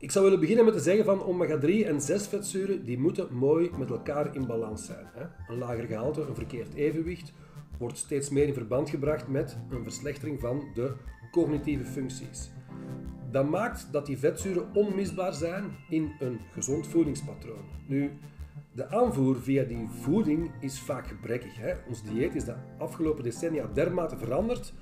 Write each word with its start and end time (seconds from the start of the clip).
ik 0.00 0.10
zou 0.10 0.24
willen 0.24 0.40
beginnen 0.40 0.64
met 0.64 0.74
te 0.74 0.80
zeggen 0.80 1.04
van 1.04 1.22
omega-3 1.22 1.86
en 1.86 2.00
6 2.00 2.26
vetzuren 2.26 2.84
die 2.84 2.98
moeten 2.98 3.28
mooi 3.32 3.70
met 3.78 3.90
elkaar 3.90 4.34
in 4.34 4.46
balans 4.46 4.84
zijn. 4.84 5.06
Hè? 5.12 5.52
Een 5.52 5.58
lager 5.58 5.84
gehalte, 5.84 6.20
een 6.20 6.34
verkeerd 6.34 6.74
evenwicht, 6.74 7.32
wordt 7.78 7.98
steeds 7.98 8.30
meer 8.30 8.46
in 8.46 8.54
verband 8.54 8.90
gebracht 8.90 9.28
met 9.28 9.56
een 9.70 9.82
verslechtering 9.82 10.40
van 10.40 10.64
de 10.74 10.92
cognitieve 11.30 11.84
functies. 11.84 12.50
Dat 13.30 13.48
maakt 13.48 13.88
dat 13.92 14.06
die 14.06 14.18
vetzuren 14.18 14.74
onmisbaar 14.74 15.32
zijn 15.32 15.64
in 15.88 16.12
een 16.18 16.40
gezond 16.52 16.86
voedingspatroon. 16.86 17.64
Nu, 17.86 18.10
de 18.72 18.88
aanvoer 18.88 19.36
via 19.42 19.64
die 19.64 19.88
voeding 19.88 20.50
is 20.60 20.80
vaak 20.80 21.06
gebrekkig. 21.06 21.56
Hè? 21.56 21.74
Ons 21.88 22.02
dieet 22.02 22.34
is 22.34 22.44
de 22.44 22.54
afgelopen 22.78 23.24
decennia 23.24 23.66
dermate 23.74 24.18
veranderd 24.18 24.72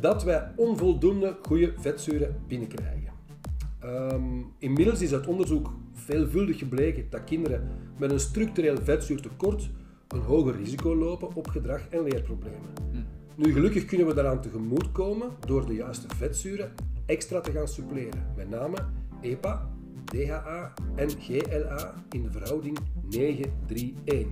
dat 0.00 0.24
wij 0.24 0.52
onvoldoende 0.56 1.38
goede 1.42 1.72
vetzuren 1.76 2.42
binnenkrijgen. 2.48 2.99
Um, 3.84 4.52
inmiddels 4.58 5.00
is 5.00 5.12
uit 5.12 5.26
onderzoek 5.26 5.72
veelvuldig 5.92 6.58
gebleken 6.58 7.06
dat 7.10 7.24
kinderen 7.24 7.68
met 7.98 8.10
een 8.10 8.20
structureel 8.20 8.76
vetzuurtekort 8.82 9.70
een 10.08 10.20
hoger 10.20 10.56
risico 10.56 10.96
lopen 10.96 11.34
op 11.34 11.48
gedrag- 11.48 11.88
en 11.88 12.02
leerproblemen. 12.02 12.68
Hm. 12.92 12.98
Nu, 13.34 13.52
gelukkig 13.52 13.84
kunnen 13.84 14.06
we 14.06 14.14
daaraan 14.14 14.40
tegemoetkomen 14.40 15.30
door 15.46 15.66
de 15.66 15.74
juiste 15.74 16.06
vetzuren 16.16 16.72
extra 17.06 17.40
te 17.40 17.50
gaan 17.50 17.68
suppleren. 17.68 18.32
Met 18.36 18.50
name 18.50 18.76
EPA, 19.20 19.70
DHA 20.04 20.72
en 20.94 21.10
GLA 21.10 21.94
in 22.10 22.22
de 22.22 22.30
verhouding 22.30 22.78
9-3-1. 23.10 24.26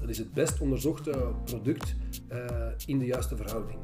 Dat 0.00 0.08
is 0.08 0.18
het 0.18 0.32
best 0.32 0.60
onderzochte 0.60 1.32
product 1.44 1.94
uh, 2.32 2.38
in 2.86 2.98
de 2.98 3.06
juiste 3.06 3.36
verhouding. 3.36 3.78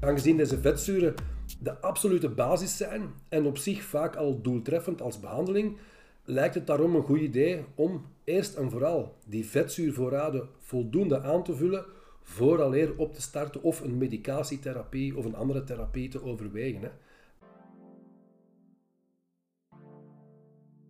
Aangezien 0.00 0.36
deze 0.36 0.60
vetzuren 0.60 1.14
de 1.58 1.80
absolute 1.80 2.28
basis 2.28 2.76
zijn 2.76 3.14
en 3.28 3.46
op 3.46 3.58
zich 3.58 3.82
vaak 3.82 4.16
al 4.16 4.40
doeltreffend 4.40 5.02
als 5.02 5.20
behandeling, 5.20 5.78
lijkt 6.24 6.54
het 6.54 6.66
daarom 6.66 6.94
een 6.94 7.02
goed 7.02 7.20
idee 7.20 7.64
om 7.74 8.06
eerst 8.24 8.54
en 8.54 8.70
vooral 8.70 9.16
die 9.26 9.46
vetzuurvoorraden 9.46 10.48
voldoende 10.58 11.22
aan 11.22 11.44
te 11.44 11.54
vullen 11.56 11.84
vooraleer 12.22 12.96
op 12.96 13.14
te 13.14 13.22
starten 13.22 13.62
of 13.62 13.80
een 13.80 13.98
medicatietherapie 13.98 15.16
of 15.16 15.24
een 15.24 15.34
andere 15.34 15.64
therapie 15.64 16.08
te 16.08 16.22
overwegen. 16.22 16.82
Hè. 16.82 16.90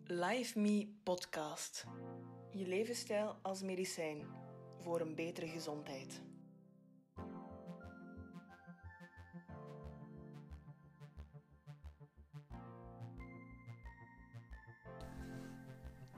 Live 0.05 0.61
Me 0.61 0.88
Podcast. 1.03 1.86
Je 2.50 2.66
levensstijl 2.66 3.36
als 3.42 3.62
medicijn 3.62 4.27
voor 4.78 5.00
een 5.00 5.14
betere 5.14 5.47
gezondheid. 5.47 6.22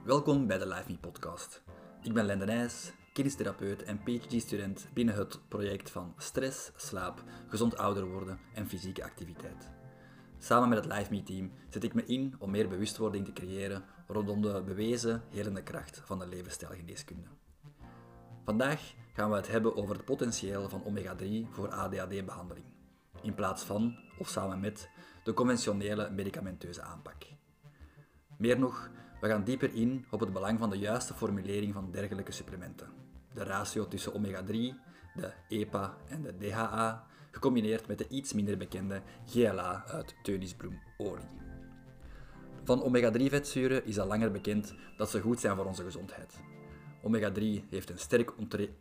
Welkom 0.03 0.47
bij 0.47 0.57
de 0.57 0.67
Live 0.67 0.91
Me 0.91 0.97
podcast. 0.97 1.63
Ik 2.01 2.13
ben 2.13 2.25
Lende 2.25 2.45
Nijs, 2.45 2.91
kinesietherapeut 3.13 3.83
en 3.83 4.03
PhD-student 4.03 4.87
binnen 4.93 5.15
het 5.15 5.39
project 5.47 5.89
van 5.89 6.13
stress, 6.17 6.71
slaap, 6.75 7.23
gezond 7.47 7.77
ouder 7.77 8.05
worden 8.05 8.39
en 8.53 8.67
fysieke 8.67 9.03
activiteit. 9.03 9.71
Samen 10.39 10.69
met 10.69 10.83
het 10.83 10.93
Live 10.93 11.11
Me 11.11 11.23
team 11.23 11.51
zet 11.69 11.83
ik 11.83 11.93
me 11.93 12.05
in 12.05 12.35
om 12.39 12.51
meer 12.51 12.69
bewustwording 12.69 13.25
te 13.25 13.33
creëren 13.33 13.83
rondom 14.07 14.41
de 14.41 14.61
bewezen 14.65 15.23
helende 15.29 15.63
kracht 15.63 16.01
van 16.05 16.19
de 16.19 16.27
levensstijlgeneeskunde. 16.27 17.27
Vandaag 18.45 18.93
gaan 19.13 19.29
we 19.29 19.35
het 19.35 19.47
hebben 19.47 19.75
over 19.75 19.95
het 19.95 20.05
potentieel 20.05 20.69
van 20.69 20.83
omega-3 20.85 21.49
voor 21.49 21.69
ADHD-behandeling, 21.69 22.65
in 23.21 23.35
plaats 23.35 23.63
van 23.63 23.97
of 24.17 24.27
samen 24.27 24.59
met 24.59 24.89
de 25.23 25.33
conventionele 25.33 26.09
medicamenteuze 26.09 26.81
aanpak. 26.81 27.23
Meer 28.37 28.59
nog, 28.59 28.89
we 29.23 29.29
gaan 29.29 29.43
dieper 29.43 29.73
in 29.73 30.05
op 30.09 30.19
het 30.19 30.33
belang 30.33 30.59
van 30.59 30.69
de 30.69 30.77
juiste 30.77 31.13
formulering 31.13 31.73
van 31.73 31.91
dergelijke 31.91 32.31
supplementen. 32.31 32.87
De 33.33 33.43
ratio 33.43 33.87
tussen 33.87 34.13
omega-3, 34.13 34.49
de 35.15 35.33
EPA 35.47 35.97
en 36.07 36.21
de 36.21 36.37
DHA, 36.37 37.07
gecombineerd 37.31 37.87
met 37.87 37.97
de 37.97 38.07
iets 38.07 38.33
minder 38.33 38.57
bekende 38.57 39.01
GLA 39.25 39.83
uit 39.87 40.15
teunisbloemolie. 40.23 41.25
Van 42.63 42.83
omega-3-vetzuren 42.83 43.85
is 43.85 43.99
al 43.99 44.07
langer 44.07 44.31
bekend 44.31 44.73
dat 44.97 45.09
ze 45.09 45.21
goed 45.21 45.39
zijn 45.39 45.55
voor 45.55 45.65
onze 45.65 45.83
gezondheid. 45.83 46.39
Omega-3 47.03 47.69
heeft 47.69 47.89
een 47.89 47.99
sterk 47.99 48.33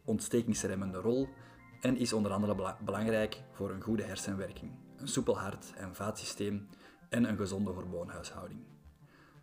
ontstekingsremmende 0.05 0.99
rol 0.99 1.28
en 1.81 1.97
is 1.97 2.12
onder 2.12 2.33
andere 2.33 2.77
belangrijk 2.84 3.43
voor 3.53 3.71
een 3.71 3.83
goede 3.83 4.03
hersenwerking, 4.03 4.71
een 4.97 5.09
soepel 5.09 5.38
hart- 5.38 5.72
en 5.77 5.94
vaatsysteem 5.94 6.69
en 7.09 7.28
een 7.28 7.37
gezonde 7.37 7.71
hormoonhuishouding. 7.71 8.72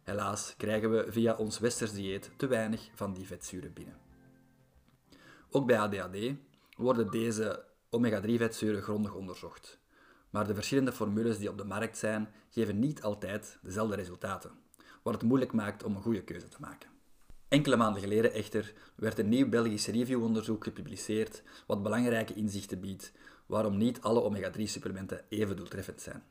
Helaas 0.10 0.54
krijgen 0.58 0.92
we 0.92 1.12
via 1.12 1.36
ons 1.36 1.60
westers 1.60 1.92
dieet 1.92 2.32
te 2.38 2.48
weinig 2.48 2.90
van 2.94 3.14
die 3.14 3.28
vetzuren 3.28 3.74
binnen. 3.74 3.98
Ook 5.50 5.66
bij 5.66 5.80
ADHD 5.80 6.34
worden 6.78 7.12
deze 7.12 7.66
omega-3-vetzuren 7.90 8.82
grondig 8.82 9.14
onderzocht. 9.14 9.80
Maar 10.30 10.48
de 10.48 10.54
verschillende 10.54 10.92
formules 10.92 11.38
die 11.38 11.50
op 11.50 11.58
de 11.58 11.64
markt 11.64 11.98
zijn, 11.98 12.30
geven 12.50 12.80
niet 12.80 13.02
altijd 13.02 13.58
dezelfde 13.62 13.96
resultaten, 13.96 14.52
wat 15.04 15.14
het 15.14 15.24
moeilijk 15.24 15.54
maakt 15.54 15.84
om 15.84 15.96
een 15.96 16.02
goede 16.02 16.24
keuze 16.24 16.48
te 16.48 16.58
maken. 16.60 16.90
Enkele 17.48 17.76
maanden 17.76 18.02
geleden 18.02 18.34
echter 18.34 18.74
werd 18.96 19.20
een 19.20 19.30
nieuw 19.30 19.50
Belgisch 19.50 19.88
reviewonderzoek 19.88 20.64
gepubliceerd 20.64 21.44
wat 21.68 21.84
belangrijke 21.84 22.34
inzichten 22.34 22.80
biedt 22.80 23.12
waarom 23.46 23.78
niet 23.78 24.02
alle 24.02 24.22
omega-3-supplementen 24.22 25.22
even 25.30 25.56
doeltreffend 25.56 26.02
zijn. 26.02 26.24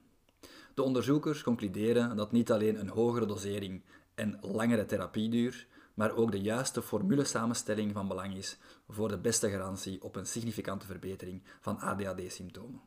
De 0.79 0.85
onderzoekers 0.85 1.43
concluderen 1.43 2.17
dat 2.17 2.33
niet 2.33 2.51
alleen 2.53 2.81
een 2.81 2.89
hogere 2.89 3.27
dosering 3.27 3.83
en 4.15 4.39
langere 4.41 4.87
therapieduur, 4.87 5.67
maar 5.95 6.17
ook 6.17 6.33
de 6.33 6.41
juiste 6.41 6.83
formulesamenstelling 6.83 7.93
van 7.93 8.09
belang 8.09 8.35
is 8.35 8.59
voor 8.89 9.09
de 9.09 9.19
beste 9.19 9.51
garantie 9.51 10.03
op 10.03 10.17
een 10.17 10.27
significante 10.27 10.87
verbetering 10.87 11.43
van 11.61 11.79
ADHD-symptomen. 11.79 12.81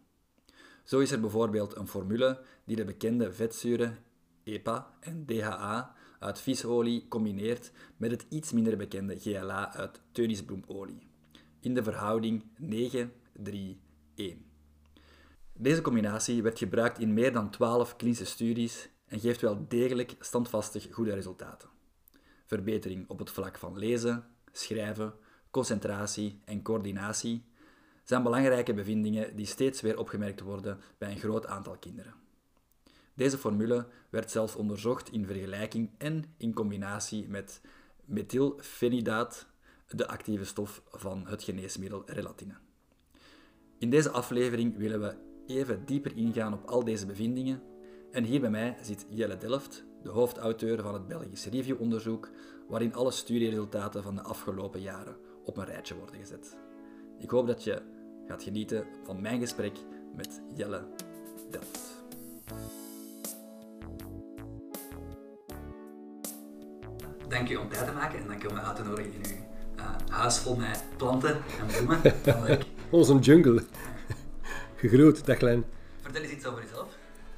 Zo 0.84 1.00
is 1.00 1.12
er 1.12 1.20
bijvoorbeeld 1.20 1.76
een 1.76 1.88
formule 1.88 2.42
die 2.66 2.76
de 2.76 2.86
bekende 2.86 3.34
vetzuren 3.34 3.98
EPA 4.44 4.94
en 5.00 5.26
DHA 5.26 5.96
uit 6.20 6.40
visolie 6.40 7.08
combineert 7.08 7.72
met 7.98 8.12
het 8.12 8.26
iets 8.30 8.52
minder 8.52 8.78
bekende 8.78 9.20
GLA 9.20 9.74
uit 9.74 10.02
teunisbloemolie, 10.12 11.08
in 11.60 11.74
de 11.74 11.84
verhouding 11.84 12.44
9-3-1. 14.16 14.51
Deze 15.62 15.82
combinatie 15.82 16.44
werd 16.44 16.58
gebruikt 16.58 17.00
in 17.00 17.14
meer 17.14 17.34
dan 17.34 17.50
12 17.50 17.96
klinische 17.96 18.26
studies 18.26 18.90
en 19.06 19.20
geeft 19.20 19.42
wel 19.42 19.66
degelijk 19.68 20.16
standvastig 20.20 20.88
goede 20.92 21.14
resultaten. 21.14 21.70
Verbetering 22.46 23.10
op 23.10 23.20
het 23.20 23.30
vlak 23.30 23.58
van 23.58 23.78
lezen, 23.78 24.26
schrijven, 24.52 25.14
concentratie 25.52 26.42
en 26.46 26.62
coördinatie 26.62 27.46
zijn 28.04 28.24
belangrijke 28.24 28.74
bevindingen 28.74 29.36
die 29.36 29.46
steeds 29.46 29.82
weer 29.82 29.98
opgemerkt 29.98 30.40
worden 30.40 30.80
bij 30.98 31.12
een 31.12 31.20
groot 31.20 31.46
aantal 31.46 31.78
kinderen. 31.78 32.14
Deze 33.14 33.38
formule 33.38 33.88
werd 34.10 34.32
zelfs 34.32 34.56
onderzocht 34.56 35.12
in 35.12 35.26
vergelijking 35.26 35.90
en 35.98 36.34
in 36.38 36.54
combinatie 36.54 37.28
met 37.28 37.62
methylfenidaat, 38.06 39.48
de 39.88 40.08
actieve 40.08 40.46
stof 40.46 40.82
van 40.92 41.28
het 41.28 41.44
geneesmiddel 41.44 42.04
relatine. 42.06 42.54
In 43.78 43.90
deze 43.90 44.10
aflevering 44.10 44.78
willen 44.78 45.02
we 45.02 45.30
even 45.48 45.86
dieper 45.86 46.18
ingaan 46.18 46.54
op 46.54 46.66
al 46.66 46.84
deze 46.84 47.06
bevindingen. 47.06 47.62
En 48.12 48.24
hier 48.24 48.40
bij 48.40 48.50
mij 48.50 48.78
zit 48.82 49.06
Jelle 49.10 49.38
Delft, 49.38 49.84
de 50.04 50.10
hoofdauteur 50.10 50.82
van 50.82 50.94
het 50.94 51.08
Belgisch 51.08 51.46
reviewonderzoek, 51.46 52.30
waarin 52.68 52.94
alle 52.94 53.12
studieresultaten 53.12 54.04
van 54.04 54.16
de 54.16 54.22
afgelopen 54.22 54.82
jaren 54.82 55.16
op 55.46 55.58
een 55.58 55.66
rijtje 55.66 55.96
worden 55.96 56.16
gezet. 56.16 56.58
Ik 57.20 57.30
hoop 57.30 57.48
dat 57.48 57.64
je 57.64 57.82
gaat 58.28 58.44
genieten 58.44 58.86
van 59.04 59.22
mijn 59.22 59.40
gesprek 59.40 59.78
met 60.16 60.42
Jelle 60.56 60.84
Delft. 61.50 62.04
Dank 67.28 67.50
u 67.50 67.56
om 67.56 67.70
tijd 67.70 67.86
te 67.86 67.94
maken 67.94 68.20
en 68.20 68.28
dank 68.28 68.44
u 68.44 68.48
om 68.48 68.54
mij 68.54 68.64
uit 68.64 68.76
te 68.76 68.84
nodigen 68.84 69.14
in 69.14 69.22
uw 69.30 69.36
uh, 69.78 69.96
huis 70.10 70.38
vol 70.38 70.56
met 70.56 70.84
planten 70.98 71.36
en 71.60 71.68
bloemen. 71.68 72.02
Onze 72.92 73.20
jungle 73.20 73.64
gegroeid. 74.82 75.26
Dag. 75.26 75.38
Vertel 75.38 76.22
eens 76.22 76.32
iets 76.32 76.46
over 76.46 76.62
jezelf. 76.62 76.88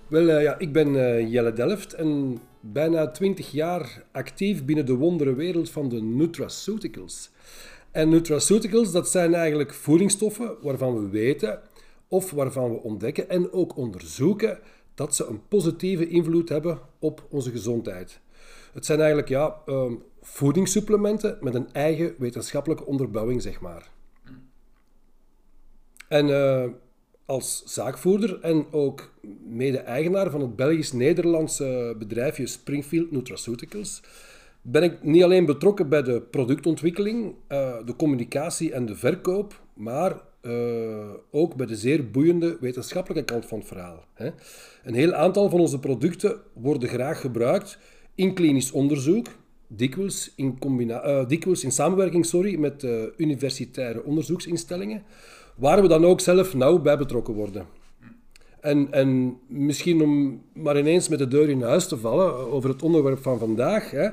Wel, 0.08 0.28
uh, 0.28 0.42
ja, 0.42 0.60
ik 0.60 0.74
ben 0.74 0.88
uh, 0.96 1.32
Jelle 1.32 1.54
Delft 1.54 1.94
en 1.94 2.40
bijna 2.60 3.12
20 3.12 3.52
jaar 3.52 4.04
actief 4.12 4.66
binnen 4.66 4.86
de 4.86 4.96
wondere 4.96 5.34
wereld 5.36 5.70
van 5.70 5.90
de 5.90 6.02
nutraceuticals. 6.02 7.32
En 7.92 8.10
nutraceuticals, 8.10 8.92
dat 8.92 9.10
zijn 9.10 9.34
eigenlijk 9.34 9.74
voedingsstoffen 9.74 10.56
waarvan 10.62 11.02
we 11.02 11.10
weten 11.10 11.62
of 12.08 12.32
waarvan 12.32 12.72
we 12.72 12.82
ontdekken 12.82 13.30
en 13.30 13.52
ook 13.52 13.78
onderzoeken 13.78 14.60
dat 14.96 15.16
ze 15.16 15.26
een 15.26 15.48
positieve 15.48 16.08
invloed 16.08 16.50
hebben 16.50 16.80
op 17.00 17.26
onze 17.30 17.52
gezondheid. 17.52 18.20
Het 18.74 18.86
zijn 18.86 19.00
eigenlijk 19.00 19.30
ja, 19.30 19.62
um, 19.66 20.04
voedingssupplementen 20.22 21.38
met 21.42 21.56
een 21.56 21.74
eigen 21.74 22.16
wetenschappelijke 22.18 22.86
onderbouwing, 22.86 23.42
zeg 23.42 23.62
maar. 23.62 23.92
En 26.08 26.28
uh, 26.28 26.66
als 27.26 27.64
zaakvoerder 27.66 28.40
en 28.42 28.66
ook 28.72 29.14
mede-eigenaar 29.46 30.32
van 30.32 30.42
het 30.42 30.56
Belgisch-Nederlandse 30.56 31.96
bedrijfje 32.00 32.48
Springfield 32.48 33.12
Nutraceuticals 33.12 34.02
ben 34.64 34.84
ik 34.84 35.04
niet 35.04 35.24
alleen 35.24 35.46
betrokken 35.46 35.90
bij 35.90 36.04
de 36.04 36.22
productontwikkeling, 36.22 37.36
uh, 37.50 37.76
de 37.86 37.96
communicatie 37.96 38.72
en 38.72 38.86
de 38.86 38.96
verkoop, 38.96 39.62
maar 39.74 40.22
uh, 40.42 41.10
ook 41.32 41.56
bij 41.56 41.66
de 41.66 41.76
zeer 41.76 42.12
boeiende 42.12 42.58
wetenschappelijke 42.60 43.34
kant 43.34 43.46
van 43.46 43.58
het 43.58 43.68
verhaal. 43.68 44.06
Een 44.84 44.94
heel 44.94 45.14
aantal 45.14 45.50
van 45.50 45.60
onze 45.60 45.80
producten 45.80 46.38
worden 46.54 46.90
graag 46.90 47.22
gebruikt 47.22 47.78
in 48.16 48.34
klinisch 48.34 48.72
onderzoek, 48.72 49.28
dikwijls 49.68 50.34
in, 50.36 50.58
uh, 50.80 51.28
dikwijls 51.28 51.64
in 51.64 51.72
samenwerking 51.72 52.26
sorry, 52.26 52.60
met 52.60 52.88
universitaire 53.18 54.04
onderzoeksinstellingen, 54.04 55.04
waar 55.56 55.82
we 55.82 55.88
dan 55.88 56.06
ook 56.06 56.20
zelf 56.20 56.54
nauw 56.54 56.80
bij 56.80 56.98
betrokken 56.98 57.34
worden. 57.34 57.66
En, 58.60 58.88
en 58.92 59.38
misschien 59.48 60.02
om 60.02 60.42
maar 60.54 60.78
ineens 60.78 61.08
met 61.08 61.20
de 61.20 61.28
deur 61.28 61.50
in 61.50 61.62
huis 61.62 61.88
te 61.88 61.98
vallen 61.98 62.52
over 62.52 62.70
het 62.70 62.84
onderwerp 62.84 63.22
van 63.22 63.40
vandaag. 63.40 63.92
Hè. 63.92 64.10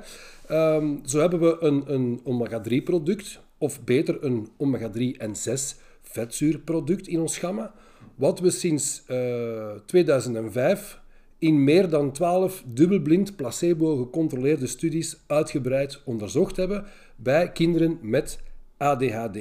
Um, 0.77 1.01
zo 1.05 1.21
hebben 1.21 1.41
we 1.41 1.57
een, 1.61 1.83
een 1.87 2.21
omega-3 2.25 2.83
product, 2.85 3.41
of 3.59 3.85
beter 3.85 4.25
een 4.25 4.49
omega-3 4.57 5.19
en 5.19 5.37
6 5.37 5.77
vetzuurproduct 6.03 7.09
in 7.09 7.21
ons 7.21 7.39
gamma, 7.39 7.75
wat 8.15 8.41
we 8.41 8.51
sinds 8.51 9.03
uh, 9.09 9.71
eh, 9.71 9.77
2005 9.87 11.01
in 11.39 11.65
meer 11.65 11.89
dan 11.89 12.13
12 12.13 12.65
dubbelblind 12.67 13.37
placebo-gecontroleerde 13.37 14.67
studies 14.67 15.17
uitgebreid 15.27 16.03
onderzocht 16.05 16.57
hebben 16.57 16.85
bij 17.17 17.53
kinderen 17.53 17.99
met 18.03 18.39
ADHD. 18.77 19.39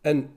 En 0.00 0.30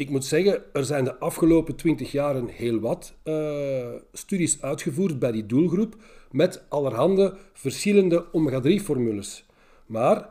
ik 0.00 0.10
moet 0.10 0.24
zeggen, 0.24 0.62
er 0.72 0.84
zijn 0.84 1.04
de 1.04 1.18
afgelopen 1.18 1.76
20 1.76 2.12
jaren 2.12 2.48
heel 2.48 2.80
wat 2.80 3.14
uh, 3.24 3.88
studies 4.12 4.62
uitgevoerd 4.62 5.18
bij 5.18 5.32
die 5.32 5.46
doelgroep 5.46 5.96
met 6.30 6.62
allerhande 6.68 7.36
verschillende 7.52 8.24
omega-3-formules. 8.32 9.44
Maar 9.86 10.28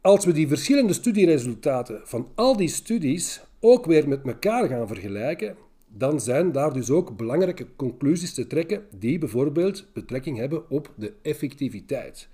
als 0.00 0.24
we 0.24 0.32
die 0.32 0.48
verschillende 0.48 0.92
studieresultaten 0.92 2.00
van 2.04 2.28
al 2.34 2.56
die 2.56 2.68
studies 2.68 3.40
ook 3.60 3.86
weer 3.86 4.08
met 4.08 4.26
elkaar 4.26 4.68
gaan 4.68 4.86
vergelijken, 4.86 5.56
dan 5.88 6.20
zijn 6.20 6.52
daar 6.52 6.72
dus 6.72 6.90
ook 6.90 7.16
belangrijke 7.16 7.66
conclusies 7.76 8.34
te 8.34 8.46
trekken 8.46 8.86
die 8.98 9.18
bijvoorbeeld 9.18 9.86
betrekking 9.92 10.38
hebben 10.38 10.70
op 10.70 10.92
de 10.96 11.12
effectiviteit. 11.22 12.28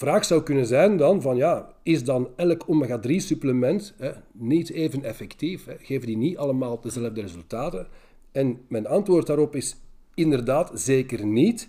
Vraag 0.00 0.24
zou 0.24 0.42
kunnen 0.42 0.66
zijn 0.66 0.96
dan 0.96 1.22
van 1.22 1.36
ja, 1.36 1.74
is 1.82 2.04
dan 2.04 2.28
elk 2.36 2.64
omega-3 2.66 3.10
supplement 3.16 3.94
hè, 3.96 4.10
niet 4.32 4.70
even 4.70 5.04
effectief? 5.04 5.66
Geven 5.78 6.06
die 6.06 6.16
niet 6.16 6.36
allemaal 6.36 6.80
dezelfde 6.80 7.20
resultaten? 7.20 7.86
En 8.32 8.60
mijn 8.68 8.86
antwoord 8.86 9.26
daarop 9.26 9.56
is 9.56 9.76
inderdaad 10.14 10.70
zeker 10.74 11.26
niet. 11.26 11.68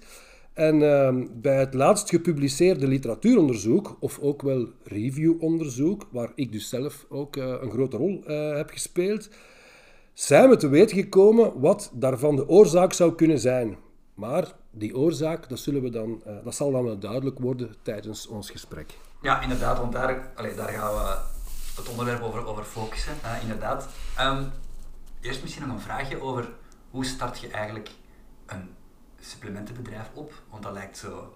En 0.54 0.76
uh, 0.76 1.16
bij 1.42 1.60
het 1.60 1.74
laatst 1.74 2.10
gepubliceerde 2.10 2.88
literatuuronderzoek, 2.88 3.98
of 4.00 4.20
ook 4.20 4.42
wel 4.42 4.68
reviewonderzoek, 4.84 6.08
waar 6.12 6.32
ik 6.36 6.52
dus 6.52 6.70
zelf 6.70 7.06
ook 7.10 7.36
uh, 7.36 7.56
een 7.62 7.72
grote 7.72 7.98
rol 7.98 8.24
uh, 8.28 8.56
heb 8.56 8.70
gespeeld, 8.70 9.30
zijn 10.14 10.50
we 10.50 10.58
te 10.58 10.68
weten 10.68 10.98
gekomen 10.98 11.60
wat 11.60 11.92
daarvan 11.94 12.36
de 12.36 12.48
oorzaak 12.48 12.94
zou 12.94 13.16
kunnen 13.16 13.40
zijn. 13.40 13.78
Maar 14.14 14.60
die 14.72 14.98
oorzaak, 14.98 15.50
dat, 15.50 15.60
zullen 15.60 15.82
we 15.82 15.90
dan, 15.90 16.22
uh, 16.28 16.34
dat 16.44 16.56
zal 16.56 16.72
dan 16.72 16.84
wel 16.84 17.00
duidelijk 17.00 17.40
worden 17.40 17.76
tijdens 17.82 18.28
ons 18.28 18.50
gesprek. 18.50 18.98
Ja, 19.22 19.42
inderdaad, 19.42 19.78
want 19.78 19.92
daar, 19.92 20.32
daar 20.36 20.70
gaan 20.70 20.94
we 20.94 21.18
het 21.76 21.90
onderwerp 21.90 22.22
over, 22.22 22.46
over 22.46 22.64
focussen. 22.64 23.14
inderdaad. 23.42 23.88
Um, 24.20 24.52
eerst 25.22 25.42
misschien 25.42 25.68
nog 25.68 25.76
een 25.76 25.82
vraagje 25.82 26.22
over 26.22 26.50
hoe 26.90 27.06
start 27.06 27.40
je 27.40 27.48
eigenlijk 27.48 27.90
een 28.46 28.70
supplementenbedrijf 29.20 30.10
op? 30.14 30.34
Want 30.50 30.64
dat 30.64 30.74
lijkt 30.74 30.98
zo, 30.98 31.34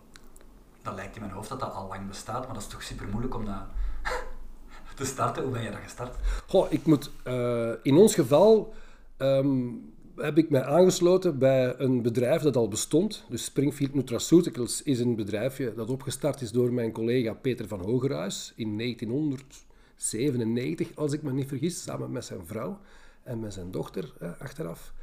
dat 0.81 0.95
lijkt 0.95 1.15
in 1.15 1.21
mijn 1.21 1.33
hoofd 1.33 1.49
dat 1.49 1.59
dat 1.59 1.73
al 1.73 1.87
lang 1.87 2.07
bestaat, 2.07 2.45
maar 2.45 2.53
dat 2.53 2.63
is 2.63 2.69
toch 2.69 2.83
super 2.83 3.07
moeilijk 3.07 3.35
om 3.35 3.45
dat 3.45 3.63
te 4.95 5.05
starten. 5.05 5.43
Hoe 5.43 5.51
ben 5.51 5.63
je 5.63 5.71
dat 5.71 5.79
gestart? 5.83 6.15
Goh, 6.47 6.71
ik 6.71 6.85
moet 6.85 7.11
uh, 7.27 7.71
in 7.81 7.95
ons 7.95 8.15
geval 8.15 8.73
um, 9.17 9.94
heb 10.17 10.38
ik 10.38 10.50
mij 10.50 10.63
aangesloten 10.63 11.38
bij 11.38 11.73
een 11.77 12.01
bedrijf 12.01 12.41
dat 12.41 12.56
al 12.56 12.67
bestond. 12.67 13.23
Dus 13.29 13.44
Springfield 13.44 13.94
Nutraceuticals 13.94 14.83
is 14.83 15.00
een 15.00 15.15
bedrijfje 15.15 15.73
dat 15.73 15.89
opgestart 15.89 16.41
is 16.41 16.51
door 16.51 16.73
mijn 16.73 16.91
collega 16.91 17.33
Peter 17.33 17.67
van 17.67 17.79
Hogerhuis 17.79 18.53
in 18.56 18.77
1997, 18.77 20.95
als 20.95 21.13
ik 21.13 21.21
me 21.21 21.33
niet 21.33 21.47
vergis, 21.47 21.81
samen 21.81 22.12
met 22.12 22.25
zijn 22.25 22.45
vrouw 22.45 22.79
en 23.23 23.39
met 23.39 23.53
zijn 23.53 23.71
dochter 23.71 24.13
eh, 24.19 24.29
achteraf. 24.39 24.94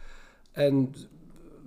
En 0.52 0.94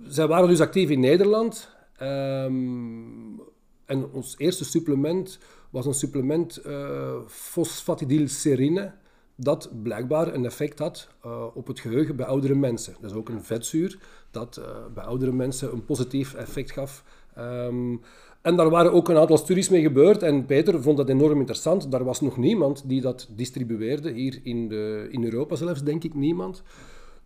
zij 0.06 0.26
waren 0.26 0.48
dus 0.48 0.60
actief 0.60 0.90
in 0.90 1.00
Nederland. 1.00 1.74
Um, 2.02 3.40
en 3.84 4.12
ons 4.12 4.34
eerste 4.38 4.64
supplement 4.64 5.38
was 5.70 5.86
een 5.86 5.94
supplement 5.94 6.66
uh, 6.66 7.14
fosfatidylserine 7.26 8.92
dat 9.36 9.70
blijkbaar 9.82 10.34
een 10.34 10.44
effect 10.44 10.78
had 10.78 11.08
uh, 11.26 11.44
op 11.54 11.66
het 11.66 11.80
geheugen 11.80 12.16
bij 12.16 12.26
oudere 12.26 12.54
mensen. 12.54 12.94
Is 13.02 13.12
ook 13.12 13.28
een 13.28 13.42
vetzuur 13.42 13.98
dat 14.30 14.56
uh, 14.58 14.64
bij 14.94 15.04
oudere 15.04 15.32
mensen 15.32 15.72
een 15.72 15.84
positief 15.84 16.34
effect 16.34 16.70
gaf. 16.70 17.04
Um, 17.38 18.00
en 18.42 18.56
daar 18.56 18.70
waren 18.70 18.92
ook 18.92 19.08
een 19.08 19.16
aantal 19.16 19.36
studies 19.36 19.68
mee 19.68 19.82
gebeurd 19.82 20.22
en 20.22 20.46
Peter 20.46 20.82
vond 20.82 20.96
dat 20.96 21.08
enorm 21.08 21.38
interessant. 21.38 21.90
Daar 21.90 22.04
was 22.04 22.20
nog 22.20 22.36
niemand 22.36 22.88
die 22.88 23.00
dat 23.00 23.28
distribueerde, 23.30 24.10
hier 24.10 24.40
in, 24.42 24.68
de, 24.68 25.08
in 25.10 25.24
Europa 25.24 25.56
zelfs 25.56 25.82
denk 25.82 26.04
ik 26.04 26.14
niemand. 26.14 26.62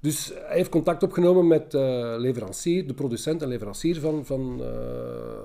Dus 0.01 0.33
hij 0.35 0.57
heeft 0.57 0.71
contact 0.71 1.03
opgenomen 1.03 1.47
met 1.47 1.75
uh, 1.75 2.15
leverancier, 2.19 2.87
de 2.87 2.95
producent 2.95 3.43
en 3.43 3.49
leverancier 3.49 4.01
van, 4.01 4.27
van, 4.27 4.63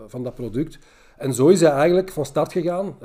van 0.07 0.23
dat 0.23 0.35
product. 0.35 0.79
En 1.17 1.33
zo 1.33 1.47
is 1.47 1.61
hij 1.61 1.71
eigenlijk 1.71 2.09
van 2.09 2.25
start 2.25 2.51
gegaan. 2.51 2.95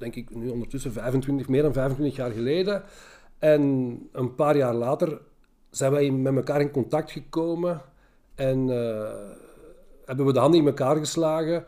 Denk 0.00 0.14
ik 0.14 0.34
nu 0.34 0.48
ondertussen 0.48 0.92
25, 0.92 1.48
meer 1.48 1.62
dan 1.62 1.72
25 1.72 2.16
jaar 2.16 2.30
geleden. 2.30 2.82
En 3.38 3.62
een 4.12 4.34
paar 4.34 4.56
jaar 4.56 4.74
later 4.74 5.20
zijn 5.70 5.92
wij 5.92 6.10
met 6.10 6.36
elkaar 6.36 6.60
in 6.60 6.70
contact 6.70 7.10
gekomen 7.10 7.82
en 8.34 8.68
uh, 8.68 9.10
hebben 10.04 10.26
we 10.26 10.32
de 10.32 10.38
handen 10.38 10.60
in 10.60 10.66
elkaar 10.66 10.96
geslagen 10.96 11.64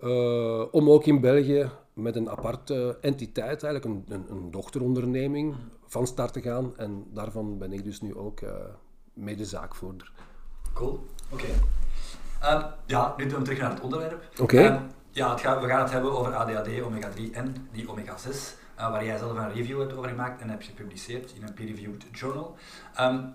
uh, 0.00 0.62
om 0.70 0.90
ook 0.90 1.06
in 1.06 1.20
België 1.20 1.70
met 1.92 2.16
een 2.16 2.30
aparte 2.30 2.98
entiteit, 3.00 3.62
eigenlijk 3.62 3.84
een, 3.84 4.04
een, 4.14 4.24
een, 4.30 4.50
dochteronderneming, 4.50 5.54
van 5.86 6.06
start 6.06 6.32
te 6.32 6.40
gaan. 6.40 6.76
En 6.76 7.04
daarvan 7.12 7.58
ben 7.58 7.72
ik 7.72 7.84
dus 7.84 8.00
nu 8.00 8.16
ook 8.16 8.40
uh, 8.40 8.50
medezaakvoerder. 9.12 10.12
Cool, 10.72 11.06
oké. 11.32 11.44
Okay. 11.44 11.54
Ehm, 12.40 12.66
ja, 12.86 13.14
nu 13.16 13.26
doen 13.26 13.38
we 13.38 13.44
terug 13.44 13.60
naar 13.60 13.70
het 13.70 13.80
onderwerp. 13.80 14.28
Oké. 14.32 14.42
Okay. 14.42 14.66
Ehm, 14.66 14.82
ja, 15.14 15.34
we 15.34 15.66
gaan 15.66 15.82
het 15.82 15.90
hebben 15.90 16.12
over 16.18 16.34
ADHD, 16.34 16.80
omega-3 16.82 17.32
en 17.32 17.68
die 17.72 17.88
omega-6, 17.88 18.28
uh, 18.78 18.90
waar 18.90 19.04
jij 19.04 19.18
zelf 19.18 19.38
een 19.38 19.52
review 19.52 19.80
hebt 19.80 19.96
over 19.96 20.08
gemaakt 20.08 20.40
en 20.40 20.48
heb 20.48 20.62
je 20.62 20.68
gepubliceerd 20.68 21.32
in 21.36 21.42
een 21.42 21.54
peer-reviewed 21.54 22.04
journal. 22.12 22.54
Um, 23.00 23.34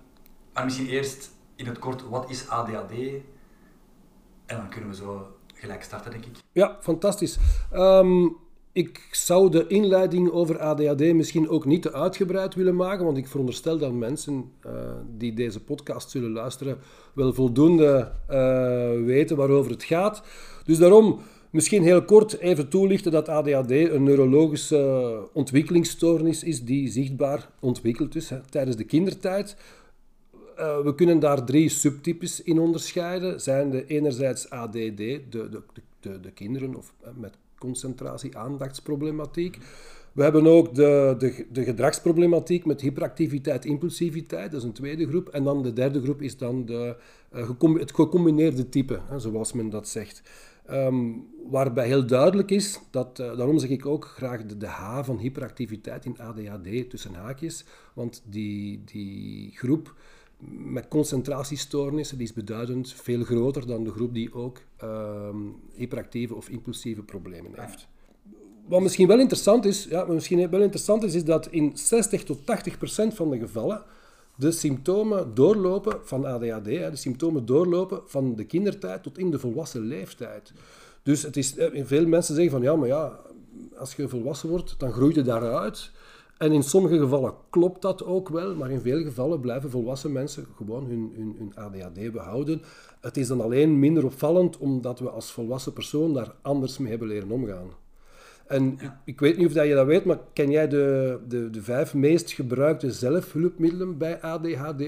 maar 0.54 0.64
misschien 0.64 0.88
eerst 0.88 1.32
in 1.56 1.66
het 1.66 1.80
kort, 1.80 2.10
wat 2.10 2.30
is 2.30 2.48
ADHD? 2.48 2.92
En 4.46 4.58
dan 4.58 4.70
kunnen 4.70 4.90
we 4.90 4.96
zo 4.96 5.28
gelijk 5.54 5.84
starten, 5.84 6.12
denk 6.12 6.26
ik. 6.26 6.32
Ja, 6.52 6.78
fantastisch. 6.82 7.38
Um, 7.74 8.38
ik 8.72 9.08
zou 9.12 9.50
de 9.50 9.68
inleiding 9.68 10.32
over 10.32 10.60
ADHD 10.60 11.14
misschien 11.14 11.50
ook 11.50 11.66
niet 11.66 11.82
te 11.82 11.94
uitgebreid 11.94 12.56
willen 12.56 12.76
maken, 12.76 13.06
want 13.06 13.18
ik 13.18 13.28
veronderstel 13.28 13.78
dat 13.78 13.94
mensen 13.94 14.52
uh, 14.66 14.72
die 15.18 15.34
deze 15.34 15.64
podcast 15.64 16.10
zullen 16.10 16.32
luisteren 16.32 16.78
wel 17.14 17.34
voldoende 17.34 18.12
uh, 18.30 19.06
weten 19.06 19.38
waarover 19.38 19.72
het 19.72 19.84
gaat. 19.84 20.24
Dus 20.64 20.78
daarom 20.78 21.20
Misschien 21.50 21.84
heel 21.84 22.04
kort 22.04 22.38
even 22.40 22.70
toelichten 22.70 23.12
dat 23.12 23.30
ADHD 23.30 23.72
een 23.72 24.04
neurologische 24.04 25.30
ontwikkelingsstoornis 25.34 26.44
is 26.44 26.64
die 26.64 26.90
zichtbaar 26.90 27.50
ontwikkeld 27.60 28.16
is 28.16 28.30
hè, 28.30 28.40
tijdens 28.50 28.76
de 28.76 28.84
kindertijd. 28.84 29.56
Uh, 30.60 30.80
we 30.80 30.96
kunnen 30.96 31.20
daar 31.20 31.46
drie 31.46 31.70
subtypes 31.70 32.44
in 32.44 32.60
onderscheiden. 32.60 33.42
Zijn 33.42 33.70
de 33.70 33.86
enerzijds 33.86 34.50
ADD, 34.50 34.74
de, 34.74 35.22
de, 35.30 35.62
de, 36.00 36.20
de 36.20 36.32
kinderen 36.32 36.76
of, 36.76 36.94
uh, 37.04 37.10
met 37.16 37.38
concentratie, 37.58 38.38
aandachtsproblematiek. 38.38 39.58
We 40.12 40.24
hebben 40.24 40.48
ook 40.48 40.76
de, 40.76 41.16
de, 41.18 41.46
de 41.52 41.64
gedragsproblematiek 41.64 42.66
met 42.66 42.82
hyperactiviteit, 42.82 43.66
impulsiviteit, 43.66 44.52
dat 44.52 44.62
is 44.62 44.68
een 44.68 44.74
tweede 44.74 45.08
groep. 45.08 45.30
En 45.30 45.44
dan 45.44 45.64
de 45.64 45.74
derde 45.74 46.02
groep 46.02 46.22
is 46.22 46.38
dan 46.38 46.66
de, 46.66 46.96
uh, 47.34 47.50
het 47.80 47.94
gecombineerde 47.94 48.70
type, 48.70 49.00
hè, 49.08 49.20
zoals 49.20 49.54
men 49.54 49.70
dat 49.70 49.88
zegt. 49.88 50.22
Um, 50.72 51.28
waarbij 51.50 51.88
heel 51.88 52.06
duidelijk 52.06 52.52
is, 52.52 52.80
dat, 52.92 53.20
uh, 53.20 53.38
daarom 53.38 53.60
zeg 53.60 53.70
ik 53.70 53.86
ook 53.86 54.06
graag 54.06 54.46
de, 54.46 54.58
de, 54.58 54.68
H 54.68 55.04
van 55.04 55.18
hyperactiviteit 55.18 56.06
in 56.06 56.20
ADHD 56.20 56.90
tussen 56.90 57.14
haakjes, 57.14 57.66
want 57.94 58.22
die, 58.26 58.84
die 58.86 59.52
groep 59.56 59.96
met 60.48 60.88
concentratiestoornissen 60.88 62.18
die 62.18 62.28
is 62.28 62.34
beduidend 62.34 62.94
veel 62.94 63.24
groter 63.24 63.68
dan 63.68 63.84
de 63.84 63.92
groep 63.92 64.14
die 64.14 64.34
ook 64.34 64.62
um, 64.84 65.56
hyperactieve 65.76 66.36
of 66.36 66.50
impulsieve 66.50 67.04
problemen 67.04 67.52
heeft. 67.56 67.88
Wat 68.68 68.82
misschien 68.82 69.08
wel 69.08 69.20
interessant 69.20 69.66
is, 69.66 69.84
ja, 69.84 70.06
wat 70.06 70.16
misschien 70.16 70.50
wel 70.50 70.62
interessant 70.62 71.04
is, 71.04 71.14
is 71.14 71.24
dat 71.24 71.48
in 71.48 71.72
60 71.78 72.24
tot 72.24 72.46
80 72.46 72.78
procent 72.78 73.14
van 73.14 73.30
de 73.30 73.40
gevallen 73.40 73.84
de 74.40 74.52
symptomen 74.52 75.34
doorlopen 75.34 75.98
van 76.04 76.26
ADHD, 76.26 76.66
de 76.66 76.92
symptomen 76.94 77.46
doorlopen 77.46 78.02
van 78.06 78.36
de 78.36 78.46
kindertijd 78.46 79.04
tot 79.04 79.18
in 79.18 79.32
de 79.32 79.40
volwassen 79.40 79.82
leeftijd. 79.82 80.54
Dus 81.04 81.22
het 81.22 81.38
is, 81.38 81.56
eh, 81.56 81.86
veel 81.86 82.06
mensen 82.06 82.36
zeggen 82.36 82.52
van 82.54 82.62
ja, 82.62 82.76
maar 82.76 82.88
ja, 82.88 83.20
als 83.78 83.96
je 83.96 84.08
volwassen 84.08 84.50
wordt, 84.50 84.76
dan 84.78 84.92
groeit 84.92 85.16
je 85.16 85.22
daaruit. 85.22 85.92
En 86.38 86.52
in 86.52 86.64
sommige 86.64 86.98
gevallen 86.98 87.34
klopt 87.50 87.82
dat 87.82 88.06
ook 88.06 88.30
wel, 88.30 88.56
maar 88.56 88.72
in 88.72 88.82
veel 88.82 89.04
gevallen 89.04 89.40
blijven 89.40 89.70
volwassen 89.70 90.12
mensen 90.12 90.46
gewoon 90.56 90.86
hun, 90.86 91.12
hun, 91.16 91.36
hun 91.38 91.56
ADHD 91.56 92.12
behouden. 92.12 92.62
Het 93.00 93.18
is 93.18 93.28
dan 93.28 93.42
alleen 93.42 93.80
minder 93.80 94.06
opvallend 94.06 94.58
omdat 94.58 95.00
we 95.00 95.10
als 95.10 95.32
volwassen 95.32 95.74
persoon 95.74 96.14
daar 96.14 96.36
anders 96.42 96.78
mee 96.78 96.90
hebben 96.90 97.08
leren 97.08 97.32
omgaan. 97.32 97.70
En 98.50 98.80
ik, 98.80 98.92
ik, 99.04 99.20
weet 99.20 99.38
niet 99.38 99.48
of 99.48 99.54
dat 99.54 99.68
je 99.68 99.74
dat 99.74 99.86
weet, 99.86 100.06
maar 100.06 100.18
ken 100.34 100.52
jij 100.52 100.68
de, 100.68 101.18
de, 101.28 101.50
de 101.50 101.62
vijf 101.62 101.94
meest 101.94 102.32
gebruikte 102.32 102.92
zelfhulpmiddelen 102.92 103.98
bij 103.98 104.22
ADHD? 104.22 104.84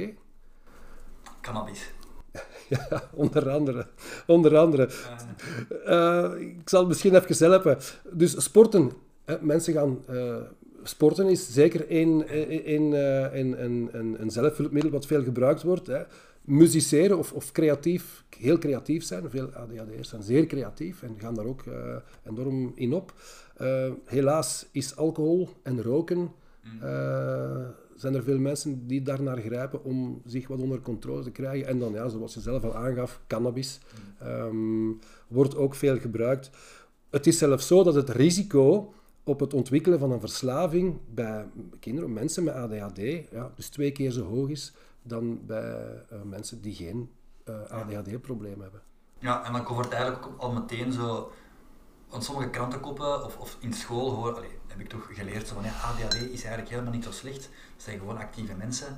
Cannabis. 1.42 1.92
Ja, 2.70 3.10
onder 3.14 3.50
andere. 3.50 3.88
Onder 4.28 4.58
andere. 4.58 4.90
Uh, 5.86 6.32
ik 6.40 6.70
zal 6.70 6.80
het 6.80 6.88
misschien 6.88 7.16
even 7.16 7.52
helpen. 7.52 7.78
Dus 8.12 8.44
sporten. 8.44 8.92
Hè, 9.26 9.38
mensen 9.42 9.74
gaan... 9.74 10.00
Uh, 10.10 10.36
sporten 10.84 11.28
is 11.28 11.54
zeker 11.54 11.86
een, 11.90 12.24
een, 12.74 12.92
een, 13.40 13.64
een, 13.64 14.22
een 14.22 14.32
zelfhulpmiddel 14.32 14.92
wat 14.92 15.06
veel 15.06 15.24
gebruikt 15.24 15.64
wordt. 15.64 15.88
Hè. 15.88 16.02
Musiceren 16.42 17.18
of, 17.18 17.34
of 17.34 17.52
creatief, 17.52 18.24
heel 18.38 18.58
creatief 18.58 19.04
zijn. 19.04 19.30
Veel 19.30 19.50
ADHD'ers 19.54 20.10
zijn 20.10 20.24
zeer 20.24 20.46
creatief 20.46 21.04
en 21.04 21.16
gaan 21.18 21.36
daar 21.36 21.46
ook 21.46 21.66
uh, 21.66 21.96
enorm 22.24 22.72
in 22.76 22.94
op. 22.94 23.14
Uh, 23.62 23.92
helaas 24.06 24.68
is 24.72 24.96
alcohol 24.96 25.50
en 25.64 25.82
roken... 25.82 26.32
Uh, 26.84 27.68
zijn 27.96 28.16
er 28.16 28.24
veel 28.24 28.40
mensen 28.40 28.88
die 28.88 29.02
daarnaar 29.02 29.38
grijpen 29.38 29.84
om 29.84 30.22
zich 30.26 30.48
wat 30.48 30.60
onder 30.60 30.82
controle 30.82 31.24
te 31.24 31.32
krijgen. 31.32 31.68
En 31.68 31.80
dan, 31.80 31.94
ja, 31.94 32.10
zoals 32.10 32.34
je 32.34 32.40
zelf 32.40 32.64
al 32.64 32.76
aangaf, 32.76 33.22
cannabis 33.28 33.80
um, 34.24 35.00
wordt 35.28 35.56
ook 35.56 35.76
veel 35.76 36.00
gebruikt. 36.00 36.50
Het 37.10 37.28
is 37.28 37.38
zelfs 37.38 37.68
zo 37.68 37.84
dat 37.84 37.96
het 37.96 38.10
risico 38.10 38.94
op 39.24 39.40
het 39.40 39.54
ontwikkelen 39.54 40.00
van 40.00 40.12
een 40.12 40.20
verslaving 40.20 40.98
bij 41.14 41.46
kinderen, 41.80 42.14
mensen 42.14 42.44
met 42.44 42.54
ADHD, 42.54 43.00
ja, 43.32 43.52
dus 43.56 43.70
twee 43.70 43.92
keer 43.92 44.12
zo 44.12 44.24
hoog 44.24 44.50
is 44.50 44.74
dan 45.02 45.46
bij 45.46 46.04
uh, 46.14 46.22
mensen 46.24 46.62
die 46.62 46.76
geen 46.76 47.10
uh, 47.46 47.62
ADHD-probleem 47.70 48.62
hebben. 48.62 48.82
Ja, 49.20 49.46
en 49.46 49.54
dan 49.54 49.64
komt 49.64 49.84
het 49.84 49.94
eigenlijk 49.94 50.28
al 50.38 50.52
meteen 50.52 50.92
zo 50.92 51.32
want 52.12 52.24
sommige 52.24 52.50
krantenkoppen 52.50 53.26
of, 53.26 53.38
of 53.38 53.58
in 53.60 53.74
school 53.74 54.12
hoor, 54.12 54.46
heb 54.68 54.80
ik 54.80 54.90
toch 54.90 55.10
geleerd 55.12 55.48
zo 55.48 55.54
van 55.54 55.64
ja, 55.64 55.70
ADHD 55.70 56.14
is 56.14 56.42
eigenlijk 56.44 56.70
helemaal 56.70 56.94
niet 56.94 57.04
zo 57.04 57.12
slecht. 57.12 57.42
Dat 57.76 57.84
zijn 57.84 58.00
gewoon 58.00 58.18
actieve 58.18 58.54
mensen. 58.58 58.98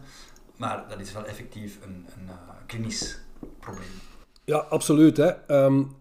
Maar 0.57 0.85
dat 0.89 0.99
is 0.99 1.13
wel 1.13 1.25
effectief 1.25 1.77
een, 1.83 2.05
een 2.17 2.25
uh, 2.25 2.33
klinisch 2.65 3.19
probleem. 3.59 3.91
Ja, 4.43 4.57
absoluut. 4.57 5.17
Hè. 5.17 5.63
Um, 5.63 5.91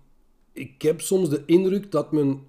ik 0.53 0.83
heb 0.83 1.01
soms 1.01 1.29
de 1.29 1.43
indruk 1.47 1.91
dat 1.91 2.13
men 2.13 2.47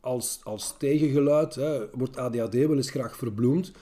als, 0.00 0.40
als 0.42 0.74
tegengeluid, 0.78 1.54
hè, 1.54 1.90
wordt 1.92 2.16
ADHD 2.16 2.54
wel 2.54 2.76
eens 2.76 2.90
graag 2.90 3.16
verbloemd. 3.16 3.72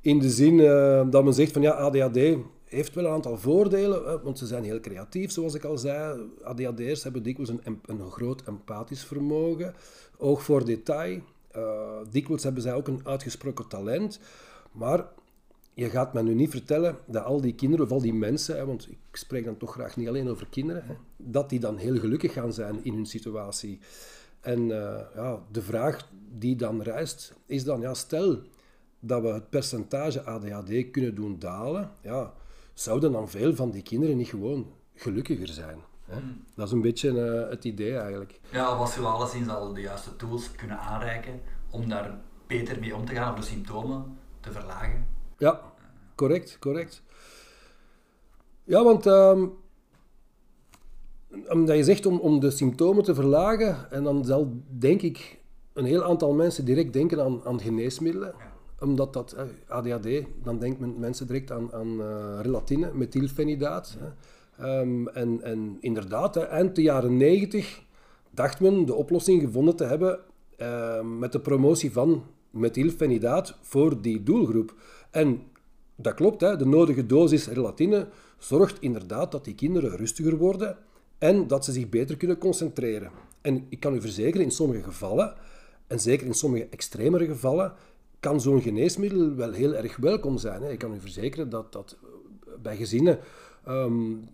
In 0.00 0.18
de 0.18 0.30
zin 0.30 0.58
uh, 0.58 1.10
dat 1.10 1.24
men 1.24 1.34
zegt 1.34 1.52
van 1.52 1.62
ja, 1.62 1.72
ADHD 1.72 2.36
heeft 2.70 2.94
wel 2.94 3.04
een 3.04 3.12
aantal 3.12 3.38
voordelen, 3.38 4.22
want 4.22 4.38
ze 4.38 4.46
zijn 4.46 4.64
heel 4.64 4.80
creatief, 4.80 5.30
zoals 5.30 5.54
ik 5.54 5.64
al 5.64 5.78
zei. 5.78 6.30
ADHD'ers 6.42 7.02
hebben 7.02 7.22
dikwijls 7.22 7.50
een, 7.50 7.80
een 7.84 8.10
groot 8.10 8.42
empathisch 8.42 9.04
vermogen, 9.04 9.74
oog 10.16 10.42
voor 10.42 10.64
detail. 10.64 11.20
Uh, 11.56 11.98
dikwijls 12.10 12.42
hebben 12.42 12.62
zij 12.62 12.74
ook 12.74 12.88
een 12.88 13.00
uitgesproken 13.04 13.68
talent. 13.68 14.20
Maar 14.72 15.06
je 15.74 15.90
gaat 15.90 16.12
me 16.14 16.22
nu 16.22 16.34
niet 16.34 16.50
vertellen 16.50 16.98
dat 17.06 17.24
al 17.24 17.40
die 17.40 17.54
kinderen, 17.54 17.84
of 17.84 17.92
al 17.92 18.00
die 18.00 18.14
mensen, 18.14 18.56
hè, 18.56 18.66
want 18.66 18.88
ik 18.88 19.16
spreek 19.16 19.44
dan 19.44 19.56
toch 19.56 19.72
graag 19.72 19.96
niet 19.96 20.08
alleen 20.08 20.28
over 20.28 20.46
kinderen, 20.50 20.84
hè, 20.86 20.94
dat 21.16 21.48
die 21.48 21.60
dan 21.60 21.76
heel 21.76 21.98
gelukkig 21.98 22.32
gaan 22.32 22.52
zijn 22.52 22.84
in 22.84 22.94
hun 22.94 23.06
situatie. 23.06 23.78
En 24.40 24.60
uh, 24.60 25.00
ja, 25.14 25.42
de 25.50 25.62
vraag 25.62 26.08
die 26.38 26.56
dan 26.56 26.82
rijst, 26.82 27.34
is 27.46 27.64
dan, 27.64 27.80
ja, 27.80 27.94
stel 27.94 28.38
dat 29.00 29.22
we 29.22 29.28
het 29.28 29.50
percentage 29.50 30.22
ADHD 30.22 30.90
kunnen 30.90 31.14
doen 31.14 31.38
dalen, 31.38 31.90
ja, 32.02 32.32
zouden 32.74 33.12
dan 33.12 33.28
veel 33.28 33.54
van 33.54 33.70
die 33.70 33.82
kinderen 33.82 34.16
niet 34.16 34.28
gewoon 34.28 34.66
gelukkiger 34.94 35.48
zijn? 35.48 35.78
Hè? 36.04 36.18
Hmm. 36.18 36.44
Dat 36.54 36.66
is 36.66 36.72
een 36.72 36.80
beetje 36.80 37.10
uh, 37.10 37.50
het 37.50 37.64
idee 37.64 37.96
eigenlijk. 37.96 38.40
Ja, 38.50 38.64
als 38.64 38.94
je 38.94 39.00
alleszins 39.00 39.48
al 39.48 39.74
de 39.74 39.80
juiste 39.80 40.16
tools 40.16 40.52
kunnen 40.52 40.78
aanreiken 40.78 41.40
om 41.70 41.88
daar 41.88 42.18
beter 42.46 42.80
mee 42.80 42.96
om 42.96 43.04
te 43.04 43.14
gaan, 43.14 43.32
of 43.32 43.38
de 43.38 43.46
symptomen 43.46 44.18
te 44.40 44.52
verlagen. 44.52 45.06
Ja, 45.38 45.60
correct, 46.14 46.58
correct. 46.58 47.02
Ja, 48.64 48.84
want 48.84 49.06
um, 49.06 49.52
omdat 51.48 51.76
je 51.76 51.84
zegt 51.84 52.06
om, 52.06 52.18
om 52.18 52.40
de 52.40 52.50
symptomen 52.50 53.04
te 53.04 53.14
verlagen, 53.14 53.90
en 53.90 54.04
dan 54.04 54.24
zal 54.24 54.52
denk 54.68 55.02
ik 55.02 55.38
een 55.72 55.84
heel 55.84 56.04
aantal 56.04 56.32
mensen 56.32 56.64
direct 56.64 56.92
denken 56.92 57.24
aan, 57.24 57.44
aan 57.44 57.60
geneesmiddelen. 57.60 58.34
Ja 58.38 58.49
omdat 58.80 59.12
dat, 59.12 59.32
eh, 59.32 59.44
ADHD, 59.68 60.22
dan 60.42 60.58
denkt 60.58 60.98
mensen 60.98 61.26
direct 61.26 61.50
aan, 61.52 61.72
aan 61.72 62.00
uh, 62.00 62.38
relatine, 62.42 62.90
methylfenidaat. 62.94 63.96
Um, 64.60 65.08
en, 65.08 65.42
en 65.42 65.76
inderdaad, 65.80 66.34
hè, 66.34 66.40
eind 66.40 66.74
de 66.74 66.82
jaren 66.82 67.16
90 67.16 67.82
dacht 68.30 68.60
men 68.60 68.84
de 68.84 68.94
oplossing 68.94 69.42
gevonden 69.42 69.76
te 69.76 69.84
hebben 69.84 70.18
uh, 70.58 71.00
met 71.02 71.32
de 71.32 71.40
promotie 71.40 71.92
van 71.92 72.24
methylfenidaat 72.50 73.58
voor 73.60 74.00
die 74.00 74.22
doelgroep. 74.22 74.74
En 75.10 75.42
dat 75.96 76.14
klopt, 76.14 76.40
hè, 76.40 76.56
de 76.56 76.66
nodige 76.66 77.06
dosis 77.06 77.48
relatine 77.48 78.08
zorgt 78.38 78.80
inderdaad 78.80 79.32
dat 79.32 79.44
die 79.44 79.54
kinderen 79.54 79.96
rustiger 79.96 80.36
worden 80.36 80.76
en 81.18 81.46
dat 81.46 81.64
ze 81.64 81.72
zich 81.72 81.88
beter 81.88 82.16
kunnen 82.16 82.38
concentreren. 82.38 83.10
En 83.40 83.66
ik 83.68 83.80
kan 83.80 83.94
u 83.94 84.00
verzekeren, 84.00 84.46
in 84.46 84.50
sommige 84.50 84.82
gevallen, 84.82 85.34
en 85.86 86.00
zeker 86.00 86.26
in 86.26 86.34
sommige 86.34 86.66
extremere 86.70 87.26
gevallen, 87.26 87.72
kan 88.20 88.40
zo'n 88.40 88.62
geneesmiddel 88.62 89.34
wel 89.34 89.52
heel 89.52 89.74
erg 89.74 89.96
welkom 89.96 90.38
zijn. 90.38 90.62
Hè. 90.62 90.70
Ik 90.70 90.78
kan 90.78 90.94
u 90.94 91.00
verzekeren 91.00 91.48
dat, 91.48 91.72
dat 91.72 91.96
bij 92.62 92.76
gezinnen 92.76 93.18
um, 93.68 94.28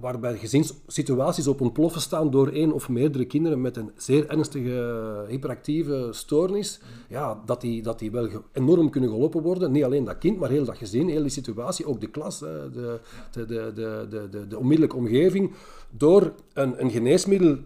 waarbij 0.00 0.38
gezinssituaties 0.38 1.46
op 1.46 1.60
ontploffen 1.60 2.00
staan 2.00 2.30
door 2.30 2.48
één 2.48 2.72
of 2.72 2.88
meerdere 2.88 3.24
kinderen 3.24 3.60
met 3.60 3.76
een 3.76 3.90
zeer 3.96 4.28
ernstige 4.28 5.24
hyperactieve 5.28 6.08
stoornis, 6.10 6.80
ja, 7.08 7.42
dat, 7.46 7.60
die, 7.60 7.82
dat 7.82 7.98
die 7.98 8.10
wel 8.10 8.28
enorm 8.52 8.90
kunnen 8.90 9.10
geholpen 9.10 9.42
worden. 9.42 9.72
Niet 9.72 9.84
alleen 9.84 10.04
dat 10.04 10.18
kind, 10.18 10.38
maar 10.38 10.50
heel 10.50 10.64
dat 10.64 10.76
gezin, 10.76 11.08
heel 11.08 11.22
die 11.22 11.30
situatie, 11.30 11.86
ook 11.86 12.00
de 12.00 12.10
klas, 12.10 12.38
de, 12.38 12.70
de, 12.72 13.46
de, 13.46 13.72
de, 13.74 14.06
de, 14.10 14.28
de, 14.30 14.46
de 14.46 14.58
onmiddellijke 14.58 14.96
omgeving, 14.96 15.52
door 15.90 16.32
een, 16.52 16.82
een 16.82 16.90
geneesmiddel 16.90 17.50
uh, 17.50 17.58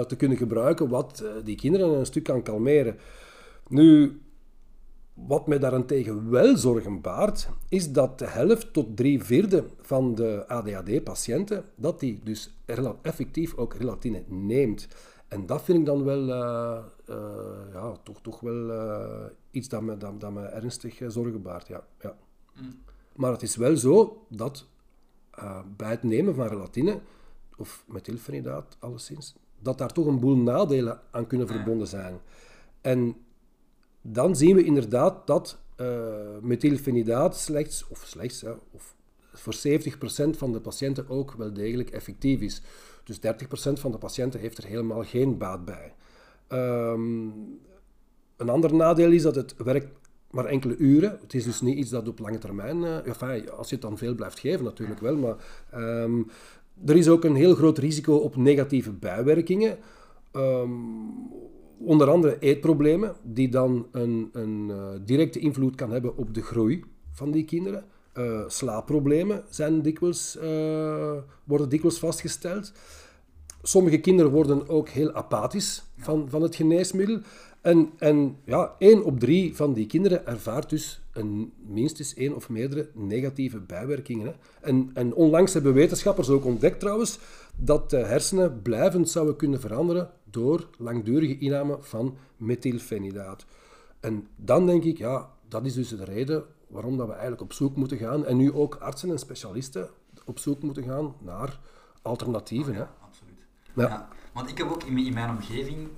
te 0.00 0.16
kunnen 0.16 0.36
gebruiken 0.36 0.88
wat 0.88 1.24
die 1.44 1.56
kinderen 1.56 1.98
een 1.98 2.06
stuk 2.06 2.24
kan 2.24 2.42
kalmeren. 2.42 2.96
Nu, 3.68 4.20
wat 5.26 5.46
mij 5.46 5.58
daarentegen 5.58 6.30
wel 6.30 6.56
zorgen 6.56 7.00
baart, 7.00 7.48
is 7.68 7.92
dat 7.92 8.18
de 8.18 8.26
helft 8.26 8.72
tot 8.72 8.96
drie 8.96 9.24
vierde 9.24 9.64
van 9.80 10.14
de 10.14 10.44
ADHD-patiënten, 10.48 11.64
dat 11.74 12.00
die 12.00 12.20
dus 12.24 12.58
effectief 13.02 13.54
ook 13.54 13.74
relatine 13.74 14.22
neemt. 14.26 14.88
En 15.28 15.46
dat 15.46 15.62
vind 15.62 15.78
ik 15.78 15.86
dan 15.86 16.04
wel, 16.04 16.28
uh, 16.28 16.78
uh, 17.10 17.16
ja, 17.72 17.96
toch, 18.02 18.20
toch 18.20 18.40
wel 18.40 18.70
uh, 18.70 19.24
iets 19.50 19.68
dat 19.68 19.82
me, 19.82 19.96
dat, 19.96 20.20
dat 20.20 20.32
me 20.32 20.42
ernstig 20.42 21.00
zorgen 21.06 21.42
baart. 21.42 21.68
Ja, 21.68 21.86
ja. 22.00 22.16
Mm. 22.60 22.82
Maar 23.14 23.32
het 23.32 23.42
is 23.42 23.56
wel 23.56 23.76
zo 23.76 24.26
dat 24.28 24.66
bij 25.76 25.90
het 25.90 26.02
nemen 26.02 26.34
van 26.34 26.46
relatine, 26.46 27.00
of 27.56 27.84
methylfenidaat 27.86 28.76
alleszins, 28.78 29.34
dat 29.58 29.78
daar 29.78 29.92
toch 29.92 30.06
een 30.06 30.20
boel 30.20 30.36
nadelen 30.36 31.00
aan 31.10 31.26
kunnen 31.26 31.46
verbonden 31.46 31.86
zijn. 31.86 32.20
En 32.80 33.16
dan 34.02 34.36
zien 34.36 34.56
we 34.56 34.64
inderdaad 34.64 35.26
dat 35.26 35.58
uh, 35.80 35.86
methylfenidaat 36.40 37.36
slechts, 37.36 37.86
of 37.88 38.02
slechts, 38.06 38.44
of 38.70 38.94
voor 39.32 39.54
70% 39.54 39.56
van 40.30 40.52
de 40.52 40.60
patiënten 40.60 41.08
ook 41.08 41.32
wel 41.32 41.52
degelijk 41.52 41.90
effectief 41.90 42.40
is. 42.40 42.62
Dus 43.04 43.18
30% 43.18 43.20
van 43.72 43.90
de 43.90 43.98
patiënten 43.98 44.40
heeft 44.40 44.58
er 44.58 44.64
helemaal 44.64 45.02
geen 45.04 45.38
baat 45.38 45.64
bij. 45.64 45.94
Um, 46.48 47.32
een 48.36 48.48
ander 48.48 48.74
nadeel 48.74 49.10
is 49.10 49.22
dat 49.22 49.34
het 49.34 49.54
werkt 49.56 49.88
maar 50.30 50.44
enkele 50.44 50.76
uren. 50.76 51.18
Het 51.20 51.34
is 51.34 51.44
dus 51.44 51.60
niet 51.60 51.78
iets 51.78 51.90
dat 51.90 52.08
op 52.08 52.18
lange 52.18 52.38
termijn, 52.38 52.82
uh, 52.82 53.48
als 53.56 53.68
je 53.68 53.74
het 53.74 53.82
dan 53.82 53.98
veel 53.98 54.14
blijft 54.14 54.38
geven 54.38 54.64
natuurlijk 54.64 55.00
wel, 55.00 55.16
maar 55.16 55.36
um, 55.74 56.30
er 56.86 56.96
is 56.96 57.08
ook 57.08 57.24
een 57.24 57.34
heel 57.34 57.54
groot 57.54 57.78
risico 57.78 58.16
op 58.16 58.36
negatieve 58.36 58.92
bijwerkingen. 58.92 59.78
Um, 60.32 61.14
onder 61.80 62.10
andere 62.10 62.38
eetproblemen, 62.38 63.14
die 63.22 63.48
dan 63.48 63.86
een, 63.92 64.28
een 64.32 64.66
uh, 64.70 64.88
directe 65.04 65.38
invloed 65.38 65.74
kan 65.74 65.90
hebben 65.90 66.16
op 66.16 66.34
de 66.34 66.42
groei 66.42 66.84
van 67.12 67.30
die 67.30 67.44
kinderen. 67.44 67.84
Uh, 68.14 68.48
slaapproblemen 68.48 69.44
zijn 69.48 69.82
dikwijls, 69.82 70.38
uh, 70.42 71.12
worden 71.44 71.68
dikwijls 71.68 71.98
vastgesteld. 71.98 72.72
sommige 73.62 73.98
kinderen 73.98 74.32
worden 74.32 74.68
ook 74.68 74.88
heel 74.88 75.12
apathisch 75.12 75.84
van, 75.96 76.26
van 76.30 76.42
het 76.42 76.56
geneesmiddel. 76.56 77.18
En, 77.60 77.90
en 77.98 78.36
ja, 78.44 78.74
één 78.78 79.04
op 79.04 79.20
drie 79.20 79.56
van 79.56 79.72
die 79.72 79.86
kinderen 79.86 80.26
ervaart 80.26 80.70
dus 80.70 81.00
een, 81.12 81.52
minstens 81.66 82.14
één 82.14 82.34
of 82.34 82.48
meerdere 82.48 82.88
negatieve 82.94 83.60
bijwerkingen. 83.60 84.34
En, 84.60 84.90
en 84.94 85.14
onlangs 85.14 85.52
hebben 85.52 85.74
wetenschappers 85.74 86.28
ook 86.28 86.44
ontdekt 86.44 86.80
trouwens 86.80 87.18
dat 87.56 87.90
de 87.90 87.96
hersenen 87.96 88.62
blijvend 88.62 89.10
zouden 89.10 89.36
kunnen 89.36 89.60
veranderen 89.60 90.10
door 90.30 90.68
langdurige 90.78 91.38
inname 91.38 91.76
van 91.80 92.16
methylfenidaat. 92.36 93.46
En 94.00 94.28
dan 94.36 94.66
denk 94.66 94.84
ik, 94.84 94.98
ja, 94.98 95.30
dat 95.48 95.64
is 95.66 95.74
dus 95.74 95.88
de 95.88 96.04
reden 96.04 96.44
waarom 96.66 96.96
dat 96.96 97.06
we 97.06 97.12
eigenlijk 97.12 97.42
op 97.42 97.52
zoek 97.52 97.76
moeten 97.76 97.98
gaan, 97.98 98.26
en 98.26 98.36
nu 98.36 98.52
ook 98.52 98.74
artsen 98.74 99.10
en 99.10 99.18
specialisten 99.18 99.88
op 100.24 100.38
zoek 100.38 100.62
moeten 100.62 100.82
gaan 100.84 101.14
naar 101.18 101.58
alternatieven. 102.02 102.72
ja, 102.72 102.78
hè. 102.78 102.86
absoluut. 103.06 103.46
Ja. 103.74 103.88
Ja. 103.88 104.08
want 104.32 104.48
ik 104.50 104.58
heb 104.58 104.70
ook 104.70 104.82
in, 104.84 104.92
mijn- 104.92 105.06
in 105.06 105.14
mijn 105.14 105.30
omgeving 105.30 105.88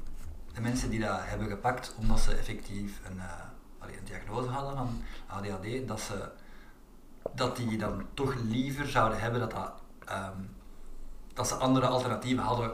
de 0.55 0.61
mensen 0.61 0.91
die 0.91 1.01
dat 1.01 1.19
hebben 1.21 1.49
gepakt 1.49 1.95
omdat 2.01 2.21
ze 2.21 2.35
effectief 2.35 3.01
een, 3.11 3.19
eh, 3.19 3.33
een 3.81 4.05
diagnose 4.05 4.49
hadden 4.49 4.77
van 4.77 4.89
ADHD, 5.27 5.89
dat, 5.89 6.01
ze, 6.01 6.29
dat 7.35 7.57
die 7.57 7.79
dan 7.79 8.03
toch 8.15 8.35
liever 8.49 8.87
zouden 8.87 9.21
hebben 9.21 9.41
dat, 9.41 9.51
dat, 9.51 9.73
ehm, 10.05 10.39
dat 11.35 11.49
ze 11.49 11.55
andere 11.55 11.87
alternatieven 11.87 12.45
hadden 12.45 12.71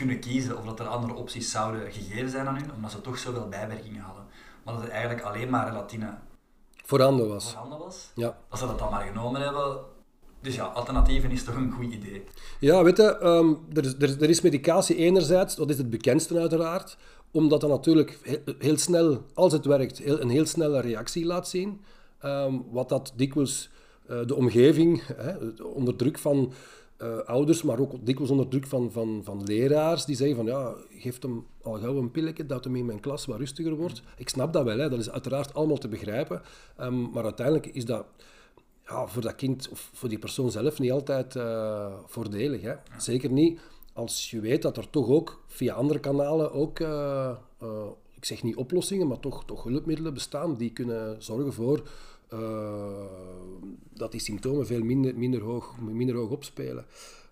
kunnen 0.00 0.20
kiezen 0.20 0.58
of 0.58 0.64
dat 0.64 0.80
er 0.80 0.86
andere 0.86 1.14
opties 1.14 1.50
zouden 1.50 1.92
gegeven 1.92 2.30
zijn 2.30 2.46
aan 2.46 2.56
hun, 2.56 2.72
omdat 2.74 2.90
ze 2.90 3.00
toch 3.00 3.18
zoveel 3.18 3.48
bijwerkingen 3.48 4.00
hadden. 4.02 4.24
Maar 4.64 4.74
dat 4.74 4.82
het 4.82 4.92
eigenlijk 4.92 5.22
alleen 5.22 5.50
maar 5.50 5.66
relatine 5.68 6.14
Voorhanden 6.84 7.28
was. 7.28 7.44
voorhanden 7.50 7.78
was. 7.78 8.10
Ja. 8.14 8.38
Dat 8.48 8.58
ze 8.58 8.66
dat 8.66 8.78
dan 8.78 8.90
maar 8.90 9.06
genomen 9.06 9.40
hebben. 9.40 9.78
Dus 10.40 10.54
ja, 10.54 10.64
alternatieven 10.64 11.30
is 11.30 11.44
toch 11.44 11.54
een 11.54 11.72
goed 11.72 11.92
idee. 11.92 12.24
Ja, 12.60 12.82
weet 12.82 12.96
je, 12.96 13.18
ehm, 13.18 13.54
er, 13.72 13.84
is- 13.84 13.94
er, 13.98 14.22
er 14.22 14.28
is 14.28 14.40
medicatie 14.40 14.96
enerzijds, 14.96 15.56
dat 15.56 15.70
is 15.70 15.78
het 15.78 15.90
bekendste 15.90 16.38
uiteraard, 16.38 16.96
omdat 17.30 17.60
dat 17.60 17.70
natuurlijk 17.70 18.18
heel, 18.22 18.54
heel 18.58 18.78
snel, 18.78 19.22
als 19.34 19.52
het 19.52 19.64
werkt, 19.64 19.98
heel, 19.98 20.20
een 20.20 20.28
heel 20.30 20.46
snelle 20.46 20.80
reactie 20.80 21.24
laat 21.26 21.48
zien. 21.48 21.80
Ehm, 22.18 22.54
wat 22.70 22.88
dat 22.88 23.12
dikwijls 23.16 23.70
eh, 24.08 24.18
de 24.26 24.34
omgeving, 24.34 25.02
hè, 25.16 25.32
onder 25.64 25.96
druk 25.96 26.18
van 26.18 26.52
eh, 27.00 27.18
ouders, 27.18 27.62
maar 27.62 27.78
ook 27.78 28.06
dikwijls 28.06 28.30
onder 28.30 28.48
druk 28.48 28.66
van, 28.66 28.92
van, 28.92 29.20
van 29.24 29.44
leraars, 29.44 30.04
die 30.04 30.16
zeggen 30.16 30.36
van 30.36 30.46
ja, 30.46 30.74
geef 30.90 31.22
hem 31.22 31.46
al 31.62 31.78
gauw 31.78 31.96
een 31.96 32.10
pilletje 32.10 32.46
dat 32.46 32.64
hem 32.64 32.76
in 32.76 32.86
mijn 32.86 33.00
klas 33.00 33.26
wat 33.26 33.38
rustiger 33.38 33.74
wordt. 33.74 34.02
Ik 34.16 34.28
snap 34.28 34.52
dat 34.52 34.64
wel, 34.64 34.78
hè, 34.78 34.88
dat 34.88 34.98
is 34.98 35.10
uiteraard 35.10 35.54
allemaal 35.54 35.78
te 35.78 35.88
begrijpen, 35.88 36.42
Ehm, 36.76 37.10
maar 37.10 37.24
uiteindelijk 37.24 37.66
is 37.66 37.84
dat 37.84 38.06
ja, 38.86 39.06
voor 39.06 39.22
dat 39.22 39.34
kind 39.34 39.68
of 39.70 39.90
voor 39.92 40.08
die 40.08 40.18
persoon 40.18 40.50
zelf 40.50 40.78
niet 40.78 40.90
altijd 40.90 41.36
eh, 41.36 41.92
voordelig. 42.06 42.60
Hè? 42.60 42.74
Zeker 42.98 43.30
niet 43.30 43.60
als 43.92 44.30
je 44.30 44.40
weet 44.40 44.62
dat 44.62 44.76
er 44.76 44.90
toch 44.90 45.08
ook 45.08 45.42
via 45.46 45.74
andere 45.74 45.98
kanalen 45.98 46.52
ook, 46.52 46.80
eh, 46.80 47.36
ik 48.14 48.24
zeg 48.24 48.42
niet 48.42 48.56
oplossingen, 48.56 49.06
maar 49.06 49.20
toch, 49.20 49.44
toch 49.44 49.64
hulpmiddelen 49.64 50.14
bestaan 50.14 50.56
die 50.56 50.72
kunnen 50.72 51.22
zorgen 51.22 51.52
voor 51.52 51.82
dat 53.94 54.12
die 54.12 54.20
symptomen 54.20 54.66
veel 54.66 54.82
minder, 54.84 55.16
minder, 55.18 55.42
hoog, 55.42 55.74
minder 55.80 56.16
hoog 56.16 56.30
opspelen. 56.30 56.84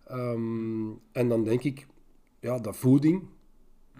Ehm, 0.06 0.88
en 1.12 1.28
dan 1.28 1.44
denk 1.44 1.62
ik 1.62 1.86
ja, 2.40 2.58
dat 2.58 2.76
voeding 2.76 3.22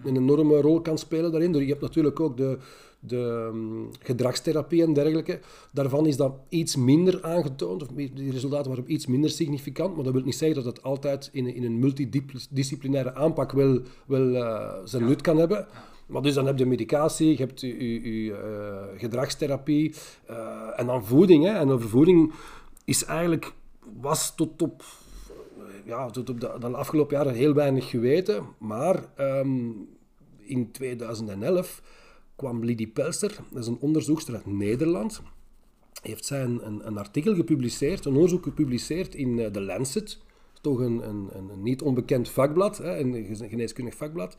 een 0.03 0.15
enorme 0.15 0.61
rol 0.61 0.81
kan 0.81 0.97
spelen 0.97 1.31
daarin. 1.31 1.53
Je 1.53 1.65
hebt 1.65 1.81
natuurlijk 1.81 2.19
ook 2.19 2.37
de, 2.37 2.57
de 2.99 3.49
mm, 3.53 3.89
gedragstherapie 3.99 4.83
en 4.83 4.93
dergelijke. 4.93 5.39
Daarvan 5.71 6.05
is 6.05 6.17
dat 6.17 6.33
iets 6.49 6.75
minder 6.75 7.23
aangetoond, 7.23 7.81
of 7.81 7.87
die 7.87 8.31
resultaten 8.31 8.69
waren 8.71 8.91
iets 8.93 9.05
minder 9.07 9.29
significant, 9.29 9.95
maar 9.95 10.03
dat 10.03 10.13
wil 10.13 10.23
niet 10.23 10.35
zeggen 10.35 10.63
dat 10.63 10.73
het 10.75 10.83
altijd 10.83 11.29
in, 11.33 11.45
een- 11.45 11.55
in 11.55 11.63
een 11.63 11.79
multidisciplinaire 11.79 13.15
aanpak 13.15 13.51
wel, 13.51 13.79
wel 14.07 14.35
eh, 14.35 14.73
zijn 14.85 15.05
nut 15.05 15.21
kan 15.21 15.37
hebben. 15.37 15.67
Maar 16.09 16.21
dus 16.21 16.33
dan 16.33 16.45
heb 16.45 16.57
je 16.57 16.65
medicatie, 16.65 17.29
je 17.29 17.37
hebt 17.37 17.61
je, 17.61 18.33
eh, 18.33 18.99
gedragstherapie 18.99 19.95
eh, 20.25 20.67
en 20.75 20.85
dan 20.85 21.05
voeding. 21.05 21.43
Hè. 21.43 21.51
En 21.51 21.69
over 21.69 21.89
voeding 21.89 22.33
is 22.85 23.05
eigenlijk, 23.05 23.53
was 24.01 24.35
tot 24.35 24.61
op 24.61 24.83
ja, 25.85 26.09
tot 26.09 26.29
op 26.29 26.39
de, 26.39 26.55
de 26.59 26.67
afgelopen 26.67 27.17
jaren 27.17 27.33
heel 27.33 27.53
weinig 27.53 27.89
geweten. 27.89 28.43
Maar 28.57 29.05
ehm, 29.15 29.71
in 30.37 30.71
2011 30.71 31.81
kwam 32.35 32.63
Lidie 32.63 32.87
Pelster, 32.87 33.39
dat 33.51 33.61
is 33.61 33.67
een 33.67 33.79
onderzoekster 33.79 34.33
uit 34.33 34.45
Nederland, 34.45 35.21
heeft 36.01 36.25
zij 36.25 36.43
een, 36.43 36.87
een, 36.87 36.97
artikel 36.97 37.35
gepubliceerd, 37.35 38.05
een 38.05 38.13
onderzoek 38.13 38.43
gepubliceerd 38.43 39.15
in 39.15 39.39
eh, 39.39 39.51
The 39.51 39.61
Lancet, 39.61 40.17
toch 40.61 40.79
een, 40.79 41.09
een, 41.09 41.29
een, 41.33 41.63
niet 41.63 41.81
onbekend 41.81 42.29
vakblad, 42.29 42.77
hè, 42.77 42.99
een 42.99 43.25
gene- 43.25 43.49
geneeskundig 43.49 43.95
vakblad, 43.95 44.37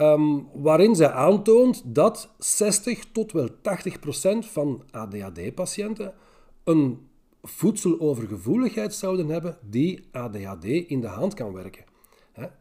ehm, 0.00 0.38
waarin 0.52 0.96
zij 0.96 1.10
aantoont 1.10 1.82
dat 1.84 2.30
60 2.38 3.04
tot 3.12 3.32
wel 3.32 3.48
80 3.62 3.98
procent 3.98 4.46
van 4.46 4.82
ADHD-patiënten 4.90 6.14
een 6.64 7.08
voedselovergevoeligheid 7.42 8.94
zouden 8.94 9.28
hebben 9.28 9.58
die 9.62 10.08
ADHD 10.12 10.64
in 10.64 11.00
de 11.00 11.06
hand 11.06 11.34
kan 11.34 11.52
werken. 11.52 11.84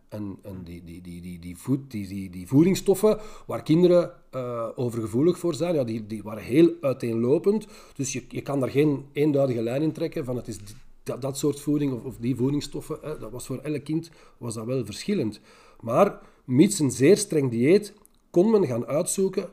En, 0.10 0.38
die, 0.64 0.84
die, 0.84 1.02
die, 1.02 1.40
die, 1.40 1.58
voed, 1.58 1.92
die, 1.92 2.48
voedingsstoffen 2.48 3.20
waar 3.46 3.64
kinderen 3.64 4.12
eh, 4.32 4.68
overgevoelig 4.76 5.38
voor 5.40 5.54
zijn, 5.54 5.76
ja, 5.76 5.84
die, 5.84 6.06
die 6.08 6.24
waren 6.24 6.44
heel 6.44 6.74
uiteenlopend. 6.82 7.68
Dus 7.96 8.14
je, 8.14 8.24
je 8.30 8.42
kan 8.42 8.60
daar 8.60 8.70
geen 8.70 9.06
eenduidige 9.14 9.62
lijn 9.62 9.82
in 9.82 9.92
trekken 9.92 10.26
van 10.26 10.36
het 10.36 10.48
is 10.48 10.58
dat, 11.04 11.22
dat 11.22 11.38
soort 11.38 11.60
voeding 11.60 11.94
of, 11.94 12.04
of 12.04 12.18
die 12.18 12.36
voedingsstoffen. 12.36 12.98
Hè, 13.02 13.18
dat 13.18 13.32
was 13.32 13.46
voor 13.46 13.58
elk 13.58 13.84
kind 13.84 14.10
was 14.38 14.54
dat 14.54 14.66
wel 14.66 14.86
verschillend. 14.86 15.42
Maar 15.80 16.20
mits 16.50 16.80
een 16.80 16.92
zeer 16.92 17.18
streng 17.18 17.52
dieet 17.52 17.94
kon 18.30 18.52
men 18.52 18.66
gaan 18.66 18.86
uitzoeken 18.86 19.50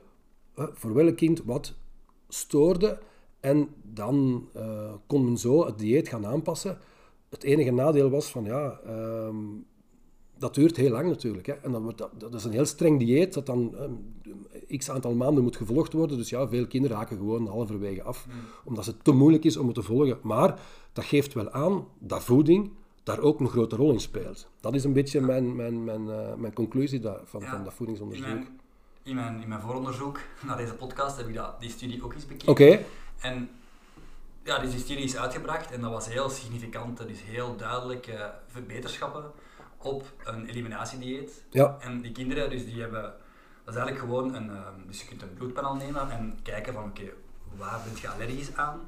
hè, 0.54 0.66
voor 0.72 0.94
welk 0.94 1.16
kind 1.16 1.42
wat 1.44 1.74
stoorde. 2.28 2.98
En 3.40 3.68
dan 3.82 4.48
eh, 4.52 4.92
kon 5.06 5.24
men 5.24 5.36
zo 5.36 5.66
het 5.66 5.78
dieet 5.78 6.08
gaan 6.08 6.26
aanpassen. 6.26 6.78
Het 7.28 7.42
enige 7.42 7.70
nadeel 7.70 8.10
was 8.10 8.30
van 8.30 8.44
ja, 8.44 8.80
ehm, 8.86 9.36
dat 10.38 10.54
duurt 10.54 10.76
heel 10.76 10.90
lang 10.90 11.08
natuurlijk. 11.08 11.46
Hè. 11.46 11.52
En 11.52 11.72
dan 11.72 11.82
wordt 11.82 11.98
dat, 11.98 12.10
dat 12.18 12.34
is 12.34 12.44
een 12.44 12.52
heel 12.52 12.64
streng 12.64 12.98
dieet 12.98 13.34
dat 13.34 13.46
dan 13.46 13.76
ehm, 13.76 14.76
x 14.76 14.90
aantal 14.90 15.14
maanden 15.14 15.42
moet 15.42 15.56
gevolgd 15.56 15.92
worden. 15.92 16.16
Dus 16.16 16.28
ja, 16.28 16.48
veel 16.48 16.66
kinderen 16.66 16.96
haken 16.96 17.16
gewoon 17.16 17.46
halverwege 17.46 18.02
af, 18.02 18.26
omdat 18.64 18.86
het 18.86 19.04
te 19.04 19.12
moeilijk 19.12 19.44
is 19.44 19.56
om 19.56 19.66
het 19.66 19.74
te 19.74 19.82
volgen. 19.82 20.18
Maar 20.22 20.60
dat 20.92 21.04
geeft 21.04 21.32
wel 21.32 21.50
aan 21.50 21.86
dat 21.98 22.24
voeding 22.24 22.70
daar 23.06 23.20
ook 23.20 23.40
een 23.40 23.48
grote 23.48 23.76
rol 23.76 23.92
in 23.92 24.00
speelt. 24.00 24.48
Dat 24.60 24.74
is 24.74 24.84
een 24.84 24.92
beetje 24.92 25.20
mijn, 25.20 25.56
mijn, 25.56 25.84
mijn, 25.84 26.10
eh, 26.10 26.34
mijn 26.34 26.52
conclusie 26.52 27.00
da- 27.00 27.20
van, 27.24 27.40
Ja, 27.40 27.48
van 27.50 27.58
dat 27.58 27.66
In 27.70 27.76
voedingsonderzoek. 27.76 28.26
mijn, 28.26 28.60
in, 29.02 29.14
mijn, 29.14 29.40
in 29.42 29.48
mijn 29.48 29.60
vooronderzoek 29.60 30.18
naar 30.46 30.56
deze 30.56 30.74
podcast 30.74 31.16
heb 31.16 31.28
ik 31.28 31.34
dat, 31.34 31.60
die 31.60 31.70
studie 31.70 32.04
ook 32.04 32.14
eens 32.14 32.26
bekeken. 32.26 32.48
Oké, 32.48 32.84
En 33.20 33.48
ja, 34.42 34.58
dus 34.58 34.70
die 34.70 34.80
studie 34.80 35.04
is 35.04 35.16
uitgebracht 35.16 35.70
en 35.72 35.80
dat 35.80 35.90
was 35.90 36.08
heel 36.08 36.28
significant. 36.30 37.08
Is 37.08 37.20
heel 37.20 37.56
duidelijke 37.56 38.32
verbeterschappen 38.46 39.24
op 39.78 40.12
een 40.24 40.46
eliminatiedieet. 40.46 41.44
ja. 41.50 41.76
En 41.80 42.00
die 42.00 42.12
kinderen, 42.12 42.50
dus 42.50 42.64
die 42.64 42.80
hebben, 42.80 43.02
dat 43.64 43.74
is 43.74 43.80
eigenlijk 43.80 43.98
gewoon 43.98 44.34
een, 44.34 44.50
ehm, 44.50 44.86
dus 44.86 45.00
je 45.00 45.06
kunt 45.08 45.22
een 45.22 45.34
bloedpanel 45.34 45.74
nemen 45.74 46.10
en 46.10 46.38
kijken 46.42 46.72
van 46.72 46.84
oké, 46.84 47.02
waar 47.56 47.80
ben 47.84 48.00
je 48.02 48.08
allergisch 48.08 48.54
aan? 48.56 48.80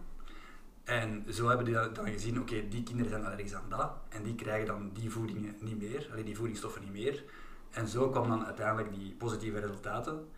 En 0.88 1.24
zo 1.30 1.48
hebben 1.48 1.66
die 1.66 1.74
dan 1.92 2.06
gezien, 2.06 2.40
oké, 2.40 2.68
die 2.68 2.82
kinderen 2.82 3.10
zijn 3.10 3.24
allergisch 3.24 3.54
aan 3.54 3.68
dat 3.68 3.90
en 4.08 4.22
die 4.22 4.34
krijgen 4.34 4.66
dan 4.66 4.90
die 4.92 5.10
voedingen 5.10 5.54
niet 5.60 5.78
meer, 5.78 6.08
allee, 6.10 6.24
die 6.24 6.36
voedingsstoffen 6.36 6.82
niet 6.82 6.92
meer. 6.92 7.24
En 7.70 7.88
zo 7.88 8.08
kwam 8.08 8.28
dan 8.28 8.44
uiteindelijk 8.46 8.94
die 8.94 9.14
positieve 9.18 9.58
resultaten. 9.60 10.28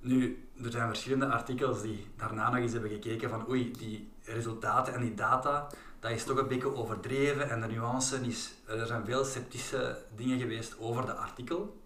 Nu, 0.00 0.48
er 0.62 0.70
zijn 0.70 0.88
verschillende 0.88 1.26
artikels 1.26 1.82
die 1.82 2.06
daarna 2.16 2.50
nog 2.50 2.58
eens 2.58 2.72
hebben 2.72 2.90
gekeken 2.90 3.30
van 3.30 3.48
oei, 3.48 3.70
die 3.70 4.08
resultaten 4.22 4.94
en 4.94 5.00
die 5.00 5.14
data, 5.14 5.66
dat 6.00 6.10
is 6.10 6.24
toch 6.24 6.38
een 6.38 6.48
beetje 6.48 6.74
overdreven 6.74 7.50
en 7.50 7.60
de 7.60 7.66
nuance 7.66 8.20
is, 8.20 8.54
er 8.66 8.86
zijn 8.86 9.04
veel 9.04 9.24
sceptische 9.24 9.98
dingen 10.16 10.38
geweest 10.38 10.76
over 10.78 11.06
de 11.06 11.12
artikel. 11.12 11.80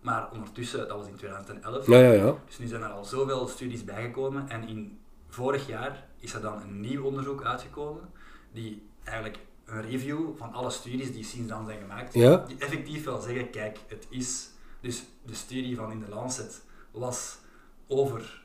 Maar 0.00 0.30
ondertussen, 0.32 0.88
dat 0.88 0.96
was 0.96 1.06
in 1.06 1.16
2011, 1.16 1.86
Ja, 1.86 1.98
ja, 1.98 2.12
ja. 2.12 2.34
dus 2.46 2.58
nu 2.58 2.66
zijn 2.66 2.82
er 2.82 2.88
al 2.88 3.04
zoveel 3.04 3.48
studies 3.48 3.84
bijgekomen 3.84 4.48
en 4.48 4.68
in 4.68 4.98
vorig 5.34 5.66
jaar 5.66 6.06
is 6.18 6.34
er 6.34 6.40
dan 6.40 6.60
een 6.60 6.80
nieuw 6.80 7.04
onderzoek 7.04 7.44
uitgekomen 7.44 8.10
die 8.52 8.82
eigenlijk 9.04 9.38
een 9.64 9.82
review 9.82 10.36
van 10.36 10.52
alle 10.52 10.70
studies 10.70 11.12
die 11.12 11.24
sinds 11.24 11.48
dan 11.48 11.66
zijn 11.66 11.80
gemaakt, 11.80 12.14
Ja. 12.14 12.36
die 12.36 12.56
effectief 12.58 13.04
wel 13.04 13.20
zeggen, 13.20 13.50
kijk, 13.50 13.78
het 13.86 14.06
is, 14.10 14.50
dus 14.80 15.04
de 15.24 15.34
studie 15.34 15.76
van 15.76 15.90
in 15.90 16.00
de 16.00 16.08
Lancet 16.08 16.62
was 16.90 17.38
over 17.86 18.44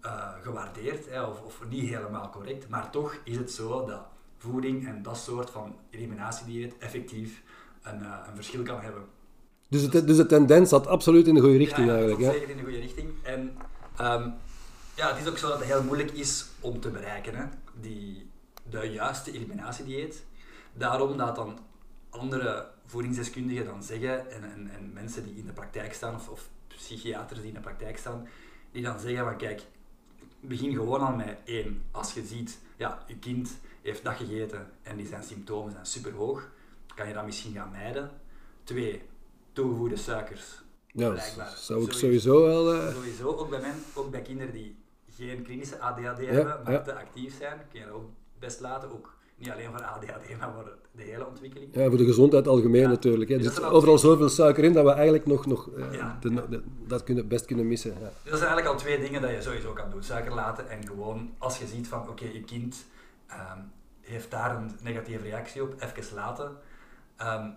eh, 0.00 0.28
gewaardeerd, 0.42 1.10
hè, 1.10 1.22
of, 1.22 1.42
of 1.42 1.62
niet 1.68 1.88
helemaal 1.88 2.30
correct, 2.30 2.68
maar 2.68 2.90
toch 2.90 3.16
is 3.24 3.36
het 3.36 3.50
zo 3.50 3.86
dat 3.86 4.02
voeding 4.36 4.86
en 4.86 5.02
dat 5.02 5.16
soort 5.18 5.50
van 5.50 5.76
eliminatiedieet 5.90 6.78
effectief 6.78 7.42
een, 7.82 8.02
eh, 8.02 8.18
een 8.28 8.34
verschil 8.34 8.62
kan 8.62 8.80
hebben. 8.80 9.02
Dus, 9.68 9.82
het, 9.82 10.06
dus 10.06 10.16
de 10.16 10.26
tendens 10.26 10.68
zat 10.68 10.86
absoluut 10.86 11.26
in 11.26 11.34
de 11.34 11.40
goede 11.40 11.56
richting 11.56 11.86
ja, 11.86 11.92
eigenlijk. 11.92 12.22
Hè? 12.22 12.30
zeker 12.30 12.50
in 12.50 12.56
de 12.56 12.62
goede 12.62 12.80
richting. 12.80 13.08
En 13.22 13.56
ehm, 13.96 14.30
ja, 15.00 15.08
het 15.14 15.20
is 15.24 15.28
ook 15.30 15.38
zo 15.38 15.48
dat 15.48 15.58
het 15.58 15.66
heel 15.68 15.82
moeilijk 15.82 16.10
is 16.10 16.46
om 16.60 16.80
te 16.80 16.90
bereiken, 16.90 17.34
hè, 17.34 17.44
die, 17.80 18.30
de 18.70 18.78
juiste 18.90 19.32
eliminatiedieet. 19.32 20.24
Daarom 20.72 21.16
dat 21.16 21.36
dan 21.36 21.58
andere 22.10 22.68
voedingsdeskundigen 22.86 23.64
dan 23.64 23.82
zeggen, 23.82 24.30
en, 24.30 24.42
en, 24.44 24.70
en 24.76 24.92
mensen 24.92 25.24
die 25.24 25.34
in 25.36 25.46
de 25.46 25.52
praktijk 25.52 25.92
staan, 25.94 26.14
of, 26.14 26.28
of 26.28 26.48
psychiaters 26.68 27.38
die 27.40 27.48
in 27.48 27.54
de 27.54 27.60
praktijk 27.60 27.98
staan, 27.98 28.28
die 28.72 28.82
dan 28.82 29.00
zeggen 29.00 29.24
van 29.24 29.36
kijk, 29.36 29.62
begin 30.40 30.72
gewoon 30.72 31.00
al 31.00 31.14
met 31.14 31.38
één. 31.44 31.82
Als 31.90 32.12
je 32.14 32.24
ziet, 32.26 32.58
ja, 32.76 33.02
je 33.06 33.16
kind 33.18 33.50
heeft 33.82 34.04
dat 34.04 34.14
gegeten 34.16 34.70
en 34.82 34.96
die 34.96 35.06
zijn 35.06 35.22
symptomen 35.22 35.72
zijn 35.72 35.86
super 35.86 36.12
hoog, 36.12 36.48
kan 36.94 37.08
je 37.08 37.14
dat 37.14 37.24
misschien 37.24 37.52
gaan 37.54 37.70
mijden. 37.70 38.10
Twee, 38.64 39.02
toegevoegde 39.52 39.96
suikers. 39.96 40.62
Ja, 40.86 41.10
Blijkbaar. 41.10 41.54
zou 41.56 41.84
ik 41.84 41.92
Sowieso. 41.92 41.98
sowieso 41.98 42.42
wel... 42.42 42.74
eh, 42.74 42.94
Sowieso, 42.94 43.28
ook 43.36 43.50
bij, 43.50 43.60
men, 43.60 43.74
ook 43.94 44.10
bij 44.10 44.22
kinderen 44.22 44.52
die 44.52 44.76
geen 45.26 45.42
klinische 45.42 45.78
ADHD 45.80 46.26
hebben, 46.26 46.60
maar 46.64 46.84
te 46.84 46.94
actief 46.94 47.36
zijn, 47.38 47.58
kun 47.70 47.80
je 47.80 47.86
dat 47.86 47.94
ook 47.94 48.08
best 48.38 48.60
laten. 48.60 48.92
Ook 48.92 49.14
niet 49.36 49.50
alleen 49.50 49.70
voor 49.70 49.82
ADHD, 49.82 50.36
maar 50.40 50.52
voor 50.54 50.76
de 50.92 51.02
hele 51.02 51.26
ontwikkeling. 51.26 51.74
Ja, 51.74 51.88
voor 51.88 51.96
de 51.98 52.04
gezondheid 52.04 52.48
algemeen 52.48 52.80
Ja. 52.80 52.88
natuurlijk. 52.88 53.30
Hè. 53.30 53.36
Er 53.36 53.42
Dus 53.42 53.54
dat 53.54 53.62
zit 53.64 53.72
overal 53.72 53.98
zoveel 53.98 54.28
suiker 54.28 54.64
in 54.64 54.72
dat 54.72 54.84
we 54.84 54.90
eigenlijk 54.92 55.26
nog, 55.26 55.46
nog 55.46 55.70
eh, 55.76 55.92
Ja. 55.92 56.18
de- 56.20 56.48
de- 56.48 56.62
dat 56.86 57.04
kunnen, 57.04 57.28
best 57.28 57.44
kunnen 57.44 57.68
missen. 57.68 57.90
Ja. 57.90 57.98
Dus 57.98 58.30
dat 58.30 58.38
zijn 58.38 58.50
eigenlijk 58.50 58.66
al 58.66 58.76
twee 58.76 58.98
dingen 59.00 59.22
dat 59.22 59.30
je 59.30 59.42
sowieso 59.42 59.72
kan 59.72 59.90
doen. 59.90 60.02
Suiker 60.02 60.34
laten 60.34 60.68
en 60.70 60.86
gewoon, 60.86 61.30
als 61.38 61.58
je 61.58 61.66
ziet 61.66 61.88
van, 61.88 62.08
oké, 62.08 62.24
je 62.24 62.40
kind 62.44 62.84
ehm, 63.26 63.58
heeft 64.00 64.30
daar 64.30 64.56
een 64.56 64.70
negatieve 64.82 65.22
reactie 65.22 65.62
op, 65.62 65.74
even 65.78 66.14
laten. 66.14 66.52
Ehm, 67.16 67.48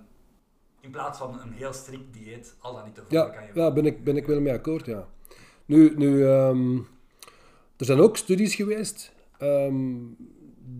in 0.80 0.90
plaats 0.92 1.18
van 1.18 1.40
een 1.42 1.52
heel 1.52 1.74
strikt 1.74 2.14
dieet, 2.14 2.56
al 2.60 2.74
dan 2.74 2.84
niet 2.86 2.96
te 2.96 3.02
volgen, 3.02 3.18
Ja, 3.28 3.34
kan 3.34 3.44
je... 3.46 3.52
ja 3.54 3.72
ben, 3.72 3.86
ik, 3.86 4.04
ben 4.04 4.18
ik 4.18 4.26
wel 4.28 4.42
mee 4.42 4.54
akkoord, 4.54 4.86
ja. 4.86 5.08
Nu, 5.66 5.94
nu 5.98 6.26
ehm, 6.28 6.78
er 7.78 7.86
zijn 7.86 8.00
ook 8.00 8.18
studies 8.18 8.56
geweest 8.56 9.14
ehm, 9.38 9.96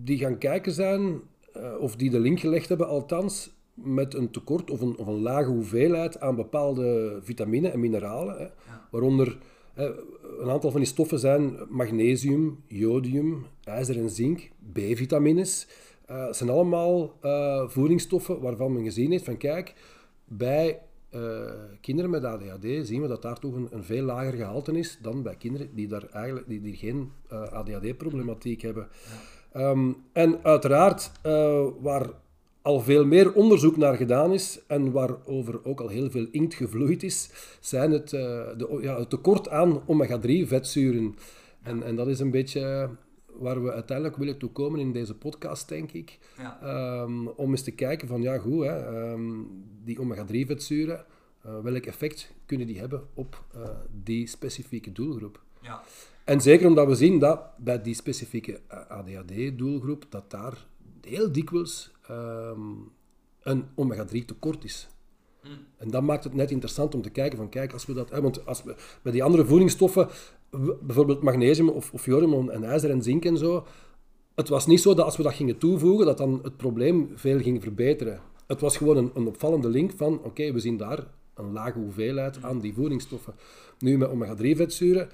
die 0.04 0.18
gaan 0.18 0.38
kijken 0.38 0.72
zijn, 0.72 1.22
eh, 1.54 1.74
of 1.80 1.96
die 1.96 2.10
de 2.10 2.20
link 2.20 2.40
gelegd 2.40 2.70
hebben 2.70 2.88
althans, 2.88 3.52
met 3.74 4.14
een 4.14 4.32
tekort 4.32 4.72
of 4.72 4.82
een, 4.82 4.98
of 4.98 5.08
een 5.08 5.22
lage 5.22 5.50
hoeveelheid 5.50 6.20
aan 6.20 6.36
bepaalde 6.36 7.20
vitamine 7.22 7.70
en 7.70 7.80
mineralen. 7.80 8.38
Hè, 8.38 8.48
waaronder 8.92 9.38
een 10.40 10.50
aantal 10.50 10.72
van 10.72 10.80
die 10.80 10.90
stoffen 10.90 11.20
zijn 11.20 11.56
magnesium, 11.70 12.64
jodium, 12.68 13.46
ijzer 13.64 13.98
en 13.98 14.10
zink, 14.10 14.50
B-vitamines. 14.74 15.68
Eh, 16.06 16.26
Het 16.26 16.36
zijn 16.36 16.50
allemaal 16.50 17.18
eh, 17.22 17.68
voedingsstoffen 17.68 18.42
waarvan 18.42 18.74
men 18.74 18.84
gezien 18.84 19.12
heeft 19.12 19.26
van 19.26 19.38
kijk, 19.38 19.74
bij 20.26 20.82
eh, 21.14 21.52
kinderen 21.82 22.12
met 22.12 22.24
ADHD 22.24 22.88
zien 22.88 23.02
we 23.02 23.08
dat 23.08 23.22
daar 23.22 23.40
toch 23.40 23.56
een, 23.56 23.68
een 23.72 23.84
veel 23.84 24.04
lager 24.04 24.34
gehalte 24.34 24.78
is 24.78 24.98
dan 25.02 25.24
bij 25.24 25.36
kinderen 25.36 25.70
die, 25.76 25.88
daar 25.88 26.10
eigenlijk, 26.12 26.48
die, 26.48 26.62
die 26.62 26.76
geen 26.76 27.12
eh, 27.30 27.52
ADHD-problematiek 27.52 28.62
hebben. 28.62 28.88
Ehm, 29.52 29.92
en 30.12 30.44
uiteraard, 30.44 31.12
eh, 31.22 31.66
waar 31.80 32.10
al 32.62 32.80
veel 32.80 33.06
meer 33.06 33.34
onderzoek 33.34 33.78
naar 33.78 33.96
gedaan 33.96 34.34
is 34.34 34.60
en 34.68 34.92
waarover 34.92 35.66
ook 35.66 35.82
al 35.82 35.88
heel 35.88 36.10
veel 36.12 36.28
inkt 36.32 36.54
gevloeid 36.54 37.04
is, 37.04 37.30
zijn 37.60 37.92
het, 37.92 38.10
de, 38.10 38.80
ja, 38.82 39.00
het 39.00 39.10
tekort 39.10 39.50
aan 39.50 39.82
omega-3-vetzuren. 39.86 41.16
En, 41.62 41.84
en 41.84 41.96
dat 41.96 42.08
is 42.08 42.20
een 42.20 42.32
beetje 42.32 42.90
waar 43.38 43.64
we 43.64 43.72
uiteindelijk 43.72 44.18
willen 44.18 44.38
toe 44.38 44.50
komen 44.52 44.80
in 44.80 44.92
deze 44.92 45.16
podcast, 45.16 45.70
denk 45.70 45.92
ik. 45.92 46.20
Ja. 46.38 46.60
Ehm, 46.62 47.28
om 47.28 47.52
eens 47.52 47.64
te 47.64 47.72
kijken 47.72 48.08
van, 48.08 48.22
ja 48.22 48.38
goed, 48.38 48.64
hè, 48.64 48.80
ehm, 48.80 49.32
die 49.84 50.00
omega-3-vetzuren, 50.00 51.06
eh, 51.42 51.60
welk 51.60 51.86
effect 51.86 52.34
kunnen 52.46 52.68
die 52.68 52.80
hebben 52.80 53.08
op 53.14 53.44
eh, 53.54 53.62
die 54.04 54.28
specifieke 54.28 54.92
doelgroep? 54.92 55.42
Ja. 55.62 55.84
En 56.24 56.42
zeker 56.42 56.68
omdat 56.68 56.88
we 56.88 56.96
zien 56.96 57.20
dat 57.20 57.58
bij 57.58 57.82
die 57.82 57.94
specifieke 57.94 58.60
ADHD-doelgroep, 58.68 60.06
dat 60.10 60.32
daar 60.32 60.66
heel 61.02 61.32
dikwijls 61.32 61.92
ehm, 62.08 62.60
een 63.44 63.66
omega-3 63.76 64.26
tekort 64.26 64.64
is. 64.64 64.88
En 65.78 65.90
dat 65.90 66.04
maakt 66.04 66.24
het 66.24 66.34
net 66.34 66.52
interessant 66.52 66.96
om 66.96 67.02
te 67.02 67.10
kijken 67.10 67.38
van, 67.38 67.50
kijk, 67.50 67.74
als 67.74 67.86
we 67.86 67.94
dat... 67.94 68.10
Hè, 68.10 68.22
want 68.22 68.46
als 68.46 68.64
we, 68.64 68.76
bij 69.02 69.12
die 69.12 69.24
andere 69.24 69.46
voedingsstoffen, 69.46 70.10
bijvoorbeeld 70.82 71.22
magnesium 71.22 71.70
of, 71.70 71.94
of 71.94 72.06
jodium 72.06 72.50
en 72.50 72.64
ijzer 72.64 72.90
en 72.90 73.02
zink 73.02 73.26
en 73.26 73.38
zo, 73.38 73.66
het 74.36 74.50
was 74.50 74.66
niet 74.66 74.82
zo 74.82 74.94
dat 74.94 75.06
als 75.06 75.18
we 75.18 75.24
dat 75.24 75.34
gingen 75.34 75.58
toevoegen, 75.58 76.06
dat 76.06 76.18
dan 76.18 76.40
het 76.44 76.58
probleem 76.58 77.12
veel 77.16 77.40
ging 77.40 77.62
verbeteren. 77.62 78.22
Het 78.48 78.62
was 78.62 78.78
gewoon 78.78 78.98
een, 78.98 79.12
een 79.14 79.28
opvallende 79.28 79.70
link 79.70 79.92
van, 79.96 80.20
oké, 80.24 80.52
we 80.52 80.60
zien 80.60 80.78
daar 80.78 81.08
een 81.34 81.52
lage 81.52 81.80
hoeveelheid 81.80 82.44
aan 82.44 82.60
die 82.60 82.74
voedingsstoffen. 82.74 83.34
Nu 83.80 83.98
met 83.98 84.10
omega-3-vetzuren 84.10 85.10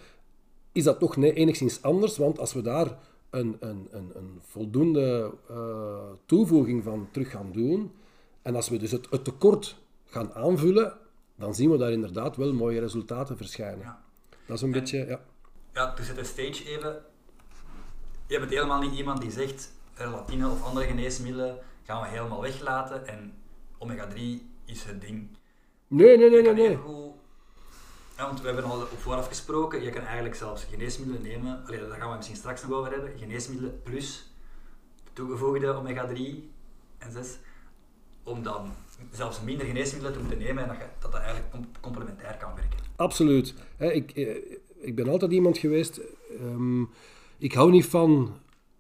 is 0.72 0.84
dat 0.84 1.00
toch 1.00 1.16
enigszins 1.18 1.82
anders, 1.82 2.18
want 2.18 2.40
als 2.40 2.54
we 2.54 2.62
daar 2.62 2.98
een, 3.30 3.58
een, 3.60 3.88
een, 3.92 4.12
een 4.14 4.40
voldoende 4.40 5.34
eh, 5.50 5.56
toevoeging 6.26 6.84
van 6.84 7.08
terug 7.12 7.32
gaan 7.32 7.52
doen, 7.52 7.92
en 8.42 8.56
als 8.56 8.70
we 8.70 8.78
dus 8.78 8.92
het, 8.92 9.08
het 9.10 9.24
tekort 9.24 9.78
gaan 10.06 10.34
aanvullen, 10.34 10.94
dan 11.36 11.56
zien 11.56 11.72
we 11.72 11.78
daar 11.78 11.92
inderdaad 11.92 12.36
wel 12.36 12.54
mooie 12.54 12.80
resultaten 12.80 13.38
verschijnen. 13.38 13.98
Dat 14.50 14.58
is 14.58 14.64
een 14.64 14.72
beetje, 14.72 15.06
ja. 15.06 15.20
Ja, 15.74 15.96
dus 15.96 16.06
zet 16.06 16.16
de 16.16 16.24
stage 16.24 16.66
even. 16.66 17.02
Je 18.28 18.40
bent 18.40 18.52
helemaal 18.52 18.80
niet 18.82 18.94
iemand 18.94 19.22
die 19.22 19.32
zegt, 19.32 19.72
relatine 19.94 20.50
of 20.50 20.64
andere 20.64 20.86
geneesmiddelen 20.86 21.58
gaan 21.86 22.02
we 22.02 22.08
helemaal 22.08 22.42
weglaten 22.42 23.08
en 23.08 23.34
omega-3 23.78 24.18
is 24.66 24.84
het 24.84 25.02
ding. 25.02 25.38
Nee, 25.88 26.18
nee, 26.18 26.30
nee, 26.30 26.42
nee, 26.42 26.54
nee. 26.54 26.70
even 26.70 26.84
goed- 26.84 27.14
Ja, 28.18 28.26
want 28.26 28.42
we 28.42 28.46
hebben 28.46 28.66
al 28.66 28.82
op 28.82 29.00
vooraf 29.00 29.28
gesproken, 29.28 29.84
je 29.84 29.90
kan 29.90 30.04
eigenlijk 30.04 30.36
zelfs 30.36 30.64
geneesmiddelen 30.64 31.22
nemen, 31.22 31.64
Allee, 31.66 31.88
daar 31.88 32.00
gaan 32.00 32.10
we 32.10 32.16
misschien 32.16 32.38
straks 32.38 32.62
nog 32.62 32.72
over 32.72 32.92
hebben, 32.92 33.18
geneesmiddelen 33.18 33.82
plus 33.84 34.32
toegevoegde 35.14 35.68
omega-3 35.74 36.52
en 36.98 37.12
6, 37.12 37.38
om 38.24 38.44
dan 38.44 38.74
zelfs 39.12 39.42
minder 39.42 39.66
geneesmiddelen 39.66 40.14
te 40.14 40.20
moeten 40.20 40.38
nemen 40.38 40.64
en 40.64 40.70
dat 41.00 41.12
dat, 41.12 41.22
eigenlijk 41.22 41.52
com- 41.52 41.72
complementair 41.82 42.38
kan 42.38 42.56
werken. 42.56 42.80
Absoluut. 42.96 43.54
Ik, 43.78 44.12
eh, 44.12 44.36
ik 44.80 44.96
ben 44.96 45.10
altijd 45.10 45.32
iemand 45.32 45.58
geweest. 45.58 46.02
ehm, 46.40 46.82
ik 47.38 47.54
hou 47.54 47.72
niet 47.72 47.86
van 47.86 48.34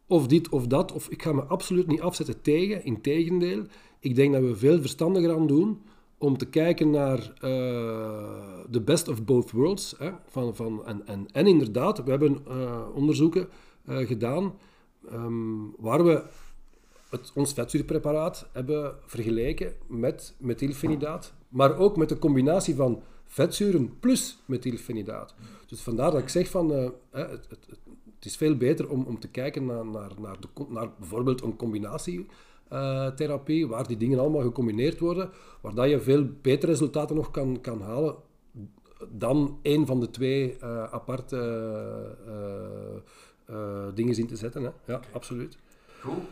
of 0.07 0.27
dit 0.27 0.49
of 0.49 0.67
dat, 0.67 0.91
of 0.91 1.09
ik 1.09 1.21
ga 1.23 1.31
me 1.33 1.41
absoluut 1.43 1.87
niet 1.87 2.01
afzetten 2.01 2.41
tegen. 2.41 2.83
Integendeel, 2.83 3.63
ik 3.99 4.15
denk 4.15 4.33
dat 4.33 4.41
we 4.41 4.55
veel 4.55 4.79
verstandiger 4.79 5.33
aan 5.33 5.47
doen 5.47 5.81
om 6.17 6.37
te 6.37 6.45
kijken 6.45 6.89
naar 6.89 7.33
de 8.69 8.81
best 8.85 9.07
of 9.07 9.23
both 9.23 9.51
worlds. 9.51 9.95
Hè, 9.97 10.11
van, 10.27 10.55
van, 10.55 10.85
en, 10.85 11.07
en, 11.07 11.27
en 11.31 11.47
inderdaad, 11.47 12.03
we 12.03 12.09
hebben 12.09 12.37
eh, 12.47 12.85
onderzoeken 12.93 13.49
eh, 13.85 13.97
gedaan 13.97 14.53
ehm, 15.09 15.57
waar 15.77 16.03
we 16.05 16.23
het, 17.09 17.31
ons 17.35 17.53
vetzuurpreparaat 17.53 18.47
hebben 18.51 18.95
vergeleken 19.05 19.73
met 19.87 20.33
methylfenidaat, 20.37 21.33
maar 21.49 21.77
ook 21.77 21.97
met 21.97 22.09
de 22.09 22.19
combinatie 22.19 22.75
van 22.75 23.01
vetzuren 23.25 23.99
plus 23.99 24.39
methylfenidaat. 24.45 25.35
Dus 25.67 25.81
vandaar 25.81 26.11
dat 26.11 26.21
ik 26.21 26.29
zeg 26.29 26.49
van, 26.49 26.73
eh, 26.73 26.89
het, 27.11 27.45
het, 27.49 27.67
het, 27.69 27.79
is 28.25 28.37
veel 28.37 28.57
beter 28.57 28.89
om, 28.89 29.03
om 29.03 29.19
te 29.19 29.27
kijken 29.27 29.65
naar, 29.65 29.85
naar, 29.85 30.11
naar, 30.19 30.37
de, 30.39 30.47
naar 30.69 30.89
bijvoorbeeld 30.99 31.41
een 31.41 31.55
combinatietherapie, 31.55 33.67
waar 33.67 33.87
die 33.87 33.97
dingen 33.97 34.19
allemaal 34.19 34.41
gecombineerd 34.41 34.99
worden, 34.99 35.29
waar 35.61 35.75
dat 35.75 35.89
je 35.89 35.99
veel 35.99 36.27
betere 36.41 36.71
resultaten 36.71 37.15
nog 37.15 37.31
kan, 37.31 37.61
kan 37.61 37.81
halen 37.81 38.15
dan 39.07 39.59
één 39.61 39.85
van 39.85 39.99
de 39.99 40.09
twee 40.09 40.57
eh, 40.59 40.83
aparte 40.83 41.37
eh, 42.25 43.55
eh, 43.55 43.87
dingen 43.93 44.17
in 44.17 44.27
te 44.27 44.35
zetten. 44.35 44.63
Hè. 44.63 44.69
Ja, 44.85 44.99
absoluut. 45.11 45.57
Goed, 46.01 46.23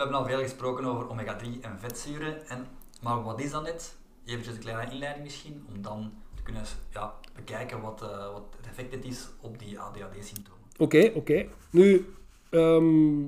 we 0.00 0.06
hebben 0.06 0.26
al 0.26 0.36
veel 0.36 0.48
gesproken 0.48 0.84
over 0.84 1.08
omega-3 1.08 1.60
en 1.60 1.78
vetzuren, 1.78 2.48
en, 2.48 2.66
maar 3.02 3.22
wat 3.22 3.40
is 3.40 3.50
dat 3.50 3.62
net? 3.62 3.96
Even 4.24 4.52
een 4.52 4.58
kleine 4.58 4.92
inleiding 4.92 5.24
misschien, 5.24 5.64
om 5.68 5.82
dan 5.82 6.12
te 6.34 6.42
kunnen 6.42 6.62
ja, 6.92 7.14
bekijken 7.34 7.80
wat, 7.80 8.02
eh, 8.02 8.32
wat 8.32 8.44
het 8.56 8.66
effect 8.66 8.94
het 8.94 9.04
is 9.04 9.28
op 9.40 9.58
die 9.58 9.80
ADHD-symptomen. 9.80 10.60
Oké, 10.78 11.12
oké. 11.14 11.46
Nu, 11.70 12.06
ehm, 12.50 13.22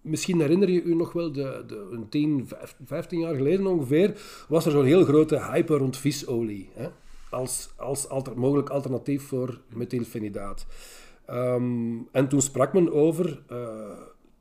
misschien 0.00 0.40
herinner 0.40 0.70
je 0.70 0.82
u 0.82 0.94
nog 0.94 1.12
wel, 1.12 1.32
de, 1.32 1.64
de, 1.66 1.88
een 1.90 2.08
10, 2.08 2.46
vijf- 2.48 2.76
15 2.84 3.20
jaar 3.20 3.34
geleden 3.34 3.66
ongeveer, 3.66 4.20
was 4.48 4.64
er 4.66 4.72
zo'n 4.72 4.84
heel 4.84 5.04
grote 5.04 5.42
hype 5.42 5.76
rond 5.76 5.96
visolie. 5.96 6.70
Hè? 6.74 6.88
Als, 7.30 7.70
als 7.76 8.06
mogelijk 8.34 8.68
alternatief 8.68 9.22
voor 9.22 9.60
methylfenidaat. 9.68 10.66
Ehm, 11.26 11.98
en 12.12 12.28
toen 12.28 12.42
sprak 12.42 12.72
men 12.72 12.92
over 12.92 13.42
eh, 13.48 13.90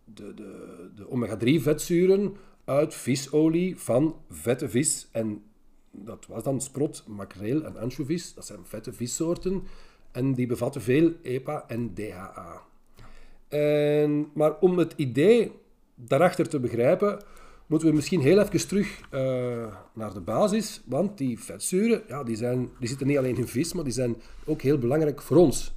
de, 0.04 0.34
de, 0.34 0.90
de 0.96 1.10
omega-3-vetzuren 1.10 2.36
uit 2.66 2.94
visolie 2.94 3.78
van 3.78 4.16
vette 4.30 4.70
vis. 4.70 5.08
En 5.12 5.44
dat 5.92 6.26
was 6.28 6.44
dan 6.44 6.62
sprot, 6.62 7.04
makreel 7.08 7.64
en 7.64 7.78
anchovies. 7.78 8.34
Dat 8.34 8.46
zijn 8.46 8.60
vette 8.64 8.94
vissoorten. 8.94 9.64
En 10.12 10.34
die 10.34 10.48
bevatten 10.48 10.82
veel 10.82 11.12
EPA 11.22 11.64
en 11.68 11.94
DHA. 11.94 12.62
En, 13.48 14.30
maar 14.34 14.60
om 14.60 14.78
het 14.78 14.94
idee 14.96 15.52
daarachter 15.96 16.50
te 16.50 16.60
begrijpen, 16.60 17.24
moeten 17.68 17.88
we 17.88 17.96
misschien 17.96 18.22
heel 18.22 18.40
even 18.40 18.68
terug 18.68 19.02
eh, 19.10 19.76
naar 19.94 20.14
de 20.14 20.22
basis. 20.22 20.82
Want 20.86 21.18
die 21.18 21.40
vetzuren, 21.40 22.04
ja, 22.08 22.24
die, 22.24 22.36
zijn, 22.36 22.70
die 22.80 22.88
zitten 22.90 23.08
niet 23.08 23.18
alleen 23.18 23.38
in 23.38 23.48
vis, 23.48 23.74
maar 23.74 23.84
die 23.84 23.94
zijn 23.94 24.16
ook 24.46 24.62
heel 24.62 24.78
belangrijk 24.78 25.22
voor 25.22 25.38
ons. 25.38 25.74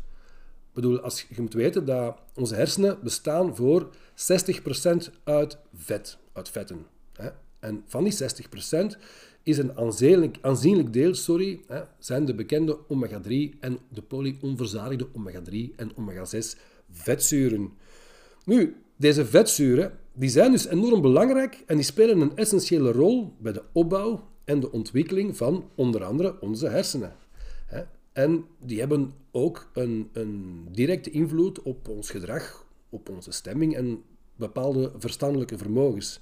Bedoel, 0.76 1.00
als 1.00 1.26
je 1.28 1.42
moet 1.42 1.54
weten 1.54 1.84
dat 1.84 2.18
onze 2.34 2.54
hersenen 2.54 2.98
bestaan 3.02 3.56
voor 3.56 3.90
60% 4.14 5.12
uit 5.24 5.58
vet, 5.74 6.18
uit 6.32 6.48
vetten. 6.48 6.86
Hè? 7.12 7.28
En 7.58 7.84
van 7.86 8.04
die 8.04 8.12
60% 8.12 8.16
is 9.42 9.58
een 9.58 9.76
aanzienlijk, 9.76 10.38
aanzienlijk 10.40 10.92
deel 10.92 11.14
sorry, 11.14 11.60
hè, 11.66 11.80
zijn 11.98 12.24
de 12.24 12.34
bekende 12.34 12.78
omega-3 12.88 13.58
en 13.60 13.78
de 13.88 14.02
polyonverzadigde 14.02 15.06
omega-3 15.12 15.74
en 15.76 15.90
omega-6 15.96 16.58
vetzuren. 16.90 17.72
Nu, 18.44 18.76
deze 18.96 19.26
vetzuren 19.26 19.98
die 20.12 20.30
zijn 20.30 20.50
dus 20.50 20.66
enorm 20.66 21.00
belangrijk 21.00 21.62
en 21.66 21.76
die 21.76 21.84
spelen 21.84 22.20
een 22.20 22.36
essentiële 22.36 22.92
rol 22.92 23.36
bij 23.38 23.52
de 23.52 23.62
opbouw 23.72 24.28
en 24.44 24.60
de 24.60 24.72
ontwikkeling 24.72 25.36
van 25.36 25.70
onder 25.74 26.04
andere 26.04 26.40
onze 26.40 26.68
hersenen. 26.68 27.12
En 28.16 28.44
die 28.58 28.78
hebben 28.78 29.14
ook 29.36 29.70
een, 29.72 30.08
een 30.12 30.64
directe 30.70 31.10
invloed 31.10 31.62
op 31.62 31.88
ons 31.88 32.10
gedrag, 32.10 32.66
op 32.88 33.08
onze 33.08 33.30
stemming 33.30 33.76
en 33.76 34.02
bepaalde 34.36 34.92
verstandelijke 34.98 35.58
vermogens. 35.58 36.20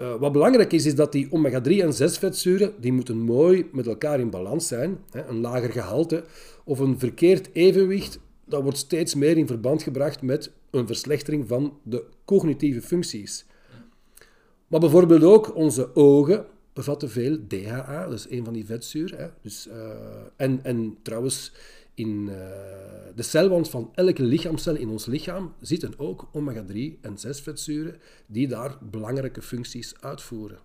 Uh, 0.00 0.14
wat 0.14 0.32
belangrijk 0.32 0.72
is, 0.72 0.86
is 0.86 0.94
dat 0.94 1.12
die 1.12 1.28
omega-3 1.30 1.70
en 1.82 1.94
6 1.94 2.18
vetzuren, 2.18 2.74
die 2.80 2.92
moeten 2.92 3.18
mooi 3.18 3.68
met 3.72 3.86
elkaar 3.86 4.20
in 4.20 4.30
balans 4.30 4.66
zijn. 4.66 4.98
Hè. 5.10 5.26
Een 5.26 5.40
lager 5.40 5.72
gehalte 5.72 6.24
of 6.64 6.78
een 6.78 6.98
verkeerd 6.98 7.48
evenwicht, 7.52 8.18
dat 8.44 8.62
wordt 8.62 8.78
steeds 8.78 9.14
meer 9.14 9.36
in 9.36 9.46
verband 9.46 9.82
gebracht 9.82 10.22
met 10.22 10.50
een 10.70 10.86
verslechtering 10.86 11.48
van 11.48 11.78
de 11.82 12.04
cognitieve 12.24 12.82
functies. 12.82 13.46
Maar 14.66 14.80
bijvoorbeeld 14.80 15.22
ook 15.22 15.54
onze 15.54 15.96
ogen 15.96 16.46
bevatten 16.76 17.10
veel 17.10 17.38
DHA, 17.48 18.04
dat 18.04 18.18
is 18.18 18.30
een 18.30 18.44
van 18.44 18.52
die 18.52 18.66
vetzuren. 18.66 19.18
Hè. 19.18 19.28
Dus, 19.42 19.66
uh, 19.66 19.74
en, 20.36 20.60
en 20.62 20.96
trouwens, 21.02 21.52
in 21.94 22.28
uh, 22.28 22.36
de 23.14 23.22
celwand 23.22 23.70
van 23.70 23.90
elke 23.94 24.22
lichaamcel 24.22 24.76
in 24.76 24.88
ons 24.88 25.06
lichaam 25.06 25.54
zitten 25.60 25.98
ook 25.98 26.28
omega-3 26.32 27.00
en 27.00 27.18
6 27.18 27.40
vetzuren 27.40 28.00
die 28.26 28.48
daar 28.48 28.76
belangrijke 28.80 29.42
functies 29.42 30.00
uitvoeren. 30.00 30.58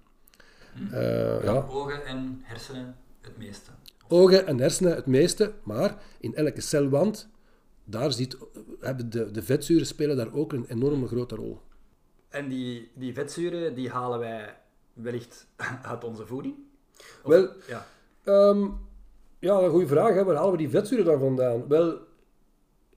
Uh, 0.92 1.44
ja. 1.44 1.66
Ogen 1.70 2.06
en 2.06 2.42
hersenen 2.44 2.96
het 3.22 3.38
meeste. 3.38 3.72
Ogen 4.08 4.48
en 4.48 4.60
hersenen 4.60 4.96
het 4.96 5.06
meeste, 5.06 5.54
maar 5.64 5.98
in 6.20 6.36
elke 6.36 6.62
celwand, 6.62 7.30
daar 7.84 8.12
zit, 8.12 8.38
hebben 8.80 9.10
de, 9.10 9.32
de 9.32 9.44
vetzuren 9.44 9.86
spelen 9.86 10.18
daar 10.18 10.34
ook 10.34 10.54
een 10.54 10.66
enorme 10.68 11.08
grote 11.08 11.36
rol. 11.36 11.60
En 12.30 12.50
die, 12.50 12.92
die 12.96 13.14
vetzuren 13.14 13.76
die 13.76 13.90
halen 13.90 14.20
wij 14.20 14.61
wellicht 14.94 15.48
uit 15.92 16.04
onze 16.04 16.26
voeding? 16.26 16.56
Wel, 17.24 17.50
ja. 17.68 17.88
Um, 18.24 18.80
ja, 19.40 19.60
een 19.60 19.70
goede 19.70 19.88
vraag. 19.88 20.14
Hè. 20.14 20.24
Waar 20.24 20.36
halen 20.36 20.52
we 20.52 20.58
die 20.58 20.70
vetzuren 20.70 21.06
dan 21.06 21.20
vandaan? 21.20 21.68
Wel, 21.68 22.00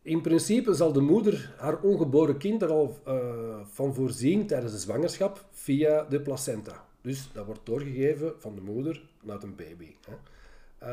in 0.03 0.21
principe 0.21 0.75
zal 0.75 0.93
de 0.93 1.01
moeder 1.01 1.55
haar 1.57 1.81
ongeboren 1.81 2.37
kind 2.37 2.63
er 2.63 2.71
al 2.71 2.99
uh, 3.09 3.15
van 3.65 3.95
voorzien 3.95 4.47
tijdens 4.47 4.73
de 4.73 4.79
zwangerschap 4.79 5.45
via 5.51 6.07
de 6.09 6.21
placenta. 6.21 6.85
Dus 7.01 7.29
dat 7.33 7.47
wordt 7.47 7.67
doorgegeven 7.67 8.33
van 8.39 8.55
de 8.55 8.61
moeder 8.61 9.03
naar 9.23 9.43
een 9.43 9.57
baby. 9.57 9.95
Hè. 10.07 10.15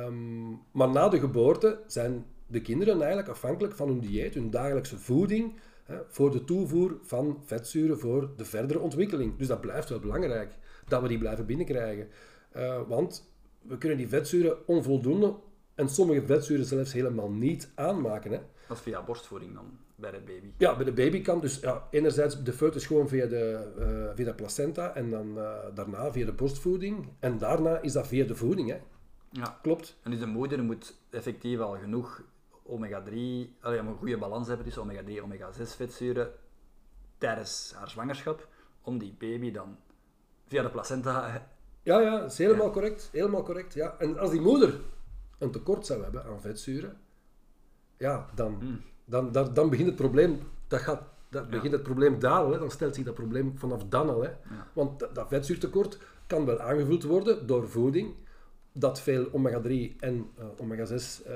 Um, 0.05 0.59
maar 0.71 0.89
na 0.89 1.09
de 1.09 1.19
geboorte 1.19 1.79
zijn 1.87 2.25
de 2.47 2.61
kinderen 2.61 2.97
eigenlijk 2.97 3.29
afhankelijk 3.29 3.75
van 3.75 3.87
hun 3.87 3.99
dieet, 3.99 4.33
hun 4.33 4.49
dagelijkse 4.49 4.97
voeding, 4.97 5.53
hè, 5.83 5.97
voor 6.07 6.31
de 6.31 6.43
toevoer 6.43 6.97
van 7.01 7.41
vetzuren 7.45 7.99
voor 7.99 8.29
de 8.37 8.45
verdere 8.45 8.79
ontwikkeling. 8.79 9.37
Dus 9.37 9.47
dat 9.47 9.61
blijft 9.61 9.89
wel 9.89 9.99
belangrijk, 9.99 10.53
dat 10.91 11.01
we 11.01 11.07
die 11.07 11.17
blijven 11.17 11.45
binnenkrijgen. 11.45 12.09
Uh, 12.55 12.81
want 12.87 13.33
we 13.61 13.77
kunnen 13.77 13.97
die 13.97 14.07
vetzuren 14.07 14.67
onvoldoende 14.67 15.35
en 15.75 15.89
sommige 15.89 16.25
vetzuren 16.25 16.65
zelfs 16.65 16.93
helemaal 16.93 17.31
niet 17.31 17.71
aanmaken. 17.75 18.31
Hè. 18.31 18.39
Dat 18.67 18.77
is 18.77 18.83
via 18.83 19.03
borstvoeding 19.03 19.53
dan, 19.53 19.77
bij 19.95 20.11
de 20.11 20.19
baby? 20.19 20.51
Ja, 20.57 20.75
bij 20.75 20.85
de 20.85 20.91
baby 20.91 21.21
kan 21.21 21.41
dus 21.41 21.59
ja, 21.59 21.87
enerzijds 21.91 22.43
de 22.43 22.53
foetus 22.53 22.85
gewoon 22.85 23.07
via 23.07 23.25
de, 23.25 23.73
uh, 23.79 24.15
via 24.15 24.25
de 24.25 24.33
placenta 24.33 24.95
en 24.95 25.09
dan 25.09 25.37
uh, 25.37 25.57
daarna 25.73 26.11
via 26.11 26.25
de 26.25 26.33
borstvoeding. 26.33 27.07
En 27.19 27.37
daarna 27.37 27.79
is 27.81 27.91
dat 27.91 28.07
via 28.07 28.25
de 28.25 28.35
voeding. 28.35 28.69
Hè. 28.69 28.77
Ja. 29.29 29.59
Klopt. 29.61 29.97
En 30.03 30.11
dus 30.11 30.19
de 30.19 30.25
moeder 30.25 30.63
moet 30.63 30.95
effectief 31.09 31.59
al 31.59 31.77
genoeg 31.77 32.23
omega-3, 32.63 33.11
om 33.63 33.87
een 33.87 33.97
goede 33.97 34.17
balans 34.17 34.47
hebben 34.47 34.65
tussen 34.65 34.83
omega-3 34.83 35.23
omega-6 35.23 35.75
vetzuren 35.75 36.31
tijdens 37.17 37.73
haar 37.75 37.89
zwangerschap, 37.89 38.47
om 38.81 38.97
die 38.97 39.15
baby 39.19 39.51
dan 39.51 39.77
via 40.51 40.61
de 40.61 40.69
placenta 40.69 41.47
ja, 41.83 41.99
ja, 41.99 42.19
dat 42.19 42.31
is 42.31 42.37
helemaal 42.37 42.71
correct. 42.71 43.09
Helemaal 43.11 43.43
correct, 43.43 43.73
ja. 43.73 43.95
En 43.99 44.19
als 44.19 44.31
die 44.31 44.41
moeder 44.41 44.79
een 45.37 45.51
tekort 45.51 45.85
zou 45.85 46.03
hebben 46.03 46.25
aan 46.25 46.41
vetzuren, 46.41 46.97
ja, 47.97 48.25
dan, 48.35 48.57
hmm. 48.59 48.81
dan, 49.05 49.31
dan, 49.31 49.53
dan 49.53 49.69
begint 49.69 49.87
het 49.87 49.95
probleem, 49.95 50.39
dat 50.67 50.79
gaat, 50.79 51.01
dat 51.29 51.49
begint 51.49 51.71
het 51.71 51.83
probleem 51.83 52.19
dalen. 52.19 52.51
Hè. 52.51 52.59
Dan 52.59 52.71
stelt 52.71 52.95
zich 52.95 53.05
dat 53.05 53.13
probleem 53.13 53.57
vanaf 53.57 53.83
dan 53.89 54.09
al. 54.09 54.21
Hè. 54.21 54.29
Want 54.73 54.99
dat, 54.99 55.15
dat 55.15 55.27
vetzuurtekort 55.27 55.97
kan 56.27 56.45
wel 56.45 56.59
aangevuld 56.59 57.03
worden 57.03 57.47
door 57.47 57.69
voeding, 57.69 58.13
dat 58.71 59.01
veel 59.01 59.31
omega-3 59.31 59.95
en 59.99 60.29
uh, 60.39 60.45
omega-6, 60.57 60.91
uh, 60.91 61.33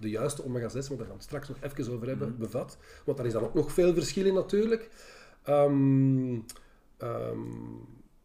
de 0.00 0.10
juiste 0.10 0.44
omega-6, 0.44 0.72
want 0.72 0.88
daar 0.88 0.98
gaan 0.98 1.06
we 1.06 1.12
het 1.12 1.22
straks 1.22 1.48
nog 1.48 1.56
even 1.60 1.92
over 1.92 2.08
hebben, 2.08 2.28
hmm. 2.28 2.38
bevat. 2.38 2.78
Want 3.04 3.16
daar 3.16 3.26
is 3.26 3.32
dan 3.32 3.44
ook 3.44 3.54
nog 3.54 3.72
veel 3.72 3.94
verschil 3.94 4.26
in 4.26 4.34
natuurlijk. 4.34 4.90
Um, 5.48 6.44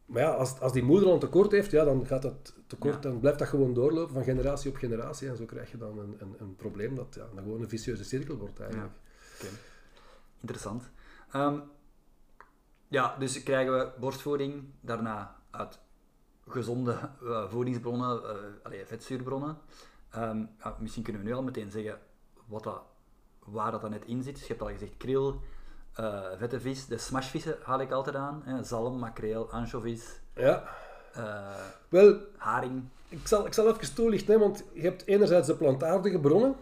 maar 0.07 0.21
ja, 0.21 0.29
als, 0.31 0.59
als 0.59 0.71
die 0.73 0.83
moeder 0.83 1.09
een 1.09 1.19
tekort 1.19 1.51
heeft, 1.51 1.71
ja, 1.71 1.83
dan 1.83 2.05
gaat 2.05 2.21
dat 2.21 2.53
tekort, 2.67 3.03
dan 3.03 3.19
blijft 3.19 3.39
dat 3.39 3.47
gewoon 3.47 3.73
doorlopen 3.73 4.13
van 4.13 4.23
generatie 4.23 4.69
op 4.69 4.75
generatie. 4.75 5.29
En 5.29 5.37
zo 5.37 5.45
krijg 5.45 5.71
je 5.71 5.77
dan 5.77 5.99
een, 5.99 6.15
een, 6.19 6.35
een 6.39 6.55
probleem 6.55 6.95
dat 6.95 7.15
ja, 7.15 7.27
dan 7.33 7.43
gewoon 7.43 7.61
een 7.61 7.69
vicieuze 7.69 8.03
cirkel 8.03 8.35
wordt 8.35 8.59
eigenlijk. 8.59 8.93
Ja. 9.41 9.47
Interessant. 10.39 10.91
Um, 11.35 11.63
ja, 12.87 13.15
dus 13.17 13.43
krijgen 13.43 13.77
we 13.77 13.91
borstvoeding, 13.99 14.63
daarna 14.81 15.35
uit 15.51 15.79
gezonde 16.47 17.09
uh, 17.23 17.49
voedingsbronnen, 17.49 18.21
uh, 18.23 18.29
allee, 18.63 18.85
vetzuurbronnen. 18.85 19.57
Um, 20.15 20.49
ja, 20.59 20.77
misschien 20.79 21.03
kunnen 21.03 21.21
we 21.21 21.27
nu 21.27 21.33
al 21.33 21.43
meteen 21.43 21.71
zeggen 21.71 21.99
wat 22.45 22.63
dat, 22.63 22.81
waar 23.39 23.71
dat 23.71 23.81
dan 23.81 23.89
net 23.89 24.05
in 24.05 24.23
zit. 24.23 24.33
Dus 24.33 24.41
je 24.41 24.53
hebt 24.53 24.61
al 24.61 24.67
gezegd 24.67 24.97
kril, 24.97 25.41
uh, 25.99 26.25
vette 26.37 26.59
vis, 26.59 26.85
de 26.85 26.97
smashvissen 26.97 27.57
haal 27.63 27.81
ik 27.81 27.91
altijd 27.91 28.15
aan. 28.15 28.41
Hè. 28.45 28.63
Zalm, 28.63 28.99
makreel, 28.99 29.51
anchovies. 29.51 30.19
Ja. 30.35 30.63
Uh, 31.17 31.49
Wel, 31.89 32.17
haring. 32.37 32.83
Ik 33.09 33.27
zal, 33.27 33.45
ik 33.45 33.53
zal 33.53 33.67
even 33.67 33.95
toelichten, 33.95 34.39
want 34.39 34.63
je 34.73 34.81
hebt 34.81 35.05
enerzijds 35.05 35.47
de 35.47 35.55
plantaardige 35.55 36.19
bronnen. 36.19 36.55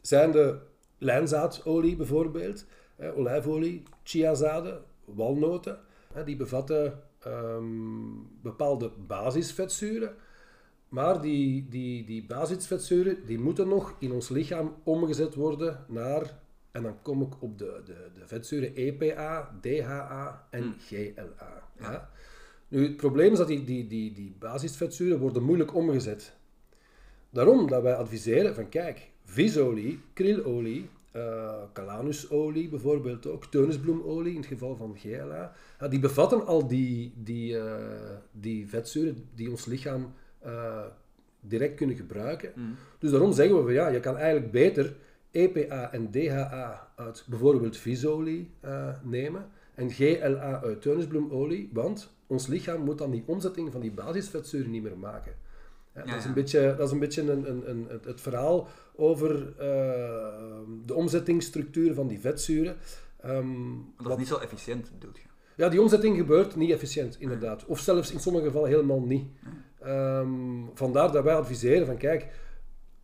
Zijn 0.00 0.30
de 0.30 0.58
lijnzaadolie 0.98 1.96
bijvoorbeeld, 1.96 2.64
hè, 2.96 3.14
olijfolie, 3.14 3.82
chiazaden, 4.02 4.82
walnoten. 5.04 5.78
Hè, 6.12 6.24
die 6.24 6.36
bevatten 6.36 7.02
um, 7.26 8.28
bepaalde 8.42 8.90
basisvetzuren. 9.06 10.14
Maar 10.88 11.20
die, 11.20 11.68
die, 11.68 12.04
die 12.04 12.26
basisvetzuren 12.26 13.26
die 13.26 13.38
moeten 13.38 13.68
nog 13.68 13.94
in 13.98 14.12
ons 14.12 14.28
lichaam 14.28 14.74
omgezet 14.82 15.34
worden 15.34 15.84
naar 15.88 16.38
en 16.70 16.82
dan 16.82 17.02
kom 17.02 17.22
ik 17.22 17.42
op 17.42 17.58
de, 17.58 17.82
de, 17.84 18.10
de 18.14 18.26
vetzuren 18.26 18.74
EPA, 18.74 19.58
DHA 19.60 20.46
en 20.50 20.62
hmm. 20.62 20.74
GLA. 20.78 21.62
Ja. 21.80 22.10
Nu, 22.68 22.82
het 22.82 22.96
probleem 22.96 23.32
is 23.32 23.38
dat 23.38 23.48
die, 23.48 23.64
die, 23.64 23.86
die, 23.86 24.12
die 24.12 24.36
basisvetzuren 24.38 25.18
worden 25.18 25.42
moeilijk 25.42 25.74
omgezet. 25.74 26.36
Daarom 27.30 27.68
dat 27.68 27.82
wij 27.82 27.94
adviseren 27.94 28.54
van 28.54 28.68
kijk, 28.68 29.10
visolie, 29.24 30.00
krilolie, 30.12 30.88
uh, 31.12 31.54
calanusolie 31.72 32.68
bijvoorbeeld 32.68 33.26
ook, 33.26 33.46
teunisbloemolie 33.46 34.32
in 34.32 34.40
het 34.40 34.46
geval 34.46 34.76
van 34.76 34.96
GLA, 34.98 35.52
die 35.88 35.98
bevatten 35.98 36.46
al 36.46 36.66
die, 36.66 37.12
die, 37.16 37.56
uh, 37.56 37.74
die 38.32 38.68
vetzuren 38.68 39.28
die 39.34 39.50
ons 39.50 39.66
lichaam 39.66 40.12
uh, 40.46 40.84
direct 41.40 41.74
kunnen 41.74 41.96
gebruiken. 41.96 42.52
Hmm. 42.54 42.76
Dus 42.98 43.10
daarom 43.10 43.32
zeggen 43.32 43.56
we 43.56 43.62
van 43.62 43.72
ja, 43.72 43.88
je 43.88 44.00
kan 44.00 44.16
eigenlijk 44.16 44.52
beter 44.52 44.96
EPA 45.30 45.92
en 45.92 46.10
DHA 46.10 46.88
uit 46.96 47.24
bijvoorbeeld 47.28 47.76
visolie 47.76 48.50
uh, 48.64 48.88
nemen 49.02 49.46
en 49.74 49.90
GLA 49.90 50.62
uit 50.62 50.82
teunisbloemolie, 50.82 51.70
want 51.72 52.12
ons 52.26 52.46
lichaam 52.46 52.80
moet 52.80 52.98
dan 52.98 53.10
die 53.10 53.22
omzetting 53.26 53.72
van 53.72 53.80
die 53.80 53.92
basisvetzuren 53.92 54.70
niet 54.70 54.82
meer 54.82 54.98
maken. 54.98 55.32
Ja, 55.94 56.04
dat, 56.04 56.14
is 56.14 56.24
een 56.24 56.34
beetje, 56.34 56.74
dat 56.76 56.86
is 56.86 56.92
een 56.92 56.98
beetje 56.98 57.22
een, 57.22 57.50
een, 57.50 57.70
een, 57.70 57.86
het 58.04 58.20
verhaal 58.20 58.68
over 58.96 59.38
uh, 59.48 59.56
de 60.86 60.94
omzettingsstructuur 60.94 61.94
van 61.94 62.08
die 62.08 62.20
vetzuren. 62.20 62.76
Um, 63.26 63.92
dat 64.02 64.12
is 64.12 64.16
niet 64.16 64.26
zo 64.26 64.38
efficiënt, 64.38 64.90
bedoel 64.98 65.14
je? 65.14 65.28
Ja, 65.56 65.68
die 65.68 65.80
omzetting 65.80 66.16
gebeurt 66.16 66.56
niet 66.56 66.70
efficiënt, 66.70 67.16
inderdaad. 67.20 67.64
Of 67.66 67.80
zelfs 67.80 68.12
in 68.12 68.20
sommige 68.20 68.44
gevallen 68.44 68.68
helemaal 68.68 69.00
niet. 69.00 69.26
Um, 69.86 70.70
vandaar 70.74 71.12
dat 71.12 71.24
wij 71.24 71.34
adviseren 71.34 71.86
van, 71.86 71.96
kijk, 71.96 72.26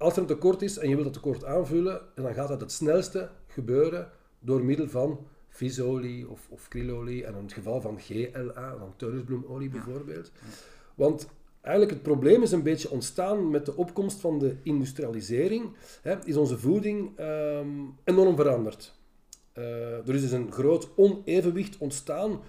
als 0.04 0.14
er 0.14 0.20
een 0.20 0.26
tekort 0.26 0.62
is 0.62 0.78
en 0.78 0.88
je 0.88 0.94
wilt 0.94 1.06
dat 1.06 1.22
tekort 1.22 1.44
aanvullen, 1.44 2.00
dan 2.14 2.34
gaat 2.34 2.48
dat 2.48 2.60
het 2.60 2.72
snelste 2.72 3.30
gebeuren 3.46 4.10
door 4.38 4.64
middel 4.64 4.88
van 4.88 5.26
visolie 5.48 6.28
of, 6.28 6.46
of 6.50 6.68
krilolie 6.68 7.24
en 7.24 7.34
in 7.34 7.42
het 7.42 7.52
geval 7.52 7.80
van 7.80 8.00
GLA, 8.00 8.76
van 8.78 8.94
teunisbloemolie 8.96 9.68
bijvoorbeeld. 9.68 10.32
Want 10.94 11.28
eigenlijk 11.60 11.94
het 11.94 12.02
probleem 12.02 12.42
is 12.42 12.52
een 12.52 12.62
beetje 12.62 12.90
ontstaan 12.90 13.50
met 13.50 13.66
de 13.66 13.76
opkomst 13.76 14.20
van 14.20 14.38
de 14.38 14.56
industrialisering, 14.62 15.76
hè, 16.02 16.26
is 16.26 16.36
onze 16.36 16.58
voeding 16.58 17.20
um, 17.20 17.94
enorm 18.04 18.36
veranderd. 18.36 18.94
Uh, 19.58 19.64
er 20.08 20.14
is 20.14 20.20
dus 20.20 20.32
een 20.32 20.52
groot 20.52 20.88
onevenwicht 20.96 21.78
ontstaan 21.78 22.40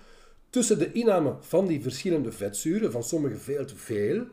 tussen 0.49 0.79
de 0.79 0.91
inname 0.91 1.35
van 1.39 1.67
die 1.67 1.81
verschillende 1.81 2.31
vetzuren, 2.31 2.91
van 2.91 3.03
sommige 3.03 3.37
veel 3.37 3.65
te 3.65 3.75
veel, 3.75 4.25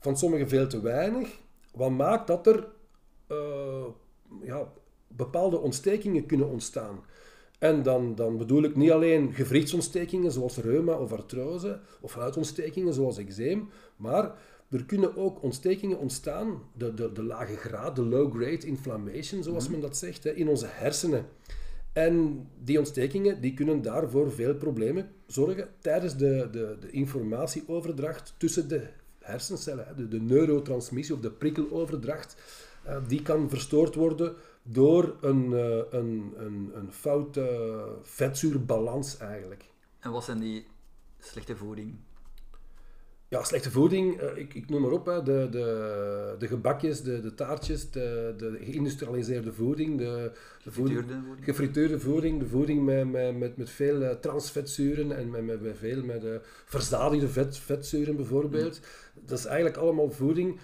van 0.00 0.18
sommige 0.18 0.48
veel 0.48 0.66
te 0.66 0.80
weinig, 0.80 1.28
wat 1.72 1.90
maakt 1.90 2.26
dat 2.26 2.46
er 2.46 2.68
uh, 3.28 3.86
ja, 4.42 4.72
bepaalde 5.08 5.58
ontstekingen 5.58 6.26
kunnen 6.26 6.48
ontstaan. 6.48 7.04
En 7.58 7.82
dan, 7.82 8.14
dan 8.14 8.36
bedoel 8.36 8.62
ik 8.62 8.76
niet 8.76 8.90
alleen 8.90 9.32
gewrichtsontstekingen 9.32 10.32
zoals 10.32 10.56
reuma 10.56 10.92
of 10.92 11.12
artrose, 11.12 11.80
of 12.00 12.14
huidontstekingen 12.14 12.94
zoals 12.94 13.18
eczeem, 13.18 13.68
maar 13.96 14.32
er 14.70 14.84
kunnen 14.84 15.16
ook 15.16 15.42
ontstekingen 15.42 15.98
ontstaan, 15.98 16.62
de, 16.76 16.94
de, 16.94 17.12
de 17.12 17.22
lage 17.22 17.56
graad, 17.56 17.96
de 17.96 18.04
low-grade 18.04 18.66
inflammation, 18.66 19.42
zoals 19.42 19.64
mhm. 19.64 19.72
men 19.72 19.80
dat 19.80 19.96
zegt, 19.96 20.26
in 20.26 20.48
onze 20.48 20.66
hersenen. 20.68 21.26
En 21.92 22.46
die 22.64 22.78
ontstekingen 22.78 23.40
die 23.40 23.54
kunnen 23.54 23.82
daarvoor 23.82 24.32
veel 24.32 24.54
problemen 24.54 25.08
zorgen 25.26 25.68
tijdens 25.80 26.16
de, 26.16 26.48
de, 26.52 26.76
de 26.80 26.90
informatieoverdracht 26.90 28.34
tussen 28.38 28.68
de 28.68 28.86
hersencellen. 29.30 29.96
De, 29.96 30.08
de 30.08 30.20
neurotransmissie 30.20 31.14
of 31.14 31.20
de 31.20 31.30
prikkeloverdracht, 31.30 32.36
uh, 32.86 32.96
die 33.06 33.22
kan 33.22 33.48
verstoord 33.48 33.94
worden 33.94 34.34
door 34.62 35.16
een, 35.20 35.50
uh, 35.50 35.76
een, 35.90 36.34
een, 36.36 36.70
een 36.74 36.92
foute 36.92 37.98
vetzuurbalans 38.02 39.16
eigenlijk. 39.16 39.64
En 39.98 40.10
wat 40.10 40.24
zijn 40.24 40.38
die 40.38 40.66
slechte 41.18 41.56
voeding? 41.56 41.98
Ja, 43.30 43.44
slechte 43.44 43.70
voeding, 43.70 44.22
uh, 44.22 44.36
ik, 44.36 44.54
ik 44.54 44.68
noem 44.68 44.82
maar 44.82 44.90
op, 44.90 45.06
hè, 45.06 45.22
de, 45.22 45.48
de, 45.50 46.34
de 46.38 46.46
gebakjes, 46.46 47.02
de, 47.02 47.20
de 47.20 47.34
taartjes, 47.34 47.90
de, 47.90 48.34
de 48.36 48.58
geïndustrialiseerde 48.60 49.52
voeding, 49.52 49.98
de, 49.98 50.32
de 50.62 50.72
voeding, 50.72 50.98
voeding, 50.98 51.44
gefrituurde 51.44 52.00
voeding, 52.00 52.38
de 52.40 52.46
voeding 52.46 52.84
met, 52.84 53.10
met, 53.10 53.38
met, 53.38 53.56
met 53.56 53.70
veel 53.70 54.02
uh, 54.02 54.10
transvetzuren 54.10 55.16
en 55.16 55.30
met, 55.30 55.44
met, 55.44 55.60
met 55.60 55.76
veel 55.78 56.04
met 56.04 56.24
uh, 56.24 56.34
verzadigde 56.64 57.28
vet, 57.28 57.56
vetzuren 57.56 58.16
bijvoorbeeld. 58.16 58.80
Mm. 58.80 59.26
Dat 59.26 59.38
is 59.38 59.44
eigenlijk 59.44 59.76
allemaal 59.76 60.10
voeding. 60.10 60.58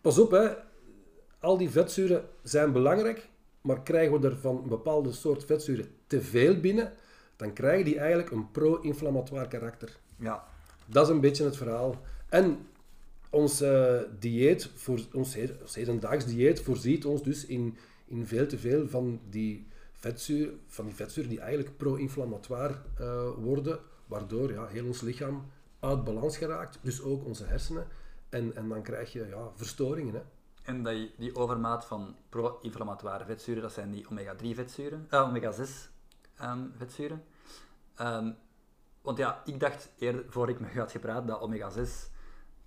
Pas 0.00 0.18
op, 0.18 0.30
hè, 0.30 0.48
al 1.40 1.58
die 1.58 1.70
vetzuren 1.70 2.24
zijn 2.42 2.72
belangrijk, 2.72 3.28
maar 3.60 3.82
krijgen 3.82 4.20
we 4.20 4.28
er 4.28 4.36
van 4.36 4.56
een 4.62 4.68
bepaalde 4.68 5.12
soort 5.12 5.44
vetzuren 5.44 5.86
te 6.06 6.20
veel 6.20 6.60
binnen, 6.60 6.92
dan 7.36 7.52
krijgen 7.52 7.84
die 7.84 7.98
eigenlijk 7.98 8.30
een 8.30 8.50
pro-inflammatoire 8.50 9.48
karakter. 9.48 9.96
Ja. 10.18 10.54
Dat 10.86 11.06
is 11.06 11.14
een 11.14 11.20
beetje 11.20 11.44
het 11.44 11.56
verhaal. 11.56 12.00
En 12.28 12.66
ons 13.30 13.62
uh, 13.62 14.00
dieet, 14.18 14.70
voor, 14.74 15.00
ons, 15.12 15.36
ons 15.62 15.74
hedendaags 15.74 16.26
dieet 16.26 16.60
voorziet 16.60 17.04
ons 17.04 17.22
dus 17.22 17.46
in, 17.46 17.76
in 18.04 18.26
veel 18.26 18.46
te 18.46 18.58
veel 18.58 18.88
van 18.88 19.20
die 19.30 19.66
vetzuren, 19.92 20.60
van 20.66 20.84
die 20.84 20.94
vetzuren 20.94 21.30
die 21.30 21.40
eigenlijk 21.40 21.76
pro-inflammatoire 21.76 22.74
uh, 23.00 23.28
worden, 23.36 23.78
waardoor 24.06 24.52
ja, 24.52 24.66
heel 24.66 24.86
ons 24.86 25.00
lichaam 25.00 25.50
uit 25.80 26.04
balans 26.04 26.36
geraakt, 26.36 26.78
dus 26.82 27.02
ook 27.02 27.24
onze 27.24 27.44
hersenen. 27.44 27.86
En, 28.28 28.56
en 28.56 28.68
dan 28.68 28.82
krijg 28.82 29.12
je 29.12 29.26
ja, 29.26 29.50
verstoringen. 29.54 30.14
Hè. 30.14 30.20
En 30.62 30.84
die, 30.84 31.14
die 31.18 31.36
overmaat 31.36 31.84
van 31.84 32.16
pro-inflammatoire 32.28 33.24
vetzuren, 33.24 33.62
dat 33.62 33.72
zijn 33.72 33.90
die 33.90 34.06
omega-3 34.10 34.46
vetzuren, 34.54 35.06
uh, 35.10 35.28
omega-6 35.28 35.68
um, 36.42 36.72
vetzuren. 36.76 37.22
Um, 38.00 38.36
want 39.06 39.18
ja, 39.18 39.42
ik 39.44 39.60
dacht 39.60 39.92
eerder, 39.98 40.24
voor 40.28 40.48
ik 40.48 40.60
met 40.60 40.74
u 40.74 40.78
had 40.78 40.90
gepraat, 40.90 41.26
dat 41.26 41.40
omega-6 41.40 42.12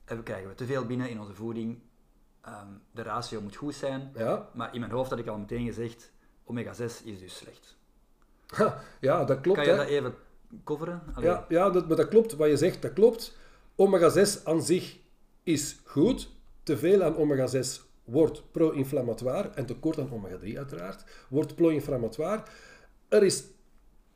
eh, 0.06 0.17
krijgen 0.23 0.49
we 0.49 0.56
te 0.56 0.65
veel 0.65 0.86
binnen 0.86 1.10
in 1.10 1.19
onze 1.19 1.34
voeding. 1.34 1.80
Um, 2.47 2.82
de 2.91 3.02
ratio 3.02 3.41
moet 3.41 3.56
goed 3.56 3.75
zijn. 3.75 4.12
Ja. 4.15 4.49
Maar 4.54 4.73
in 4.73 4.80
mijn 4.80 4.91
hoofd 4.91 5.10
had 5.10 5.19
ik 5.19 5.28
al 5.28 5.38
meteen 5.38 5.65
gezegd, 5.65 6.12
omega-6 6.43 7.04
is 7.04 7.19
dus 7.19 7.38
slecht. 7.38 7.78
ja, 8.99 9.23
dat 9.23 9.41
klopt. 9.41 9.58
Kan 9.58 9.67
je 9.67 9.71
hè? 9.71 9.78
dat 9.78 9.88
even 9.88 10.13
coveren? 10.63 11.02
Ja, 11.19 11.45
ja 11.49 11.69
dat, 11.69 11.88
maar 11.88 11.97
dat 11.97 12.08
klopt. 12.08 12.36
Wat 12.36 12.49
je 12.49 12.58
zegt, 12.58 12.82
dat 12.82 12.93
klopt. 12.93 13.38
Omega-6 13.75 14.43
aan 14.43 14.62
zich 14.62 14.97
is 15.43 15.82
goed. 15.84 16.30
Te 16.63 16.78
veel 16.78 17.04
aan 17.04 17.15
omega-6 17.15 17.89
wordt 18.04 18.52
pro-inflammatoire 18.52 19.49
en 19.49 19.65
tekort 19.65 19.99
aan 19.99 20.12
omega-3 20.12 20.58
uiteraard, 20.58 21.04
wordt 21.30 21.56
pro-inflammatoire. 21.56 22.43
Er 23.08 23.23
is 23.23 23.43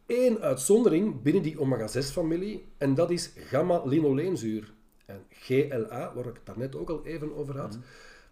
één 0.06 0.42
uitzondering 0.42 1.22
binnen 1.22 1.44
die 1.44 1.60
omega-6-familie 1.60 2.66
en 2.78 2.94
dat 2.94 3.12
is 3.12 3.32
gamma-linoleenzuur. 3.36 4.74
En 5.06 5.26
GLA, 5.30 6.12
waar 6.16 6.26
ik 6.26 6.36
het 6.36 6.46
daarnet 6.46 6.76
ook 6.76 6.90
al 6.90 7.06
even 7.06 7.36
over 7.36 7.58
had, 7.58 7.72
mhm. 7.72 7.82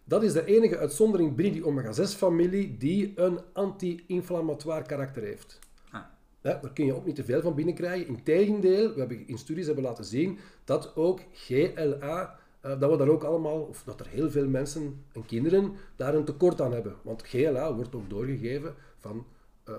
dat 0.04 0.24
is 0.24 0.34
de 0.34 0.46
enige 0.46 0.78
uitzondering 0.78 1.36
binnen 1.36 1.54
die 1.54 1.66
omega-6-familie 1.66 2.78
die 2.78 3.12
een 3.16 3.40
anti-inflammatoire 3.54 4.86
karakter 4.86 5.24
heeft. 5.24 5.60
Ah. 5.92 6.02
Ja, 6.42 6.60
daar 6.62 6.74
kun 6.74 6.86
je 6.86 6.96
ook 6.96 7.06
niet 7.06 7.16
te 7.16 7.24
veel 7.24 7.42
van 7.42 7.56
binnenkrijgen. 7.56 8.08
Integendeel, 8.08 8.94
we 8.94 9.00
hebben 9.00 9.28
in 9.28 9.38
studies 9.38 9.66
hebben 9.66 9.84
laten 9.84 10.06
zien 10.06 10.40
dat 10.64 10.96
ook 10.96 11.20
GLA 11.34 12.40
uh, 12.66 12.80
dat 12.80 12.92
we 12.92 12.98
daar 12.98 13.08
ook 13.08 13.24
allemaal, 13.24 13.62
of 13.62 13.84
dat 13.84 14.00
er 14.00 14.08
heel 14.08 14.32
veel 14.32 14.48
mensen 14.48 15.06
en 15.12 15.26
kinderen 15.26 15.76
daar 15.96 16.16
een 16.16 16.26
tekort 16.26 16.62
aan 16.62 16.74
hebben. 16.74 16.96
Want 17.02 17.22
GLA 17.22 17.74
wordt 17.74 17.96
ook 17.96 18.10
doorgegeven 18.10 18.76
van 18.98 19.26
uh, 19.70 19.76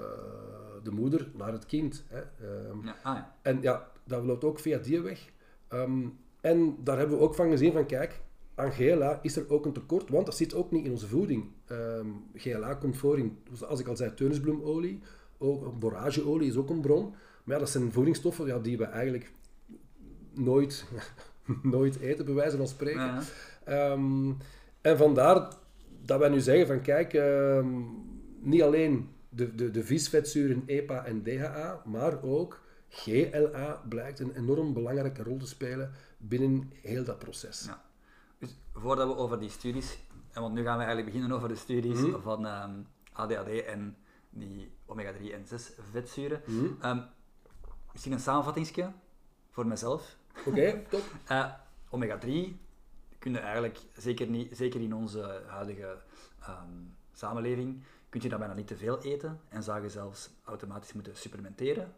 de 0.82 0.90
moeder 0.90 1.30
naar 1.36 1.52
het 1.52 1.66
kind. 1.66 2.04
Hè. 2.08 2.20
Um, 2.68 2.84
ja, 2.84 2.96
ah, 3.02 3.14
ja. 3.14 3.34
En 3.42 3.58
ja, 3.62 3.90
dat 4.04 4.24
loopt 4.24 4.44
ook 4.44 4.58
via 4.58 4.78
die 4.78 5.00
weg. 5.00 5.30
Um, 5.72 6.18
en 6.40 6.76
daar 6.84 6.98
hebben 6.98 7.16
we 7.16 7.22
ook 7.22 7.34
van 7.34 7.50
gezien 7.50 7.72
van, 7.72 7.86
kijk, 7.86 8.20
aan 8.54 8.72
GLA 8.72 9.18
is 9.22 9.36
er 9.36 9.50
ook 9.50 9.66
een 9.66 9.72
tekort, 9.72 10.08
want 10.08 10.26
dat 10.26 10.36
zit 10.36 10.54
ook 10.54 10.70
niet 10.70 10.84
in 10.84 10.90
onze 10.90 11.06
voeding. 11.06 11.44
Um, 11.70 12.24
GLA 12.34 12.74
komt 12.74 12.96
voor 12.96 13.18
in, 13.18 13.38
als 13.68 13.80
ik 13.80 13.86
al 13.86 13.96
zei, 13.96 14.14
teunisbloemolie, 14.14 15.00
ook 15.38 15.78
borageolie 15.78 16.48
is 16.48 16.56
ook 16.56 16.70
een 16.70 16.80
bron. 16.80 17.14
Maar 17.44 17.54
ja, 17.54 17.58
dat 17.58 17.70
zijn 17.70 17.92
voedingsstoffen 17.92 18.46
ja, 18.46 18.58
die 18.58 18.78
we 18.78 18.84
eigenlijk 18.84 19.32
nooit 20.34 20.84
nooit 21.62 22.00
eten, 22.00 22.24
bij 22.24 22.34
wijze 22.34 22.56
van 22.56 22.68
spreken. 22.68 23.18
Ehm, 23.64 24.32
en 24.80 24.96
vandaar 24.96 25.48
dat 26.04 26.18
wij 26.18 26.28
nu 26.28 26.40
zeggen 26.40 26.66
van 26.66 26.80
kijk, 26.80 27.14
ehm, 27.14 27.66
niet 28.40 28.62
alleen 28.62 29.08
de, 29.34 29.54
de, 29.54 29.70
de 29.70 29.84
visvetzuren 29.84 30.62
EPA 30.66 31.04
en 31.04 31.22
DHA, 31.22 31.82
maar 31.84 32.22
ook 32.22 32.60
GLA 32.88 33.82
blijkt 33.88 34.18
een 34.18 34.36
enorm 34.36 34.72
belangrijke 34.72 35.22
rol 35.22 35.36
te 35.36 35.46
spelen 35.46 35.92
binnen 36.18 36.70
heel 36.82 37.04
dat 37.04 37.18
proces. 37.18 37.64
Ja. 37.64 37.82
Dus 38.38 38.56
voordat 38.72 39.08
we 39.08 39.16
over 39.16 39.40
die 39.40 39.50
studies, 39.50 39.98
en 40.32 40.42
want 40.42 40.54
nu 40.54 40.62
gaan 40.62 40.78
we 40.78 40.84
eigenlijk 40.84 41.12
beginnen 41.12 41.36
over 41.36 41.48
de 41.48 41.56
studies 41.56 42.00
mhm. 42.00 42.20
van 42.20 42.38
um, 42.38 42.46
ehm, 42.46 42.70
ADHD 43.12 43.64
en 43.64 43.96
die 44.30 44.72
omega-3 44.86 45.32
en 45.32 45.46
6 45.46 45.72
vetzuren. 45.90 46.42
Mm 46.46 47.10
misschien 47.92 48.12
een 48.12 48.20
samenvattingsje 48.20 48.92
voor 49.50 49.66
mezelf. 49.66 50.16
Oké, 50.46 50.82
top. 50.90 51.02
Uh, 51.30 51.52
Omega-3 51.90 52.28
kunnen 53.18 53.42
eigenlijk, 53.42 53.78
zeker, 53.96 54.26
niet, 54.26 54.56
zeker 54.56 54.80
in 54.80 54.94
onze 54.94 55.42
huidige 55.46 55.98
um, 56.48 56.96
samenleving, 57.12 57.82
kun 58.12 58.20
je 58.20 58.28
dat 58.28 58.38
bijna 58.38 58.54
niet 58.54 58.66
te 58.66 58.76
veel 58.76 58.98
eten 58.98 59.40
en 59.48 59.62
zou 59.62 59.82
je 59.82 59.88
zelfs 59.88 60.30
automatisch 60.44 60.92
moeten 60.92 61.16
supplementeren. 61.16 61.94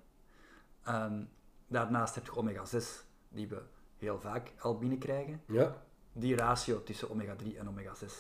Um, 0.89 1.31
daarnaast 1.67 2.15
heb 2.15 2.25
je 2.25 2.37
omega-6, 2.37 2.85
die 3.29 3.49
we 3.49 3.63
heel 3.97 4.21
vaak 4.21 4.53
al 4.59 4.79
binnenkrijgen. 4.79 5.43
Ja. 5.47 5.77
Die 6.13 6.37
ratio 6.37 6.83
tussen 6.83 7.09
omega-3 7.09 7.59
en 7.59 7.69
omega-6 7.69 8.13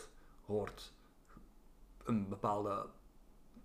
hoort 0.46 0.92
een 2.04 2.28
bepaalde 2.28 2.86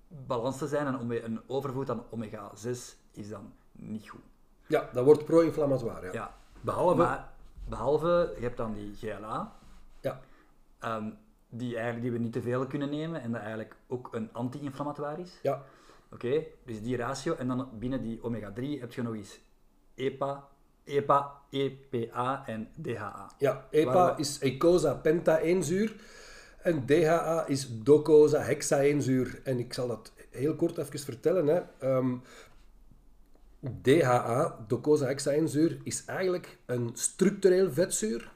balans 0.07 0.57
te 0.57 0.67
zijn 0.67 0.87
en 0.87 1.11
een 1.23 1.41
overvoed 1.47 1.89
aan 1.89 2.03
omega-6 2.09 2.69
is 3.11 3.29
dan 3.29 3.53
niet 3.71 4.09
goed. 4.09 4.23
Ja, 4.67 4.89
dat 4.93 5.05
wordt 5.05 5.25
pro-inflammatoire. 5.25 6.05
Ja. 6.05 6.13
ja. 6.13 6.35
Behalve... 6.61 7.23
behalve, 7.67 8.33
je 8.35 8.41
hebt 8.41 8.57
dan 8.57 8.73
die 8.73 8.95
GLA. 8.95 9.55
Ja. 10.01 10.21
Um, 10.83 11.17
die, 11.49 11.75
eigenlijk, 11.75 12.01
die 12.01 12.11
we 12.11 12.17
niet 12.17 12.33
te 12.33 12.41
veel 12.41 12.67
kunnen 12.67 12.89
nemen 12.89 13.21
en 13.21 13.31
dat 13.31 13.41
eigenlijk 13.41 13.75
ook 13.87 14.09
een 14.11 14.33
anti-inflammatoire 14.33 15.21
is. 15.21 15.39
Ja. 15.41 15.63
Oké, 16.11 16.43
dus 16.65 16.81
die 16.81 16.97
ratio. 16.97 17.35
En 17.35 17.47
dan 17.47 17.69
binnen 17.79 18.01
die 18.01 18.23
omega-3 18.23 18.79
heb 18.79 18.93
je 18.93 19.01
nog 19.01 19.13
eens 19.13 19.39
EPA, 19.95 20.47
EPA, 20.83 21.41
EPA 21.49 22.43
en 22.45 22.67
DHA. 22.81 23.31
Ja, 23.37 23.67
EPA 23.69 24.17
is 24.17 24.39
eicosa 24.39 24.93
pentaeenzuur 24.93 25.95
en 26.61 26.85
DHA 26.85 27.45
is 27.47 27.67
docosa 27.83 28.41
hexaeenzuur. 28.41 29.39
En 29.43 29.59
ik 29.59 29.73
zal 29.73 29.87
dat 29.87 30.11
heel 30.29 30.55
kort 30.55 30.77
even 30.77 30.99
vertellen. 30.99 31.47
Hè. 31.47 31.87
Um, 31.95 32.23
DHA, 33.81 34.65
docosahexaenzuur, 34.67 35.77
is 35.83 36.05
eigenlijk 36.05 36.57
een 36.65 36.89
structureel 36.93 37.71
vetzuur 37.71 38.31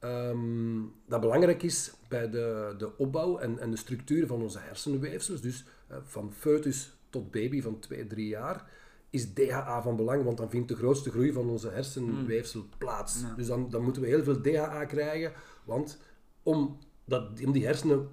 um, 0.00 0.92
dat 1.06 1.20
belangrijk 1.20 1.62
is 1.62 1.92
bij 2.08 2.30
de, 2.30 2.74
de 2.78 2.96
opbouw 2.98 3.38
en, 3.38 3.58
en 3.58 3.70
de 3.70 3.76
structuur 3.76 4.26
van 4.26 4.42
onze 4.42 4.58
hersenweefsels. 4.58 5.40
Dus 5.40 5.64
uh, 5.90 5.96
van 6.02 6.32
foetus 6.32 6.96
tot 7.10 7.30
baby 7.30 7.62
van 7.62 7.78
2, 7.78 8.06
3 8.06 8.28
jaar 8.28 8.70
is 9.10 9.32
DHA 9.32 9.82
van 9.82 9.96
belang, 9.96 10.24
want 10.24 10.36
dan 10.36 10.50
vindt 10.50 10.68
de 10.68 10.76
grootste 10.76 11.10
groei 11.10 11.32
van 11.32 11.48
onze 11.48 11.68
hersenweefsel 11.68 12.60
hmm. 12.60 12.70
plaats. 12.78 13.24
Dus 13.36 13.46
dan, 13.46 13.70
dan 13.70 13.82
moeten 13.82 14.02
we 14.02 14.08
heel 14.08 14.22
veel 14.22 14.40
DHA 14.40 14.84
krijgen, 14.84 15.32
want 15.64 15.98
om, 16.42 16.78
dat, 17.04 17.40
om 17.44 17.52
die 17.52 17.66
hersenen 17.66 18.08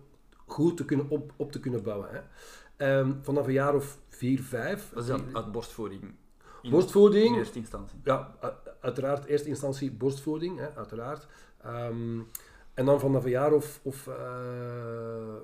goed 0.45 0.77
te 0.77 0.85
kunnen 0.85 1.09
op, 1.09 1.33
op 1.35 1.51
te 1.51 1.59
kunnen 1.59 1.83
bouwen. 1.83 2.09
Hè. 2.11 2.99
Um, 2.99 3.19
vanaf 3.21 3.47
een 3.47 3.53
jaar 3.53 3.75
of 3.75 3.99
4, 4.09 4.41
5... 4.41 4.91
Dat 4.93 5.03
is 5.03 5.09
uit 5.33 5.51
borstvoeding 5.51 6.01
In- 6.61 6.71
Borstvoeding. 6.71 7.25
In 7.25 7.35
eerste 7.35 7.59
instantie. 7.59 7.99
Ja, 8.03 8.35
uiteraard 8.81 9.25
eerste 9.25 9.49
instantie 9.49 9.91
borstvoeding, 9.91 10.59
hè, 10.59 10.75
uiteraard. 10.75 11.27
Ehm, 11.63 12.19
en 12.73 12.85
dan 12.85 12.99
vanaf 12.99 13.23
een 13.23 13.29
jaar 13.29 13.53
of, 13.53 13.79
of 13.83 14.07
eh, 14.07 15.35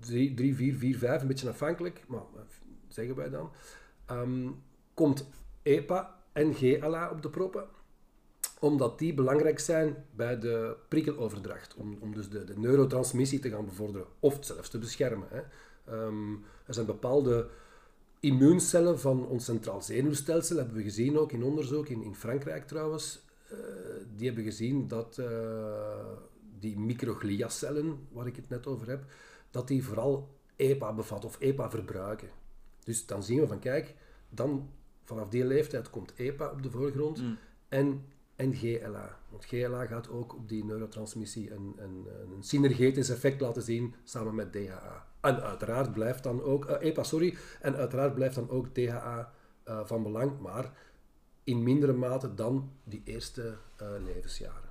drie, 0.00 0.54
vier, 0.54 0.74
vier, 0.74 0.98
vijf, 0.98 1.20
een 1.20 1.28
beetje 1.28 1.48
afhankelijk, 1.48 2.04
maar 2.08 2.20
eh, 2.20 2.40
zeggen 2.88 3.16
wij 3.16 3.30
dan, 3.30 3.50
ehm, 4.06 4.48
komt 4.94 5.28
EPA 5.62 6.14
en 6.32 6.54
GLA 6.54 7.10
op 7.10 7.22
de 7.22 7.30
proppen 7.30 7.68
omdat 8.60 8.98
die 8.98 9.14
belangrijk 9.14 9.58
zijn 9.58 10.04
bij 10.14 10.38
de 10.38 10.76
prikkeloverdracht, 10.88 11.74
om, 11.74 11.96
om 12.00 12.14
dus 12.14 12.28
de, 12.28 12.44
de 12.44 12.58
neurotransmissie 12.58 13.38
te 13.38 13.50
gaan 13.50 13.64
bevorderen 13.64 14.06
of 14.20 14.38
zelfs 14.40 14.68
te 14.68 14.78
beschermen. 14.78 15.28
Hè. 15.30 15.40
Ehm, 15.92 16.32
er 16.66 16.74
zijn 16.74 16.86
bepaalde 16.86 17.48
immuuncellen 18.20 19.00
van 19.00 19.26
ons 19.26 19.44
centraal 19.44 19.82
zenuwstelsel, 19.82 20.56
hebben 20.56 20.76
we 20.76 20.82
gezien 20.82 21.18
ook 21.18 21.32
in 21.32 21.42
onderzoek, 21.42 21.88
in, 21.88 22.02
in 22.02 22.14
Frankrijk 22.14 22.66
trouwens, 22.66 23.25
die 24.16 24.26
hebben 24.26 24.44
gezien 24.44 24.88
dat 24.88 25.18
eh, 25.18 26.12
die 26.58 26.78
microgliacellen, 26.78 28.06
waar 28.12 28.26
ik 28.26 28.36
het 28.36 28.48
net 28.48 28.66
over 28.66 28.88
heb, 28.88 29.04
dat 29.50 29.68
die 29.68 29.84
vooral 29.84 30.34
EPA 30.56 30.92
bevatten 30.92 31.28
of 31.28 31.40
EPA 31.40 31.70
verbruiken. 31.70 32.28
Dus 32.84 33.06
dan 33.06 33.22
zien 33.22 33.40
we 33.40 33.46
van, 33.46 33.58
kijk, 33.58 33.94
dan 34.28 34.70
vanaf 35.04 35.28
die 35.28 35.44
leeftijd 35.44 35.90
komt 35.90 36.12
EPA 36.16 36.50
op 36.50 36.62
de 36.62 36.70
voorgrond 36.70 37.22
en, 37.68 38.04
en 38.36 38.54
GLA. 38.54 39.18
Want 39.28 39.44
GLA 39.44 39.86
gaat 39.86 40.08
ook 40.08 40.34
op 40.34 40.48
die 40.48 40.64
neurotransmissie 40.64 41.52
een, 41.52 41.74
een, 41.76 42.06
een 42.34 42.42
synergetisch 42.42 43.08
effect 43.08 43.40
laten 43.40 43.62
zien 43.62 43.94
samen 44.04 44.34
met 44.34 44.52
DHA. 44.52 45.06
En 45.20 45.42
uiteraard 45.42 45.92
blijft 45.92 46.22
dan 46.22 46.42
ook, 46.42 46.64
eh, 46.64 46.88
EPA, 46.88 47.02
sorry, 47.02 47.36
en 47.60 47.76
uiteraard 47.76 48.14
blijft 48.14 48.34
dan 48.34 48.50
ook 48.50 48.74
DHA 48.74 49.32
eh, 49.62 49.80
van 49.84 50.02
belang, 50.02 50.40
maar 50.40 50.72
in 51.46 51.62
mindere 51.62 51.92
mate 51.92 52.34
dan 52.34 52.70
die 52.84 53.02
eerste 53.04 53.56
eh, 53.76 53.86
levensjaren. 54.04 54.70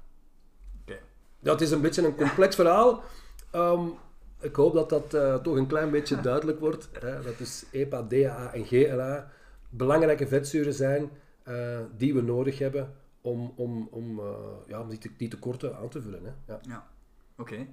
Oké. 0.81 0.97
Dat 1.39 1.61
is 1.61 1.71
een 1.71 1.81
beetje 1.81 2.05
een 2.05 2.15
complex 2.15 2.55
verhaal. 2.55 3.03
Ehm, 3.51 3.87
ik 4.39 4.55
hoop 4.55 4.73
dat 4.73 4.89
dat 4.89 5.13
eh, 5.13 5.35
toch 5.35 5.55
een 5.55 5.67
klein 5.67 5.91
beetje 5.91 6.21
duidelijk 6.21 6.59
wordt. 6.59 6.89
Hè? 6.99 7.21
Dat 7.21 7.37
dus 7.37 7.65
EPA, 7.71 8.07
DHA 8.07 8.53
en 8.53 8.65
GLA 8.65 9.31
belangrijke 9.69 10.27
vetzuren 10.27 10.73
zijn 10.73 11.09
eh, 11.43 11.79
die 11.97 12.13
we 12.13 12.21
nodig 12.21 12.59
hebben 12.59 12.93
om, 13.21 13.53
om, 13.55 13.87
om, 13.91 14.21
ja, 14.67 14.81
om 14.81 14.89
die, 14.89 14.97
te- 14.97 15.15
die 15.17 15.27
tekorten 15.29 15.77
aan 15.77 15.89
te 15.89 16.01
vullen. 16.01 16.23
Hè? 16.23 16.53
Ja. 16.53 16.59
Ja, 16.67 16.87
oké. 17.37 17.67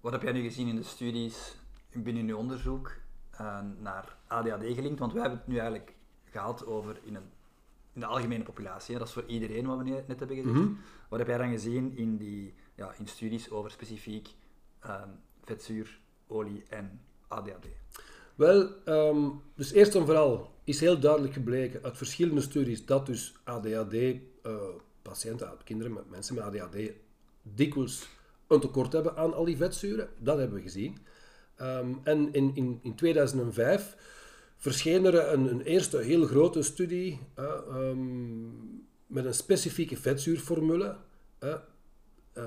Wat 0.00 0.12
heb 0.12 0.22
jij 0.22 0.32
nu 0.32 0.42
gezien 0.42 0.68
in 0.68 0.76
de 0.76 0.82
studies 0.82 1.56
binnen 1.92 2.26
je 2.26 2.36
onderzoek 2.36 2.92
naar 3.78 4.16
ADHD 4.26 4.62
gelinkt? 4.74 4.98
Want 4.98 5.12
wij 5.12 5.20
hebben 5.20 5.38
het 5.38 5.48
nu 5.48 5.56
eigenlijk 5.56 5.94
gehad 6.24 6.66
over 6.66 6.98
in, 7.02 7.14
een, 7.14 7.30
in 7.96 8.02
de 8.02 8.08
algemene 8.08 8.44
populatie. 8.44 8.92
Hè? 8.92 8.98
Dat 8.98 9.08
is 9.08 9.14
voor 9.14 9.24
iedereen 9.26 9.66
wat 9.66 9.78
we 9.78 9.84
ne- 9.84 10.04
net 10.06 10.18
hebben 10.18 10.36
gezegd. 10.36 10.54
Mhm. 10.54 10.68
Wat 11.08 11.18
heb 11.18 11.28
jij 11.28 11.38
dan 11.38 11.50
gezien 11.50 11.96
in, 11.96 12.16
die, 12.16 12.54
ja, 12.74 12.94
in 12.98 13.06
studies 13.06 13.50
over 13.50 13.70
specifiek 13.70 14.28
ehm, 14.80 15.08
vetzuur, 15.44 16.00
olie 16.26 16.64
en 16.68 17.00
ADHD? 17.28 17.66
Wel, 18.34 18.84
ehm, 18.84 19.28
dus 19.54 19.72
eerst 19.72 19.94
en 19.94 20.04
vooral 20.04 20.54
is 20.64 20.80
heel 20.80 20.98
duidelijk 20.98 21.32
gebleken 21.32 21.82
uit 21.82 21.96
verschillende 21.96 22.40
studies 22.40 22.86
dat 22.86 23.06
dus 23.06 23.34
ADHD-patiënten, 23.44 25.50
kinderen 25.64 25.92
met 25.92 26.10
mensen 26.10 26.34
met 26.34 26.44
ADHD, 26.44 26.76
dikwijls 27.42 28.08
een 28.46 28.60
tekort 28.60 28.92
hebben 28.92 29.16
aan 29.16 29.34
al 29.34 29.44
die 29.44 29.56
vetzuren. 29.56 30.08
Dat 30.18 30.38
hebben 30.38 30.56
we 30.56 30.62
gezien. 30.62 30.98
Ehm, 31.56 31.94
en 32.02 32.32
in, 32.32 32.50
in, 32.54 32.78
in 32.82 32.94
2005 32.94 33.96
verscheen 34.56 35.04
er 35.04 35.32
een, 35.32 35.50
een 35.50 35.60
eerste 35.60 35.98
heel 35.98 36.26
grote 36.26 36.62
studie 36.62 37.20
eh, 37.34 37.44
ehm, 37.68 38.44
met 39.06 39.24
een 39.24 39.34
specifieke 39.34 39.96
vetzuurformule. 39.96 40.96
eh, 41.38 41.54
eh, 42.32 42.44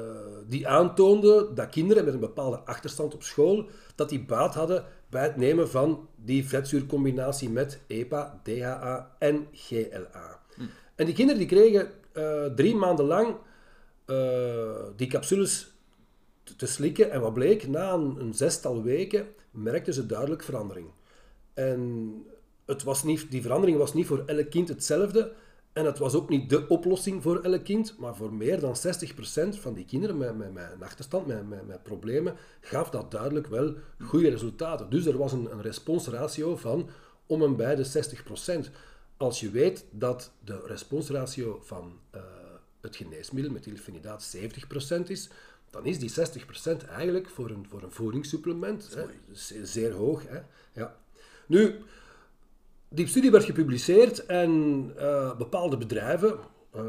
die 0.47 0.67
aantoonde 0.67 1.53
dat 1.53 1.69
kinderen 1.69 2.05
met 2.05 2.13
een 2.13 2.19
bepaalde 2.19 2.57
achterstand 2.59 3.13
op 3.13 3.23
school, 3.23 3.69
dat 3.95 4.09
die 4.09 4.23
baat 4.25 4.53
hadden 4.53 4.85
bij 5.09 5.23
het 5.23 5.35
nemen 5.37 5.69
van 5.69 6.07
die 6.15 6.47
vetzuurcombinatie 6.47 7.49
met 7.49 7.79
EPA, 7.87 8.41
DHA 8.43 9.15
en 9.19 9.47
GLA. 9.53 10.39
En 10.95 11.05
die 11.05 11.13
kinderen 11.15 11.39
die 11.39 11.47
kregen 11.49 11.91
drie 12.55 12.75
maanden 12.75 13.05
lang 13.05 13.35
die 14.95 15.07
capsules 15.07 15.73
te- 16.43 16.55
te 16.55 16.65
slikken. 16.65 17.11
En 17.11 17.21
wat 17.21 17.33
bleek, 17.33 17.67
na 17.67 17.93
een, 17.93 18.15
een 18.19 18.33
zestal 18.33 18.83
weken 18.83 19.27
merkten 19.51 19.93
ze 19.93 20.05
duidelijk 20.05 20.43
verandering. 20.43 20.87
En 21.53 22.13
het 22.65 22.83
was 22.83 23.03
niet, 23.03 23.31
die 23.31 23.41
verandering 23.41 23.77
was 23.77 23.93
niet 23.93 24.05
voor 24.05 24.23
elk 24.25 24.49
kind 24.49 24.67
hetzelfde. 24.67 25.33
En 25.73 25.85
het 25.85 25.97
was 25.97 26.13
ook 26.13 26.29
niet 26.29 26.49
de 26.49 26.67
oplossing 26.67 27.21
voor 27.23 27.39
elk 27.41 27.63
kind, 27.63 27.95
maar 27.97 28.15
voor 28.15 28.33
meer 28.33 28.59
dan 28.59 28.75
60% 28.75 29.59
van 29.59 29.73
die 29.73 29.85
kinderen 29.85 30.17
met, 30.17 30.37
met, 30.37 30.53
met 30.53 30.71
een 30.73 30.83
achterstand, 30.83 31.27
met, 31.27 31.49
met, 31.49 31.67
met 31.67 31.83
problemen, 31.83 32.35
gaf 32.61 32.89
dat 32.89 33.11
duidelijk 33.11 33.47
wel 33.47 33.73
goede 33.99 34.29
resultaten. 34.29 34.89
Dus 34.89 35.05
er 35.05 35.17
was 35.17 35.31
een, 35.31 35.51
een 35.51 35.61
responsratio 35.61 36.55
van 36.55 36.89
om 37.25 37.43
en 37.43 37.55
bij 37.55 37.75
de 37.75 38.05
60%. 38.67 38.69
Als 39.17 39.39
je 39.39 39.49
weet 39.51 39.85
dat 39.91 40.31
de 40.43 40.61
responsratio 40.65 41.59
van 41.63 41.99
eh, 42.09 42.21
het 42.81 42.95
geneesmiddel 42.95 43.51
methylfenidaat 43.51 44.35
70% 44.37 45.03
is, 45.07 45.29
dan 45.69 45.85
is 45.85 45.99
die 45.99 46.11
60% 46.11 46.87
eigenlijk 46.89 47.29
voor 47.29 47.49
een, 47.49 47.65
voor 47.69 47.83
een 47.83 47.91
voedingssupplement 47.91 48.93
hè, 48.95 49.05
ze- 49.33 49.65
zeer 49.65 49.91
hoog. 49.93 50.23
Hè? 50.27 50.39
Ja. 50.73 50.95
Nu, 51.49 51.75
die 52.89 53.07
studie 53.07 53.31
werd 53.31 53.43
gepubliceerd 53.43 54.25
en 54.25 54.83
eh, 54.97 55.37
bepaalde 55.37 55.77
bedrijven 55.77 56.37
eh, 56.71 56.81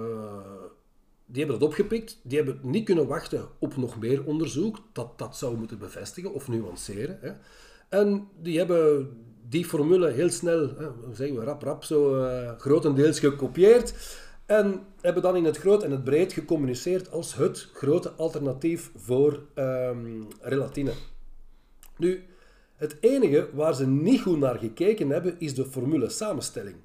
die 1.27 1.43
hebben 1.43 1.59
dat 1.61 1.69
opgepikt. 1.69 2.21
Die 2.23 2.37
hebben 2.39 2.61
niet 2.63 2.85
kunnen 2.85 3.07
wachten 3.07 3.49
op 3.59 3.77
nog 3.77 3.99
meer 3.99 4.25
onderzoek 4.25 4.79
dat 4.93 5.19
dat 5.19 5.37
zou 5.37 5.57
moeten 5.57 5.79
bevestigen 5.79 6.35
of 6.35 6.49
nuanceren. 6.49 7.19
Hè. 7.21 7.33
En 7.89 8.29
die 8.41 8.59
hebben 8.59 9.11
die 9.49 9.65
formule 9.65 10.11
heel 10.11 10.31
snel, 10.31 10.61
hè, 10.79 10.89
zeggen 11.13 11.39
we, 11.39 11.45
rap 11.45 11.63
rap, 11.63 11.85
zo 11.85 12.23
eh, 12.23 12.59
grotendeels 12.59 13.19
gekopieerd. 13.19 13.95
En 14.47 14.81
hebben 15.01 15.23
dan 15.23 15.37
in 15.37 15.45
het 15.45 15.57
groot 15.57 15.83
en 15.83 15.91
het 15.91 16.05
breed 16.05 16.33
gecommuniceerd 16.33 17.11
als 17.11 17.35
het 17.35 17.69
grote 17.73 18.11
alternatief 18.11 18.91
voor 18.97 19.41
ehm, 19.55 20.23
relatine. 20.41 20.93
Nu, 21.97 22.25
het 22.81 22.97
enige 23.01 23.49
waar 23.53 23.75
ze 23.75 23.87
niet 23.87 24.21
goed 24.21 24.39
naar 24.39 24.59
gekeken 24.59 25.11
hebben, 25.11 25.35
is 25.39 25.55
de 25.55 25.65
formule 25.65 26.09
samenstelling. 26.09 26.77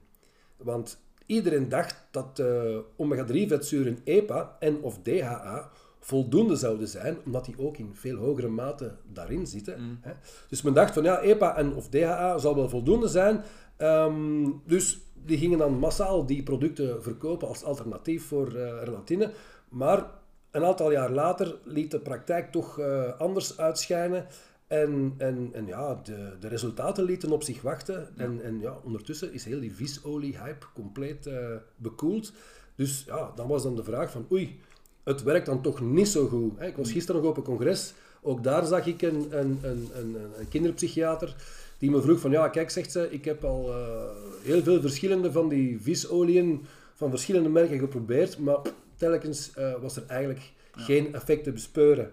Want 0.57 0.99
iedereen 1.25 1.69
dacht 1.69 2.07
dat 2.11 2.39
eh, 2.39 2.77
omega-3-vetzuren 2.95 3.97
EPA 4.03 4.55
en 4.59 4.81
of 4.81 4.99
DHA 5.01 5.69
voldoende 5.99 6.55
zouden 6.55 6.87
zijn, 6.87 7.17
omdat 7.25 7.45
die 7.45 7.55
ook 7.57 7.77
in 7.77 7.89
veel 7.93 8.17
hogere 8.17 8.47
mate 8.47 8.95
daarin 9.13 9.47
zitten. 9.47 9.99
Hè. 10.01 10.11
Dus 10.49 10.61
men 10.61 10.73
dacht 10.73 10.93
van 10.93 11.03
ja, 11.03 11.19
EPA 11.19 11.57
en 11.57 11.73
of 11.73 11.89
DHA 11.89 12.37
zal 12.37 12.55
wel 12.55 12.69
voldoende 12.69 13.07
zijn. 13.07 13.43
Ehm, 13.77 14.49
dus 14.65 14.99
die 15.13 15.37
gingen 15.37 15.57
dan 15.57 15.79
massaal 15.79 16.25
die 16.25 16.43
producten 16.43 17.03
verkopen 17.03 17.47
als 17.47 17.63
alternatief 17.63 18.27
voor 18.27 18.47
eh, 18.55 18.83
relatine. 18.83 19.31
Maar 19.69 20.05
een 20.51 20.65
aantal 20.65 20.91
jaar 20.91 21.11
later 21.11 21.57
liet 21.63 21.91
de 21.91 21.99
praktijk 21.99 22.51
toch 22.51 22.79
eh, 22.79 23.19
anders 23.19 23.57
uitschijnen. 23.57 24.25
En, 24.67 25.13
en, 25.17 25.49
en 25.53 25.65
ja, 25.67 26.01
de, 26.03 26.35
de 26.39 26.47
resultaten 26.47 27.03
lieten 27.03 27.31
op 27.31 27.43
zich 27.43 27.61
wachten. 27.61 28.17
En, 28.17 28.43
en 28.43 28.59
ja, 28.59 28.77
ondertussen 28.83 29.33
is 29.33 29.45
heel 29.45 29.59
die 29.59 29.75
visolie-hype 29.75 30.65
compleet 30.73 31.27
eh, 31.27 31.55
bekoeld. 31.75 32.33
Dus 32.75 33.03
ja, 33.07 33.31
dan 33.35 33.47
was 33.47 33.63
dan 33.63 33.75
de 33.75 33.83
vraag 33.83 34.11
van 34.11 34.27
oei, 34.31 34.59
het 35.03 35.23
werkt 35.23 35.45
dan 35.45 35.61
toch 35.61 35.81
niet 35.81 36.07
zo 36.07 36.27
goed. 36.27 36.59
hè. 36.59 36.67
Ik 36.67 36.75
was 36.75 36.91
gisteren 36.91 37.21
nog 37.21 37.29
op 37.29 37.37
een 37.37 37.43
congres. 37.43 37.93
Ook 38.21 38.43
daar 38.43 38.65
zag 38.65 38.85
ik 38.85 39.01
een, 39.01 39.27
een, 39.29 39.59
een, 39.61 39.89
een, 39.93 40.15
een 40.39 40.47
kinderpsychiater 40.49 41.35
die 41.77 41.91
me 41.91 42.01
vroeg 42.01 42.19
van 42.19 42.31
ja, 42.31 42.49
kijk, 42.49 42.69
zegt 42.69 42.91
ze, 42.91 43.07
ik 43.11 43.25
heb 43.25 43.43
al 43.43 43.73
eh, 43.73 44.09
heel 44.43 44.63
veel 44.63 44.81
verschillende 44.81 45.31
van 45.31 45.49
die 45.49 45.81
visolieën 45.81 46.65
van 46.93 47.09
verschillende 47.09 47.49
merken 47.49 47.79
geprobeerd, 47.79 48.37
maar 48.37 48.57
telkens 48.95 49.53
eh, 49.53 49.73
was 49.81 49.95
er 49.95 50.03
eigenlijk 50.07 50.51
geen 50.71 51.13
effect 51.13 51.43
te 51.43 51.51
bespeuren. 51.51 52.11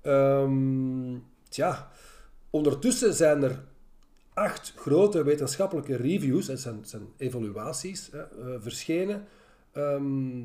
Ehm, 0.00 1.14
tja, 1.56 1.90
ondertussen 2.50 3.14
zijn 3.14 3.42
er 3.42 3.64
acht 4.32 4.72
grote 4.76 5.24
wetenschappelijke 5.24 5.96
reviews, 5.96 6.46
dat 6.46 6.60
zijn, 6.60 6.78
zijn 6.82 7.02
evaluaties, 7.16 8.08
hè, 8.12 8.22
eh, 8.22 8.60
verschenen, 8.60 9.24
ehm, 9.72 10.42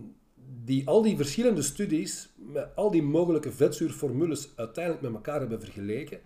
die 0.64 0.88
al 0.88 1.01
die 1.01 1.16
verschillende 1.16 1.62
studies 1.62 2.30
met 2.36 2.68
al 2.76 2.91
die 2.91 3.03
mogelijke 3.03 3.51
vetzuurformules 3.51 4.49
uiteindelijk 4.55 5.03
met 5.03 5.14
elkaar 5.14 5.39
hebben 5.39 5.59
vergeleken. 5.59 6.20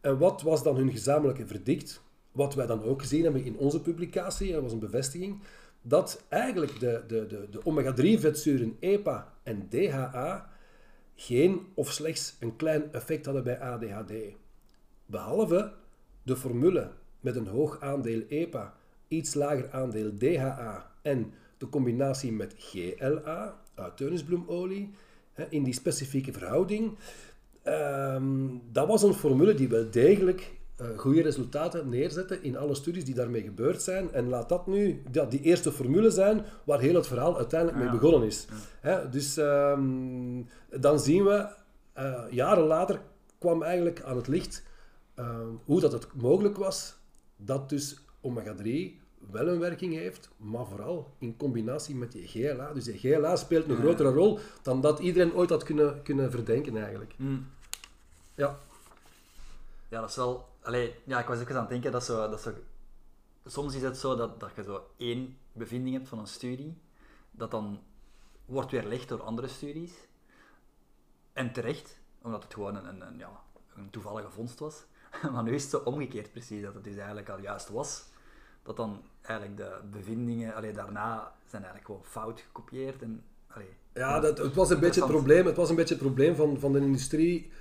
En 0.00 0.18
wat 0.18 0.42
was 0.42 0.62
dan 0.62 0.76
hun 0.76 0.90
gezamenlijke 0.90 1.46
verdict? 1.46 2.02
Wat 2.32 2.54
wij 2.54 2.66
dan 2.66 2.82
ook 2.82 3.00
gezien 3.00 3.22
hebben 3.22 3.44
in 3.44 3.56
onze 3.56 3.80
publicatie, 3.80 4.52
dat 4.52 4.62
was 4.62 4.72
een 4.72 4.78
bevestiging, 4.78 5.42
dat 5.82 6.24
eigenlijk 6.28 6.80
de, 6.80 7.02
de, 7.06 7.26
de, 7.26 7.46
de 7.50 7.66
omega-3-vetzuren 7.66 8.76
EPA 8.80 9.32
en 9.42 9.68
DHA 9.68 10.56
geen 11.20 11.66
of 11.74 11.92
slechts 11.92 12.36
een 12.40 12.56
klein 12.56 12.92
effect 12.92 13.24
hadden 13.24 13.44
bij 13.44 13.60
ADHD. 13.60 14.12
Behalve 15.06 15.72
de 16.22 16.36
formule 16.36 16.90
met 17.20 17.36
een 17.36 17.46
hoog 17.46 17.80
aandeel 17.80 18.22
EPA, 18.28 18.74
iets 19.08 19.34
lager 19.34 19.70
aandeel 19.70 20.16
DHA 20.18 20.90
en 21.02 21.32
de 21.58 21.68
combinatie 21.68 22.32
met 22.32 22.54
GLA, 22.58 23.60
uit 23.74 23.96
teunisbloemolie, 23.96 24.90
in 25.48 25.62
die 25.62 25.74
specifieke 25.74 26.32
verhouding. 26.32 26.96
Ehm, 27.62 28.46
dat 28.72 28.86
was 28.86 29.02
een 29.02 29.14
formule 29.14 29.54
die 29.54 29.68
wel 29.68 29.90
degelijk 29.90 30.57
uh, 30.80 30.98
goede 30.98 31.22
resultaten 31.22 31.88
neerzette 31.88 32.40
in 32.40 32.56
alle 32.56 32.74
studies 32.74 33.04
die 33.04 33.14
daarmee 33.14 33.42
gebeurd 33.42 33.82
zijn. 33.82 34.12
En 34.12 34.28
laat 34.28 34.48
dat 34.48 34.66
nu 34.66 35.02
ja, 35.12 35.24
die 35.24 35.40
eerste 35.40 35.72
formule 35.72 36.10
zijn 36.10 36.44
waar 36.64 36.80
heel 36.80 36.94
het 36.94 37.06
verhaal 37.06 37.36
uiteindelijk 37.36 37.78
mee 37.78 37.90
begonnen 37.90 38.28
is. 38.28 38.46
Hè, 38.80 39.08
dus 39.08 39.36
ehm, 39.36 40.42
dan 40.80 41.00
zien 41.00 41.24
we, 41.24 41.48
uh, 41.98 42.22
jaren 42.30 42.64
later 42.64 43.00
kwam 43.38 43.62
eigenlijk 43.62 44.02
aan 44.02 44.16
het 44.16 44.28
licht 44.28 44.62
uh, 45.18 45.38
hoe 45.64 45.80
dat 45.80 45.92
het 45.92 46.06
mogelijk 46.14 46.56
was 46.56 46.96
dat 47.36 47.68
dus 47.68 47.96
omega-3 48.20 48.66
wel 49.30 49.48
een 49.48 49.58
werking 49.58 49.94
heeft, 49.94 50.30
maar 50.36 50.66
vooral 50.66 51.14
in 51.18 51.36
combinatie 51.36 51.94
met 51.94 52.12
die 52.12 52.26
GLA. 52.26 52.72
Dus 52.72 52.84
die 52.84 52.98
GLA 52.98 53.36
speelt 53.36 53.68
een 53.68 53.76
grotere 53.76 54.10
rol 54.10 54.38
dan 54.62 54.80
dat 54.80 54.98
iedereen 54.98 55.34
ooit 55.34 55.50
had 55.50 55.62
kunnen, 55.62 56.02
kunnen 56.02 56.30
verdenken 56.30 56.76
eigenlijk. 56.76 57.14
Mm. 57.16 57.46
Ja. 58.34 58.58
Ja, 59.88 60.00
dat 60.00 60.10
is 60.10 60.16
wel... 60.16 60.47
Allee, 60.62 60.94
ja, 61.04 61.18
ik 61.20 61.26
was 61.26 61.40
ook 61.40 61.48
eens 61.48 61.56
aan 61.56 61.60
het 61.60 61.70
denken 61.70 61.92
dat 61.92 62.04
zo... 62.04 62.30
Dat 62.30 62.40
zo 62.40 62.52
soms 63.50 63.74
is 63.74 63.82
het 63.82 63.98
zo 63.98 64.16
dat, 64.16 64.40
dat 64.40 64.50
je 64.54 64.62
zo 64.62 64.90
één 64.96 65.38
bevinding 65.52 65.96
hebt 65.96 66.08
van 66.08 66.18
een 66.18 66.26
studie, 66.26 66.78
dat 67.30 67.50
dan 67.50 67.80
wordt 68.44 68.70
weerlegd 68.70 69.08
door 69.08 69.22
andere 69.22 69.48
studies. 69.48 69.92
En 71.32 71.52
terecht, 71.52 72.00
omdat 72.22 72.42
het 72.42 72.54
gewoon 72.54 72.76
een, 72.76 73.06
een, 73.06 73.18
ja, 73.18 73.30
een 73.76 73.90
toevallige 73.90 74.30
vondst 74.30 74.58
was. 74.58 74.84
Maar 75.32 75.42
nu 75.42 75.54
is 75.54 75.62
het 75.62 75.70
zo 75.70 75.78
omgekeerd 75.78 76.32
precies, 76.32 76.62
dat 76.62 76.74
het 76.74 76.84
dus 76.84 76.96
eigenlijk 76.96 77.28
al 77.28 77.40
juist 77.40 77.68
was. 77.68 78.04
Dat 78.62 78.76
dan 78.76 79.02
eigenlijk 79.22 79.56
de 79.56 79.80
bevindingen 79.90 80.54
allee, 80.54 80.72
daarna 80.72 81.34
zijn 81.46 81.62
eigenlijk 81.62 81.84
gewoon 81.84 82.04
fout 82.04 82.40
gekopieerd. 82.40 83.02
En, 83.02 83.24
allee, 83.46 83.76
ja, 83.94 84.20
dat, 84.20 84.38
het 84.38 84.54
was 84.54 84.70
een 84.70 84.80
beetje 84.80 85.00
het 85.00 85.10
probleem. 85.10 85.46
Het 85.46 85.56
was 85.56 85.70
een 85.70 85.76
beetje 85.76 85.94
het 85.94 86.02
probleem 86.02 86.34
van, 86.34 86.58
van 86.58 86.72
de 86.72 86.78
industrie. 86.78 87.52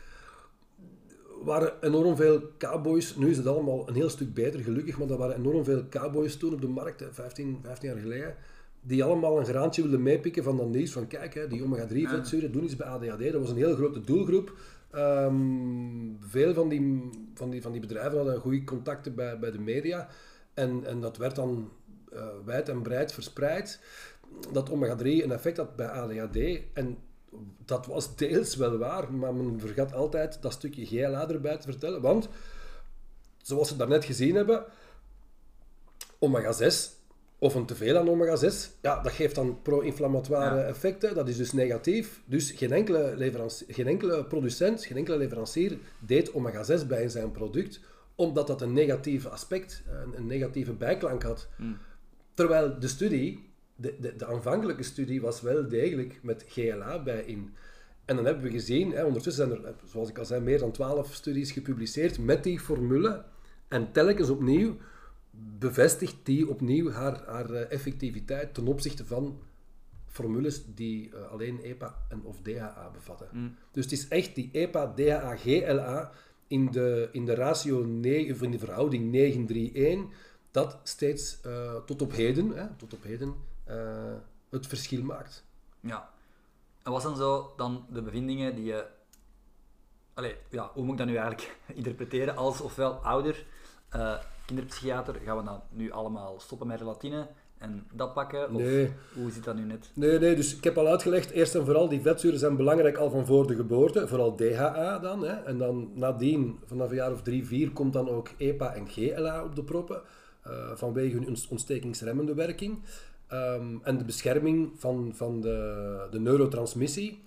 Waren 1.47 1.73
enorm 1.81 2.15
veel 2.15 2.41
cowboys. 2.57 3.15
Nu 3.15 3.29
is 3.29 3.37
het 3.37 3.47
allemaal 3.47 3.87
een 3.87 3.95
heel 3.95 4.09
stuk 4.09 4.33
beter, 4.33 4.59
gelukkig. 4.59 4.97
Maar 4.97 5.09
er 5.09 5.17
waren 5.17 5.35
enorm 5.35 5.63
veel 5.63 5.83
cowboys 5.89 6.37
toen 6.37 6.53
op 6.53 6.61
de 6.61 6.67
markt, 6.67 7.03
15, 7.11 7.59
15 7.63 7.89
jaar 7.89 7.97
geleden. 7.97 8.35
Die 8.81 9.03
allemaal 9.03 9.39
een 9.39 9.45
graantje 9.45 9.81
wilden 9.81 10.03
meepikken 10.03 10.43
van 10.43 10.57
dat 10.57 10.69
nieuws. 10.69 10.91
Van 10.91 11.07
kijk, 11.07 11.33
hè, 11.33 11.47
die 11.47 11.63
omega-3 11.63 12.09
vetzuren 12.09 12.51
doen 12.51 12.63
iets 12.63 12.75
bij 12.75 12.87
ADHD. 12.87 13.31
Dat 13.31 13.41
was 13.41 13.49
een 13.49 13.57
heel 13.57 13.75
grote 13.75 14.01
doelgroep. 14.01 14.57
Um, 14.95 16.17
veel 16.19 16.53
van 16.53 16.69
die, 16.69 17.09
van, 17.33 17.49
die, 17.49 17.61
van 17.61 17.71
die 17.71 17.81
bedrijven 17.81 18.17
hadden 18.17 18.39
goede 18.39 18.63
contacten 18.63 19.15
bij, 19.15 19.39
bij 19.39 19.51
de 19.51 19.59
media. 19.59 20.07
En, 20.53 20.85
en 20.85 21.01
dat 21.01 21.17
werd 21.17 21.35
dan 21.35 21.69
uh, 22.13 22.25
wijd 22.45 22.69
en 22.69 22.81
breed 22.81 23.13
verspreid. 23.13 23.81
Dat 24.51 24.69
omega-3 24.69 25.03
een 25.03 25.31
effect 25.31 25.57
had 25.57 25.75
bij 25.75 25.87
ADHD. 25.87 26.37
En 26.73 26.97
dat 27.65 27.85
was 27.85 28.15
deels 28.15 28.55
wel 28.55 28.77
waar, 28.77 29.13
maar 29.13 29.33
men 29.33 29.59
vergat 29.59 29.93
altijd 29.93 30.41
dat 30.41 30.53
stukje 30.53 30.85
GLA 30.85 31.29
erbij 31.29 31.57
te 31.57 31.71
vertellen. 31.71 32.01
Want, 32.01 32.29
zoals 33.41 33.69
we 33.69 33.75
daarnet 33.75 34.05
gezien 34.05 34.35
hebben, 34.35 34.65
omega-6 36.19 36.97
of 37.39 37.55
een 37.55 37.65
teveel 37.65 37.97
aan 37.97 38.09
omega-6, 38.09 38.81
ja, 38.81 39.01
dat 39.01 39.11
geeft 39.11 39.35
dan 39.35 39.61
pro-inflammatoire 39.61 40.61
effecten. 40.61 41.15
Dat 41.15 41.27
is 41.27 41.37
dus 41.37 41.51
negatief. 41.51 42.21
Dus 42.25 42.51
geen 42.51 42.71
enkele, 42.71 43.31
geen 43.67 43.87
enkele 43.87 44.25
producent, 44.25 44.85
geen 44.85 44.97
enkele 44.97 45.17
leverancier 45.17 45.77
deed 45.99 46.31
omega-6 46.31 46.87
bij 46.87 47.01
in 47.01 47.09
zijn 47.09 47.31
product, 47.31 47.79
omdat 48.15 48.47
dat 48.47 48.61
een 48.61 48.73
negatief 48.73 49.25
aspect, 49.25 49.83
een, 49.87 50.17
een 50.17 50.27
negatieve 50.27 50.73
bijklank 50.73 51.23
had. 51.23 51.47
Hmm. 51.55 51.77
Terwijl 52.33 52.79
de 52.79 52.87
studie, 52.87 53.49
de, 53.77 53.95
de, 53.99 54.15
de, 54.15 54.25
aanvankelijke 54.25 54.83
studie, 54.83 55.21
was 55.21 55.41
wel 55.41 55.67
degelijk 55.67 56.19
met 56.21 56.45
GLA 56.47 57.03
bij 57.03 57.21
in. 57.21 57.53
En 58.05 58.15
dan 58.15 58.25
hebben 58.25 58.43
we 58.43 58.51
gezien, 58.51 58.91
hè, 58.91 59.03
ondertussen 59.03 59.47
zijn 59.47 59.63
er, 59.65 59.73
zoals 59.85 60.09
ik 60.09 60.17
al 60.17 60.25
zei, 60.25 60.41
meer 60.41 60.59
dan 60.59 60.71
12 60.71 61.13
studies 61.13 61.51
gepubliceerd 61.51 62.19
met 62.19 62.43
die 62.43 62.59
formule. 62.59 63.23
En 63.67 63.91
telkens 63.91 64.29
opnieuw 64.29 64.75
bevestigt 65.59 66.15
die 66.23 66.49
opnieuw 66.49 66.91
haar, 66.91 67.23
haar 67.25 67.49
eh, 67.53 67.71
effectiviteit 67.71 68.53
ten 68.53 68.67
opzichte 68.67 69.05
van 69.05 69.39
formules 70.07 70.63
die 70.75 71.09
uh, 71.09 71.31
alleen 71.31 71.59
EPA 71.63 71.95
en 72.09 72.21
of 72.23 72.41
DHA 72.41 72.91
bevatten. 72.93 73.27
Mm. 73.31 73.55
Dus 73.71 73.83
het 73.83 73.93
is 73.93 74.07
echt 74.07 74.35
die 74.35 74.49
EPA, 74.51 74.93
DHA, 74.95 75.35
GLA 75.35 76.11
in 76.47 76.71
de, 76.71 77.09
in 77.11 77.25
de 77.25 77.35
ratio 77.35 77.85
9, 77.85 78.33
of 78.33 78.41
in 78.41 78.51
de 78.51 78.59
verhouding 78.59 79.03
9-3-1 80.09 80.13
dat 80.51 80.79
steeds 80.83 81.39
uh, 81.45 81.75
tot 81.85 82.01
op 82.01 82.11
heden, 82.11 82.49
hè, 82.49 82.65
tot 82.77 82.93
op 82.93 83.03
heden 83.03 83.33
het 84.49 84.67
verschil 84.67 85.03
maakt. 85.03 85.45
Ja. 85.79 86.09
En 86.83 86.91
wat 86.91 87.01
zijn 87.01 87.15
zo 87.15 87.53
dan 87.57 87.85
de 87.89 88.01
bevindingen 88.01 88.55
die 88.55 88.65
je... 88.65 88.85
Allee, 90.13 90.35
ja, 90.49 90.71
hoe 90.73 90.83
moet 90.83 90.91
ik 90.91 90.97
dat 90.97 91.07
nu 91.07 91.15
eigenlijk 91.15 91.57
interpreteren? 91.73 92.35
Als 92.35 92.61
ofwel 92.61 92.93
ouder 92.93 93.45
kinderpsychiater, 94.47 95.15
gaan 95.25 95.37
we 95.37 95.43
dan 95.43 95.61
nu 95.69 95.91
allemaal 95.91 96.39
stoppen 96.39 96.67
met 96.67 96.79
relatine 96.79 97.27
en 97.57 97.87
dat 97.93 98.13
pakken? 98.13 98.53
Of 98.53 98.61
nee. 98.61 98.93
hoe 99.13 99.31
zit 99.31 99.43
dat 99.43 99.55
nu 99.55 99.63
net? 99.63 99.91
Nee, 99.93 100.19
nee, 100.19 100.35
dus 100.35 100.55
ik 100.55 100.63
heb 100.63 100.77
al 100.77 100.87
uitgelegd, 100.87 101.29
eerst 101.29 101.55
en 101.55 101.65
vooral, 101.65 101.89
die 101.89 102.01
vetzuren 102.01 102.39
zijn 102.39 102.55
belangrijk 102.55 102.97
al 102.97 103.09
van 103.09 103.25
voor 103.25 103.47
de 103.47 103.55
geboorte, 103.55 104.07
vooral 104.07 104.35
DHA 104.35 104.99
dan. 104.99 105.23
Hè. 105.23 105.33
En 105.33 105.57
dan 105.57 105.91
nadien, 105.93 106.59
vanaf 106.65 106.89
een 106.89 106.95
jaar 106.95 107.11
of 107.11 107.21
drie, 107.21 107.45
vier, 107.45 107.71
komt 107.71 107.93
dan 107.93 108.09
ook 108.09 108.29
EPA 108.37 108.73
en 108.73 108.87
GLA 108.87 109.43
op 109.43 109.55
de 109.55 109.63
proppen, 109.63 110.01
uh, 110.47 110.71
vanwege 110.73 111.15
hun 111.15 111.37
ontstekingsremmende 111.49 112.33
werking. 112.33 112.79
Um, 113.33 113.79
en 113.83 113.97
de 113.97 114.03
bescherming 114.03 114.71
van, 114.75 115.11
van 115.15 115.41
de, 115.41 116.07
de 116.11 116.19
neurotransmissie. 116.19 117.23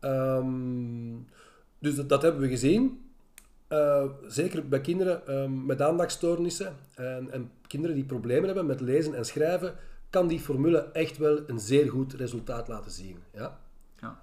Um, 0.00 1.26
dus 1.78 1.94
dat, 1.94 2.08
dat 2.08 2.22
hebben 2.22 2.40
we 2.40 2.48
gezien. 2.48 3.00
Uh, 3.68 4.04
zeker 4.26 4.68
bij 4.68 4.80
kinderen 4.80 5.22
uh, 5.28 5.64
met 5.64 5.82
aandachtstoornissen 5.82 6.76
en, 6.94 7.30
en, 7.30 7.50
kinderen 7.66 7.96
die 7.96 8.04
problemen 8.04 8.44
hebben 8.44 8.66
met 8.66 8.80
lezen 8.80 9.14
en 9.14 9.24
schrijven, 9.24 9.74
kan 10.10 10.28
die 10.28 10.40
formule 10.40 10.78
echt 10.78 11.18
wel 11.18 11.40
een 11.46 11.60
zeer 11.60 11.90
goed 11.90 12.12
resultaat 12.12 12.68
laten 12.68 12.90
zien. 12.90 13.16
Ja? 13.34 13.60
ja. 14.00 14.22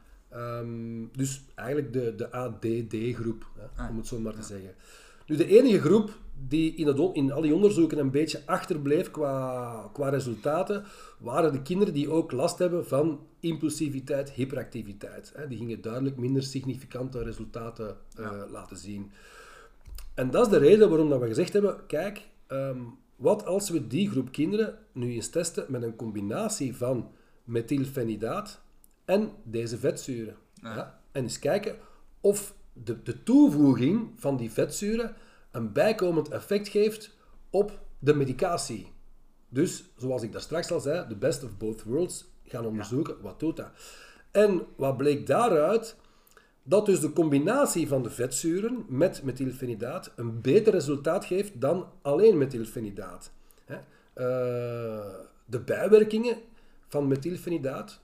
Um, 0.59 1.09
dus 1.15 1.41
eigenlijk 1.55 1.93
de, 1.93 2.15
de 2.15 2.31
ADD-groep, 2.31 3.45
ah, 3.75 3.89
om 3.89 3.97
het 3.97 4.07
zo 4.07 4.19
maar 4.19 4.33
ja. 4.33 4.39
te 4.39 4.45
zeggen. 4.45 4.73
Nu, 5.25 5.35
de 5.35 5.47
enige 5.47 5.79
groep 5.79 6.17
die 6.47 6.75
in, 6.75 6.87
het, 6.87 6.99
in 7.13 7.31
al 7.31 7.41
die 7.41 7.53
onderzoeken 7.53 7.97
een 7.97 8.11
beetje 8.11 8.41
achterbleef 8.45 9.11
qua, 9.11 9.89
qua 9.93 10.09
resultaten, 10.09 10.83
waren 11.19 11.51
de 11.51 11.61
kinderen 11.61 11.93
die 11.93 12.09
ook 12.09 12.31
last 12.31 12.59
hebben 12.59 12.87
van 12.87 13.19
impulsiviteit, 13.39 14.31
hyperactiviteit. 14.31 15.33
Die 15.47 15.57
gingen 15.57 15.81
duidelijk 15.81 16.17
minder 16.17 16.43
significante 16.43 17.23
resultaten 17.23 17.87
uh, 18.19 18.25
Ja. 18.25 18.45
laten 18.49 18.77
zien. 18.77 19.11
En 20.13 20.31
dat 20.31 20.45
is 20.45 20.51
de 20.51 20.57
reden 20.57 20.89
waarom 20.89 21.09
dat 21.09 21.19
we 21.19 21.27
gezegd 21.27 21.53
hebben, 21.53 21.85
kijk, 21.87 22.27
um, 22.47 22.97
wat 23.15 23.45
als 23.45 23.69
we 23.69 23.87
die 23.87 24.09
groep 24.09 24.31
kinderen 24.31 24.77
nu 24.91 25.13
eens 25.13 25.29
testen 25.29 25.65
met 25.67 25.83
een 25.83 25.95
combinatie 25.95 26.75
van 26.75 27.11
methylfenidaat 27.43 28.61
en 29.05 29.31
deze 29.43 29.77
vetzuren. 29.77 30.35
Ja. 30.53 30.75
Ja? 30.75 30.99
En 31.11 31.23
eens 31.23 31.39
kijken 31.39 31.75
of 32.21 32.55
de, 32.73 33.03
de 33.03 33.23
toevoeging 33.23 34.09
van 34.15 34.37
die 34.37 34.51
vetzuren 34.51 35.15
een 35.51 35.71
bijkomend 35.71 36.29
effect 36.29 36.67
geeft 36.67 37.15
op 37.49 37.79
de 37.99 38.13
medicatie. 38.13 38.91
Dus, 39.49 39.83
zoals 39.97 40.23
ik 40.23 40.31
daar 40.31 40.41
straks 40.41 40.71
al 40.71 40.79
zei, 40.79 41.07
de 41.07 41.15
best 41.15 41.43
of 41.43 41.57
both 41.57 41.83
worlds 41.83 42.25
gaan 42.43 42.65
onderzoeken, 42.65 43.21
wat 43.21 43.39
doet 43.39 43.57
dat? 43.57 43.69
En 44.31 44.65
wat 44.75 44.97
bleek 44.97 45.27
daaruit? 45.27 45.95
Dat 46.63 46.85
dus 46.85 46.99
de 46.99 47.13
combinatie 47.13 47.87
van 47.87 48.03
de 48.03 48.09
vetzuren 48.09 48.85
met 48.87 49.23
methylfenidaat 49.23 50.11
een 50.15 50.41
beter 50.41 50.73
resultaat 50.73 51.25
geeft 51.25 51.61
dan 51.61 51.87
alleen 52.01 52.37
methylfenidaat. 52.37 53.31
Uh, 53.69 53.75
de 55.45 55.59
bijwerkingen 55.65 56.37
van 56.87 57.07
methylfenidaat, 57.07 57.99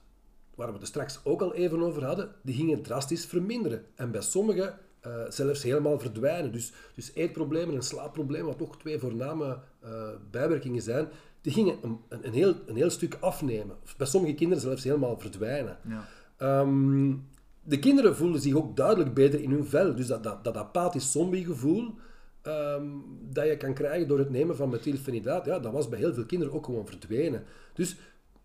waar 0.54 0.72
we 0.72 0.78
het 0.78 0.86
straks 0.86 1.20
ook 1.24 1.42
al 1.42 1.54
even 1.54 1.82
over 1.82 2.04
hadden, 2.04 2.34
die 2.42 2.54
gingen 2.54 2.82
drastisch 2.82 3.26
verminderen. 3.26 3.84
En 3.94 4.10
bij 4.10 4.20
sommigen 4.20 4.78
uh, 5.06 5.22
zelfs 5.28 5.62
helemaal 5.62 5.98
verdwijnen. 5.98 6.52
Dus, 6.52 6.72
dus 6.94 7.10
eetproblemen 7.14 7.74
en 7.74 7.82
slaapproblemen, 7.82 8.46
wat 8.46 8.58
toch 8.58 8.78
twee 8.78 8.98
voorname 8.98 9.58
uh, 9.84 10.08
bijwerkingen 10.30 10.82
zijn, 10.82 11.08
die 11.40 11.52
gingen 11.52 11.78
een, 11.82 11.98
een, 12.08 12.32
heel, 12.32 12.54
een 12.66 12.76
heel 12.76 12.90
stuk 12.90 13.16
afnemen. 13.20 13.76
Bij 13.96 14.06
sommige 14.06 14.34
kinderen 14.34 14.62
zelfs 14.62 14.84
helemaal 14.84 15.18
verdwijnen. 15.18 15.78
Ja. 15.88 16.60
Um, 16.60 17.28
de 17.62 17.78
kinderen 17.78 18.16
voelden 18.16 18.40
zich 18.40 18.54
ook 18.54 18.76
duidelijk 18.76 19.14
beter 19.14 19.40
in 19.40 19.50
hun 19.50 19.66
vel. 19.66 19.94
Dus 19.94 20.06
dat, 20.06 20.22
dat, 20.22 20.44
dat 20.44 20.56
apathisch 20.56 21.12
zombie-gevoel 21.12 21.94
um, 22.42 23.04
dat 23.30 23.46
je 23.46 23.56
kan 23.56 23.74
krijgen 23.74 24.08
door 24.08 24.18
het 24.18 24.30
nemen 24.30 24.56
van 24.56 24.68
methylfenidaat, 24.68 25.44
ja, 25.44 25.58
dat 25.58 25.72
was 25.72 25.88
bij 25.88 25.98
heel 25.98 26.14
veel 26.14 26.26
kinderen 26.26 26.54
ook 26.54 26.64
gewoon 26.64 26.86
verdwenen. 26.86 27.44
Dus 27.74 27.96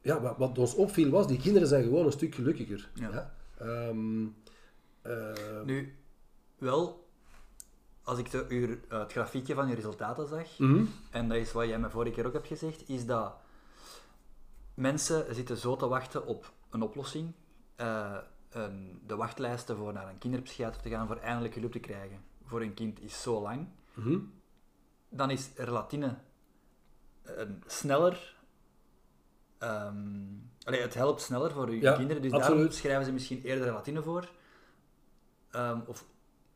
ja, 0.01 0.21
wat, 0.21 0.37
wat 0.37 0.57
ons 0.57 0.75
opviel 0.75 1.09
was, 1.09 1.27
die 1.27 1.39
kinderen 1.39 1.67
zijn 1.67 1.83
gewoon 1.83 2.05
een 2.05 2.11
stuk 2.11 2.35
gelukkiger. 2.35 2.89
Ja. 2.93 3.09
Ja? 3.59 3.87
Um, 3.87 4.35
uh, 5.07 5.13
Nu, 5.65 5.93
wel, 6.61 7.07
als 8.03 8.17
ik 8.19 8.31
de, 8.31 8.45
uh, 8.49 8.99
het 8.99 9.11
grafiekje 9.11 9.53
van 9.53 9.67
je 9.67 9.75
resultaten 9.75 10.27
zag, 10.27 10.57
mm 10.59 10.73
-hmm. 10.73 10.93
en 11.11 11.27
dat 11.27 11.37
is 11.37 11.51
wat 11.51 11.67
jij 11.67 11.79
me 11.79 11.89
vorige 11.89 12.11
keer 12.15 12.25
ook 12.25 12.33
hebt 12.33 12.47
gezegd, 12.47 12.89
is 12.89 13.05
dat 13.05 13.33
mensen 14.73 15.35
zitten 15.35 15.57
zo 15.57 15.75
te 15.75 15.87
wachten 15.87 16.25
op 16.25 16.51
een 16.69 16.81
oplossing. 16.81 17.33
eh, 17.75 18.17
een- 18.49 19.01
de 19.07 19.15
wachtlijsten 19.15 19.77
voor 19.77 19.93
naar 19.93 20.07
een 20.09 20.17
kinderpsychiater 20.17 20.81
te 20.81 20.89
gaan 20.89 21.07
voor 21.07 21.15
eindelijk 21.17 21.55
hulp 21.55 21.71
te 21.71 21.79
krijgen 21.79 22.23
voor 22.45 22.61
een 22.61 22.73
kind 22.73 22.99
is 23.01 23.21
zo 23.21 23.41
lang. 23.41 23.67
Mhm. 23.93 24.19
Dan 25.09 25.29
is 25.29 25.49
relatine 25.55 26.17
een 27.23 27.63
sneller. 27.67 28.35
ehm, 29.57 29.97
allee, 30.63 30.81
het 30.81 30.93
helpt 30.93 31.21
sneller 31.21 31.51
voor 31.51 31.67
uw 31.67 31.79
Ja, 31.81 31.95
kinderen, 31.95 32.21
dus 32.21 32.31
daarom 32.31 32.49
absoluut. 32.49 32.73
schrijven 32.75 33.05
ze 33.05 33.11
misschien 33.11 33.41
eerder 33.41 33.63
relatine 33.65 34.01
voor. 34.03 34.29
Ehm, 35.51 35.79
of 35.85 36.05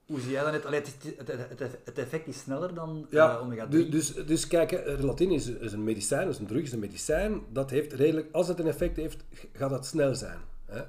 hoe 0.05 0.19
zie 0.19 0.31
jij 0.31 0.43
dat 0.43 0.51
net? 0.51 0.65
Allee, 0.65 0.79
het, 0.79 0.87
is- 1.03 1.17
het, 1.17 1.27
het, 1.27 1.59
het- 1.59 1.77
het 1.85 1.97
effect 1.97 2.27
is 2.27 2.39
sneller 2.39 2.73
dan 2.73 3.07
Ja, 3.09 3.35
eh, 3.37 3.41
omega-3. 3.41 3.69
dus, 3.69 3.89
dus, 3.89 4.13
dus 4.25 4.47
kijk, 4.47 4.71
relatine 4.71 5.33
is, 5.33 5.47
is 5.47 5.71
een 5.71 5.83
medicijn, 5.83 6.27
is 6.27 6.37
een 6.39 6.47
drug, 6.47 6.61
is 6.63 6.71
een 6.71 6.79
medicijn. 6.79 7.41
Dat 7.49 7.69
heeft 7.69 7.93
redelijk, 7.93 8.27
als 8.31 8.47
het 8.47 8.59
een 8.59 8.67
effect 8.67 8.95
heeft, 8.95 9.23
gaat 9.53 9.69
dat 9.69 9.85
snel 9.85 10.15
zijn. 10.15 10.39
Hè? 10.65 10.81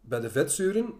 Bij 0.00 0.20
de 0.20 0.30
vetzuren, 0.30 0.92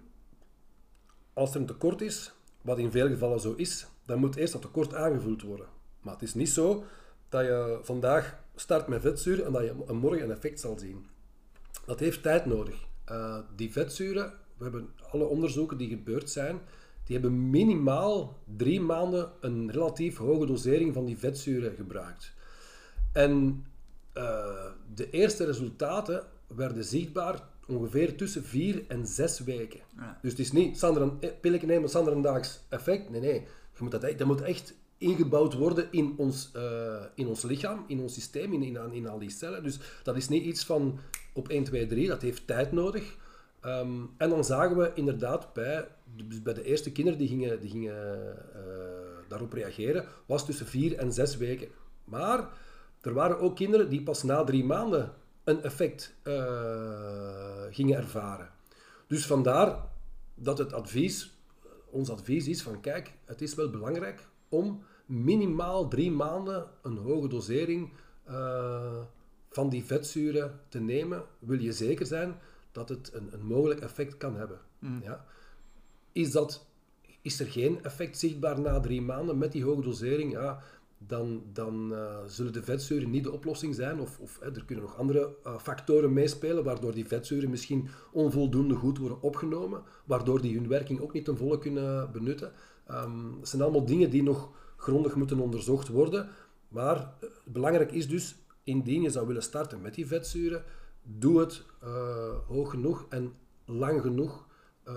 als 1.32 1.54
er 1.54 1.60
een 1.60 1.66
tekort 1.66 2.00
is, 2.00 2.32
wat 2.60 2.78
in 2.78 2.90
veel 2.90 3.08
gevallen 3.08 3.40
zo 3.40 3.52
is, 3.56 3.86
dan 4.06 4.18
moet 4.18 4.36
eerst 4.36 4.52
dat 4.52 4.62
tekort 4.62 4.94
aangevuld 4.94 5.42
worden. 5.42 5.66
Maar 6.00 6.12
het 6.14 6.22
is 6.22 6.34
niet 6.34 6.48
zo 6.50 6.84
dat 7.28 7.44
je 7.44 7.78
vandaag 7.82 8.40
start 8.56 8.86
met 8.86 9.00
vetzuren 9.00 9.46
en 9.46 9.52
dat 9.52 9.62
je 9.64 9.92
morgen 9.94 10.22
een 10.22 10.30
effect 10.30 10.60
zal 10.60 10.78
zien. 10.78 11.06
Dat 11.86 12.00
heeft 12.00 12.22
tijd 12.22 12.46
nodig. 12.46 12.74
Eh, 13.04 13.38
die 13.56 13.72
vetzuren, 13.72 14.32
we 14.62 14.70
hebben 14.70 14.88
alle 15.10 15.24
onderzoeken 15.24 15.76
die 15.76 15.88
gebeurd 15.88 16.30
zijn, 16.30 16.60
die 17.04 17.16
hebben 17.16 17.50
minimaal 17.50 18.38
drie 18.56 18.80
maanden 18.80 19.30
een 19.40 19.70
relatief 19.70 20.16
hoge 20.16 20.46
dosering 20.46 20.94
van 20.94 21.04
die 21.04 21.18
vetzuren 21.18 21.74
gebruikt. 21.74 22.32
En 23.12 23.64
eh, 24.12 24.66
de 24.94 25.10
eerste 25.10 25.44
resultaten 25.44 26.22
werden 26.46 26.84
zichtbaar 26.84 27.42
ongeveer 27.66 28.16
tussen 28.16 28.44
vier 28.44 28.84
en 28.88 29.06
zes 29.06 29.40
weken. 29.40 29.80
Ja. 29.96 30.18
Dus 30.22 30.30
het 30.30 30.40
is 30.40 30.52
niet 30.52 30.78
Sander 30.78 31.02
een 31.02 31.18
pilletje 31.40 31.66
nemen, 31.66 31.88
Sander 31.88 32.12
een 32.12 32.22
daags 32.22 32.60
effect. 32.68 33.10
Nee, 33.10 33.20
nee. 33.20 33.40
Je 33.76 33.82
moet 33.82 33.90
dat, 33.90 34.18
dat 34.18 34.26
moet 34.26 34.40
echt 34.40 34.74
ingebouwd 34.98 35.54
worden 35.54 35.88
in 35.90 36.14
ons, 36.16 36.50
eh, 36.52 37.04
in 37.14 37.26
ons 37.26 37.42
lichaam, 37.42 37.84
in 37.86 38.00
ons 38.00 38.14
systeem, 38.14 38.52
in, 38.52 38.62
in, 38.62 38.92
in 38.92 39.08
al 39.08 39.18
die 39.18 39.30
cellen. 39.30 39.62
Dus 39.62 39.78
dat 40.02 40.16
is 40.16 40.28
niet 40.28 40.44
iets 40.44 40.64
van 40.64 40.98
op 41.32 41.48
1, 41.48 41.64
2, 41.64 41.86
3. 41.86 42.08
Dat 42.08 42.22
heeft 42.22 42.46
tijd 42.46 42.72
nodig. 42.72 43.16
Ehm, 43.62 44.00
en 44.16 44.28
dan 44.28 44.44
zagen 44.44 44.76
we 44.76 44.90
inderdaad 44.94 45.52
bij, 45.52 45.88
dus 46.26 46.42
bij 46.42 46.54
de 46.54 46.64
eerste 46.64 46.92
kinderen 46.92 47.18
die 47.18 47.28
gingen, 47.28 47.60
die 47.60 47.70
gingen 47.70 48.36
eh, 48.54 48.62
daarop 49.28 49.52
reageren, 49.52 50.04
was 50.26 50.44
tussen 50.44 50.66
vier 50.66 50.96
en 50.96 51.12
zes 51.12 51.36
weken. 51.36 51.68
Maar 52.04 52.48
er 53.00 53.12
waren 53.12 53.40
ook 53.40 53.56
kinderen 53.56 53.88
die 53.88 54.02
pas 54.02 54.22
na 54.22 54.44
drie 54.44 54.64
maanden 54.64 55.12
een 55.44 55.62
effect 55.62 56.14
eh, 56.22 57.62
gingen 57.70 57.96
ervaren. 57.96 58.48
Dus 59.06 59.26
vandaar 59.26 59.76
dat 60.34 60.58
het 60.58 60.72
advies, 60.72 61.36
ons 61.90 62.10
advies 62.10 62.48
is 62.48 62.62
van 62.62 62.80
kijk, 62.80 63.12
het 63.24 63.42
is 63.42 63.54
wel 63.54 63.70
belangrijk 63.70 64.26
om 64.48 64.82
minimaal 65.06 65.88
drie 65.88 66.10
maanden 66.10 66.66
een 66.82 66.96
hoge 66.96 67.28
dosering 67.28 67.92
eh, 68.24 69.00
van 69.50 69.68
die 69.68 69.84
vetzuren 69.84 70.60
te 70.68 70.80
nemen. 70.80 71.24
Wil 71.38 71.60
je 71.60 71.72
zeker 71.72 72.06
zijn 72.06 72.34
dat 72.72 72.88
het 72.88 73.10
een, 73.14 73.28
een 73.32 73.46
mogelijk 73.46 73.80
effect 73.80 74.16
kan 74.16 74.36
hebben. 74.36 74.58
Ja? 75.02 75.24
Is, 76.12 76.30
dat, 76.30 76.66
is 77.22 77.40
er 77.40 77.46
geen 77.46 77.84
effect 77.84 78.18
zichtbaar 78.18 78.60
na 78.60 78.80
drie 78.80 79.02
maanden 79.02 79.38
met 79.38 79.52
die 79.52 79.64
hoge 79.64 79.82
dosering? 79.82 80.32
Ja, 80.32 80.62
dan, 81.06 81.42
dan 81.52 81.94
eh, 81.94 82.18
zullen 82.26 82.52
de 82.52 82.62
vetzuren 82.62 83.10
niet 83.10 83.24
de 83.24 83.32
oplossing 83.32 83.74
zijn. 83.74 84.00
Of, 84.00 84.18
of 84.18 84.38
hè, 84.40 84.54
er 84.54 84.64
kunnen 84.64 84.84
nog 84.84 84.96
andere 84.96 85.34
eh, 85.44 85.58
factoren 85.58 86.12
meespelen, 86.12 86.64
waardoor 86.64 86.94
die 86.94 87.06
vetzuren 87.06 87.50
misschien 87.50 87.88
onvoldoende 88.12 88.74
goed 88.74 88.98
worden 88.98 89.22
opgenomen, 89.22 89.82
waardoor 90.04 90.40
die 90.40 90.54
hun 90.54 90.68
werking 90.68 91.00
ook 91.00 91.12
niet 91.12 91.24
ten 91.24 91.36
volle 91.36 91.58
kunnen 91.58 92.12
benutten. 92.12 92.52
Ehm, 92.86 93.38
het 93.40 93.48
zijn 93.48 93.62
allemaal 93.62 93.84
dingen 93.84 94.10
die 94.10 94.22
nog 94.22 94.50
grondig 94.76 95.14
moeten 95.14 95.38
onderzocht 95.38 95.88
worden. 95.88 96.28
Maar 96.68 96.96
eh, 96.96 97.28
belangrijk 97.44 97.92
is 97.92 98.08
dus, 98.08 98.36
indien 98.64 99.02
je 99.02 99.10
zou 99.10 99.26
willen 99.26 99.42
starten 99.42 99.80
met 99.80 99.94
die 99.94 100.06
vetzuren, 100.06 100.64
doe 101.02 101.40
het 101.40 101.62
eh, 101.80 102.36
hoog 102.46 102.70
genoeg 102.70 103.06
en 103.08 103.34
lang 103.64 104.00
genoeg. 104.00 104.46
Eh, 104.84 104.94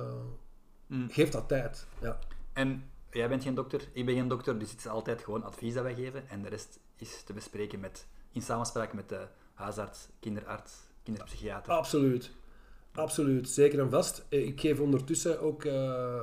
Geef 1.07 1.29
dat 1.29 1.47
tijd. 1.47 1.87
Ja. 2.01 2.19
En 2.53 2.89
jij 3.11 3.29
bent 3.29 3.43
geen 3.43 3.55
dokter, 3.55 3.81
ik 3.93 4.05
ben 4.05 4.15
geen 4.15 4.27
dokter, 4.27 4.59
dus 4.59 4.69
het 4.71 4.79
is 4.79 4.87
altijd 4.87 5.23
gewoon 5.23 5.43
advies 5.43 5.73
dat 5.73 5.83
wij 5.83 5.95
geven. 5.95 6.29
En 6.29 6.41
de 6.41 6.49
rest 6.49 6.79
is 6.95 7.23
te 7.23 7.33
bespreken 7.33 7.79
met, 7.79 8.07
in 8.31 8.41
samenspraak 8.41 8.93
met 8.93 9.09
de 9.09 9.27
huisarts, 9.53 10.07
kinderarts, 10.19 10.73
kinderpsychiater. 11.03 11.73
Absoluut. 11.73 12.31
Absoluut, 12.91 13.49
zeker 13.49 13.79
en 13.79 13.89
vast. 13.89 14.25
Eh, 14.29 14.47
Ik 14.47 14.59
geef 14.59 14.79
ondertussen 14.79 15.41
ook 15.41 15.63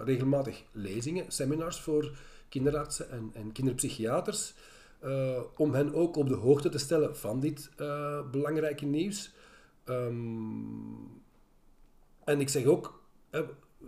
regelmatig 0.04 0.62
lezingen, 0.72 1.32
seminars 1.32 1.80
voor 1.80 2.16
kinderartsen 2.48 3.10
en, 3.10 3.30
en 3.34 3.52
kinderpsychiaters. 3.52 4.54
om 5.56 5.74
hen 5.74 5.94
ook 5.94 6.16
op 6.16 6.28
de 6.28 6.34
hoogte 6.34 6.68
te 6.68 6.78
stellen 6.78 7.16
van 7.16 7.40
dit 7.40 7.70
belangrijke 8.30 8.84
nieuws. 8.84 9.32
Ehm, 9.84 10.94
en 12.24 12.40
ik 12.40 12.48
zeg 12.48 12.64
ook, 12.64 13.02
hè, 13.30 13.44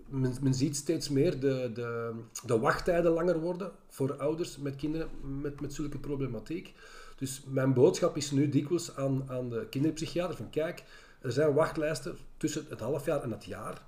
men, 0.06 0.34
men 0.42 0.54
ziet 0.54 0.76
steeds 0.76 1.08
meer 1.08 1.40
de, 1.40 1.70
de, 1.74 2.14
de 2.46 2.58
wachttijden 2.58 3.12
langer 3.12 3.40
worden 3.40 3.72
voor 3.88 4.16
ouders 4.16 4.56
met 4.58 4.76
kinderen 4.76 5.08
met, 5.40 5.60
met 5.60 5.72
zulke 5.72 5.98
problematiek. 5.98 6.74
Dus 7.16 7.42
mijn 7.46 7.72
boodschap 7.72 8.16
is 8.16 8.30
nu 8.30 8.48
dikwijls 8.48 8.96
aan, 8.96 9.24
aan 9.30 9.48
de 9.48 9.66
kinderpsychiater 9.70 10.36
van 10.36 10.50
kijk, 10.50 10.84
er 11.20 11.32
zijn 11.32 11.54
wachtlijsten 11.54 12.16
tussen 12.36 12.66
het 12.68 12.80
halfjaar 12.80 13.22
en 13.22 13.30
het 13.30 13.44
jaar. 13.44 13.82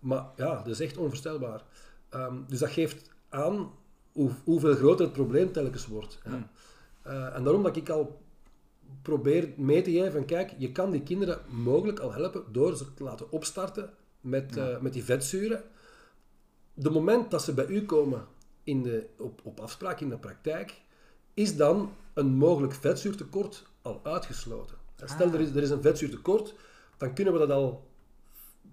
Maar 0.00 0.26
ja, 0.36 0.56
dat 0.56 0.66
is 0.66 0.80
echt 0.80 0.96
onvoorstelbaar. 0.96 1.62
Ehm, 2.08 2.34
dus 2.46 2.58
dat 2.58 2.70
geeft 2.70 3.10
aan 3.28 3.70
hoe, 4.12 4.30
hoeveel 4.44 4.74
groter 4.74 5.04
het 5.04 5.14
probleem 5.14 5.52
telkens 5.52 5.86
wordt. 5.86 6.18
Ja. 6.24 6.50
Eh, 7.02 7.36
en 7.36 7.44
daarom 7.44 7.62
dat 7.62 7.76
ik 7.76 7.88
al 7.88 8.20
probeer 9.02 9.52
mee 9.56 9.82
te 9.82 9.90
geven 9.90 10.12
van 10.12 10.24
kijk, 10.24 10.54
je 10.58 10.72
kan 10.72 10.90
die 10.90 11.02
kinderen 11.02 11.40
mogelijk 11.48 11.98
al 11.98 12.12
helpen 12.12 12.44
door 12.52 12.76
ze 12.76 12.94
te 12.94 13.02
laten 13.02 13.32
opstarten 13.32 13.90
met, 14.20 14.56
eh, 14.56 14.80
met 14.80 14.92
die 14.92 15.04
vetzuren. 15.04 15.62
De 16.74 16.90
moment 16.90 17.30
dat 17.30 17.42
ze 17.42 17.54
bij 17.54 17.66
u 17.66 17.84
komen 17.84 18.26
in 18.62 18.82
de, 18.82 19.06
op, 19.18 19.40
op 19.44 19.60
afspraak 19.60 20.00
in 20.00 20.08
de 20.08 20.18
praktijk, 20.18 20.80
is 21.34 21.56
dan 21.56 21.92
een 22.14 22.26
mogelijk 22.26 22.74
vetzuurtekort 22.74 23.66
al 23.82 24.00
uitgesloten. 24.02 24.76
Stel, 25.04 25.32
er 25.32 25.40
is, 25.40 25.50
er 25.50 25.62
is 25.62 25.70
een 25.70 25.82
vetzuurtekort, 25.82 26.54
dan 26.96 27.14
kunnen 27.14 27.32
we 27.32 27.38
dat 27.38 27.50
al 27.50 27.86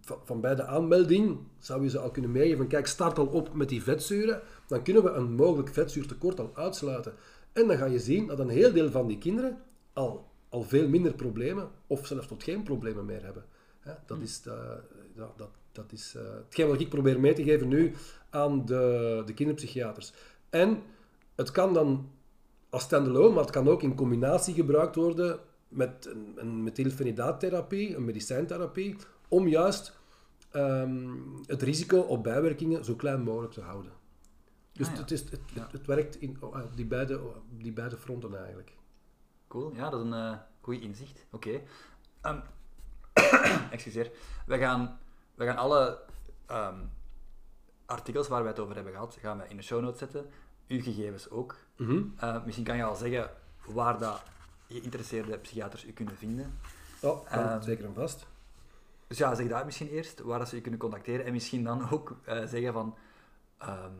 van, 0.01 0.17
van 0.23 0.41
bij 0.41 0.55
de 0.55 0.65
aanmelding, 0.65 1.37
zou 1.59 1.83
je 1.83 1.89
ze 1.89 1.99
al 1.99 2.11
kunnen 2.11 2.31
meegeven 2.31 2.57
van 2.57 2.67
kijk, 2.67 2.87
start 2.87 3.17
al 3.17 3.25
op 3.25 3.53
met 3.53 3.69
die 3.69 3.83
vetzuren, 3.83 4.41
dan 4.67 4.83
kunnen 4.83 5.03
we 5.03 5.09
een 5.09 5.33
mogelijk 5.33 5.69
vetzuurtekort 5.73 6.39
al 6.39 6.51
uitsluiten. 6.53 7.13
En 7.53 7.67
dan 7.67 7.77
ga 7.77 7.85
je 7.85 7.99
zien 7.99 8.27
dat 8.27 8.39
een 8.39 8.49
heel 8.49 8.73
deel 8.73 8.91
van 8.91 9.07
die 9.07 9.17
kinderen 9.17 9.57
al, 9.95 10.31
al 10.49 10.63
veel 10.63 10.87
minder 10.87 11.13
problemen, 11.13 11.69
of 11.87 12.07
zelfs 12.07 12.27
tot 12.27 12.43
geen 12.43 12.63
problemen 12.63 13.05
meer 13.05 13.23
hebben. 13.23 13.45
Hè, 13.79 13.93
dat 14.05 14.21
is, 14.21 14.41
de, 14.41 14.81
ja, 15.15 15.31
dat, 15.37 15.49
dat 15.71 15.91
is 15.91 16.15
eh, 16.15 16.23
hetgeen 16.45 16.67
wat 16.67 16.79
ik 16.79 16.89
probeer 16.89 17.19
mee 17.19 17.33
te 17.33 17.43
geven 17.43 17.67
nu 17.67 17.93
aan 18.29 18.65
de, 18.65 19.23
de 19.25 19.33
kinderpsychiaters. 19.33 20.13
En 20.49 20.81
het 21.35 21.51
kan 21.51 21.73
dan 21.73 22.09
als 22.69 22.83
standalone, 22.83 23.33
maar 23.33 23.43
het 23.43 23.51
kan 23.51 23.67
ook 23.67 23.83
in 23.83 23.95
combinatie 23.95 24.53
gebruikt 24.53 24.95
worden 24.95 25.39
met 25.67 26.05
een, 26.05 26.33
een 26.35 26.63
methylfenidaattherapie, 26.63 27.95
een 27.95 28.05
medicijntherapie, 28.05 28.95
om 29.27 29.47
juist 29.47 29.97
ehm, 30.51 31.09
het 31.45 31.61
risico 31.61 31.99
op 31.99 32.23
bijwerkingen 32.23 32.85
zo 32.85 32.95
klein 32.95 33.21
mogelijk 33.21 33.53
te 33.53 33.61
houden. 33.61 33.91
Dus 34.71 34.87
Ah, 34.87 34.93
ja. 34.93 34.99
het, 34.99 35.11
is, 35.11 35.19
het, 35.19 35.39
het, 35.53 35.71
het 35.71 35.85
werkt 35.85 36.21
in, 36.21 36.37
op 36.39 36.71
die, 36.75 36.85
beide, 36.85 37.19
op 37.19 37.43
die 37.57 37.73
beide 37.73 37.97
fronten 37.97 38.37
eigenlijk. 38.37 38.73
Cool, 39.47 39.73
ja, 39.75 39.89
dat 39.89 39.99
is 39.99 40.05
een 40.05 40.13
eh 40.13 40.37
goed 40.61 40.81
inzicht. 40.81 41.25
Oké. 41.31 41.61
Ehm, 42.21 42.39
excuseer. 43.71 44.11
We 44.45 44.57
gaan, 44.57 44.99
we 45.35 45.45
gaan 45.45 45.57
alle 45.57 45.99
ehm, 46.45 46.79
artikels 47.85 48.27
waar 48.27 48.41
wij 48.41 48.51
het 48.51 48.59
over 48.59 48.75
hebben 48.75 48.93
gehad, 48.93 49.17
gaan 49.19 49.37
we 49.37 49.47
in 49.47 49.57
de 49.57 49.63
show 49.63 49.81
notes 49.81 49.99
zetten. 49.99 50.29
Uw 50.67 50.81
gegevens 50.81 51.29
ook. 51.29 51.55
Mhm. 51.77 52.03
Eh, 52.17 52.43
misschien 52.43 52.65
kan 52.65 52.77
je 52.77 52.83
al 52.83 52.95
zeggen 52.95 53.29
waar 53.65 53.99
dat 53.99 54.23
geïnteresseerde 54.67 55.37
psychiaters 55.37 55.85
u 55.85 55.91
kunnen 55.91 56.15
vinden. 56.15 56.59
Kan, 57.01 57.27
Ehm, 57.27 57.61
zeker 57.61 57.85
en 57.85 57.93
vast. 57.93 58.25
Dus 59.07 59.17
ja, 59.17 59.35
zeg 59.35 59.47
daar 59.47 59.65
misschien 59.65 59.89
eerst, 59.89 60.19
waar 60.19 60.39
dat 60.39 60.49
ze 60.49 60.55
je 60.55 60.61
kunnen 60.61 60.79
contacteren. 60.79 61.25
En 61.25 61.31
misschien 61.31 61.63
dan 61.63 61.89
ook 61.89 62.17
eh, 62.23 62.45
zeggen 62.45 62.73
van, 62.73 62.95
ehm, 63.57 63.91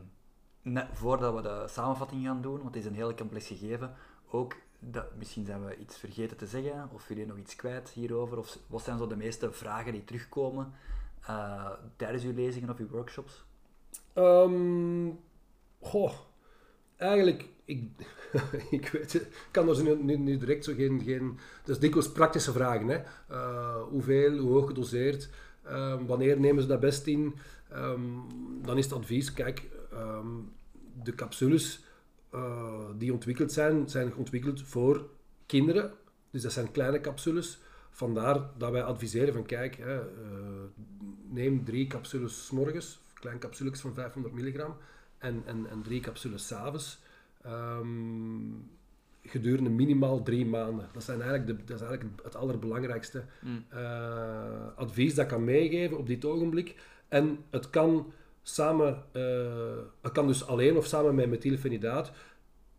net 0.62 0.86
voordat 0.92 1.34
we 1.34 1.42
de 1.42 1.64
samenvatting 1.68 2.24
gaan 2.24 2.42
doen, 2.42 2.62
want 2.62 2.74
het 2.74 2.76
is 2.76 2.84
een 2.84 2.94
heel 2.94 3.14
complex 3.14 3.46
gegeven, 3.46 3.94
ook, 4.30 4.54
dat, 4.92 5.16
misschien 5.18 5.44
zijn 5.44 5.64
we 5.64 5.76
iets 5.76 5.96
vergeten 5.96 6.36
te 6.36 6.46
zeggen, 6.46 6.88
of 6.92 7.08
jullie 7.08 7.26
nog 7.26 7.36
iets 7.36 7.56
kwijt 7.56 7.88
hierover, 7.88 8.38
of 8.38 8.58
wat 8.66 8.82
zijn 8.82 8.98
zo 8.98 9.06
de 9.06 9.16
meeste 9.16 9.52
vragen 9.52 9.92
die 9.92 10.04
terugkomen 10.04 10.72
eh, 11.26 11.70
tijdens 11.96 12.24
uw 12.24 12.34
lezingen 12.34 12.70
of 12.70 12.78
uw 12.78 12.88
workshops? 12.88 13.44
Ehm, 14.12 15.10
goh, 15.80 16.12
eigenlijk, 16.96 17.48
ik, 17.64 17.90
ik 18.70 18.88
weet 18.88 19.26
kan 19.50 19.74
zo 19.74 19.82
nu, 19.82 20.02
nu, 20.02 20.16
nu 20.16 20.36
direct 20.36 20.64
zo 20.64 20.74
geen, 20.74 21.02
geen... 21.04 21.38
Dat 21.64 21.74
is 21.74 21.80
dikwijls 21.80 22.12
praktische 22.12 22.52
vragen, 22.52 22.88
hè. 22.88 23.02
Eh, 23.28 23.82
hoeveel, 23.82 24.38
hoe 24.38 24.52
hoog 24.52 24.66
gedoseerd, 24.66 25.30
ehm, 25.62 26.06
wanneer 26.06 26.40
nemen 26.40 26.62
ze 26.62 26.68
dat 26.68 26.80
best 26.80 27.06
in? 27.06 27.34
Ehm, 27.70 28.02
dan 28.62 28.78
is 28.78 28.84
het 28.84 28.94
advies, 28.94 29.32
kijk, 29.32 29.68
de 31.02 31.14
capsules 31.14 31.85
eh, 32.30 32.84
die 32.98 33.12
ontwikkeld 33.12 33.52
zijn, 33.52 33.88
zijn 33.88 34.14
ontwikkeld 34.14 34.62
voor 34.62 35.08
kinderen. 35.46 35.92
Dus 36.30 36.42
dat 36.42 36.52
zijn 36.52 36.70
kleine 36.70 37.00
capsules. 37.00 37.58
Vandaar 37.90 38.50
dat 38.58 38.70
wij 38.70 38.82
adviseren 38.82 39.32
van 39.32 39.46
kijk, 39.46 39.76
hè, 39.76 40.00
eh, 40.00 40.06
neem 41.28 41.64
drie 41.64 41.86
capsules 41.86 42.46
s 42.46 42.50
morgens, 42.50 43.00
kleine 43.14 43.40
capsules 43.40 43.80
van 43.80 43.94
500 43.94 44.34
milligram, 44.34 44.76
en, 45.18 45.42
en, 45.46 45.66
en 45.70 45.82
drie 45.82 46.00
capsules 46.00 46.46
s'avonds. 46.46 46.98
Um, 47.46 48.70
gedurende 49.22 49.70
minimaal 49.70 50.22
drie 50.22 50.46
maanden. 50.46 50.88
Dat, 50.92 51.02
zijn 51.02 51.22
eigenlijk 51.22 51.58
de, 51.58 51.64
dat 51.64 51.80
is 51.80 51.86
eigenlijk 51.86 52.22
het 52.22 52.36
allerbelangrijkste 52.36 53.24
uh, 53.74 54.66
advies 54.74 55.14
dat 55.14 55.24
ik 55.24 55.30
kan 55.30 55.44
meegeven 55.44 55.98
op 55.98 56.06
dit 56.06 56.24
ogenblik. 56.24 56.74
En 57.08 57.38
het 57.50 57.70
kan 57.70 58.12
samen, 58.48 59.02
uh, 59.12 59.78
het 60.00 60.12
kan 60.12 60.26
dus 60.26 60.46
alleen 60.46 60.76
of 60.76 60.86
samen 60.86 61.14
met 61.14 61.28
methylfenidaat. 61.28 62.12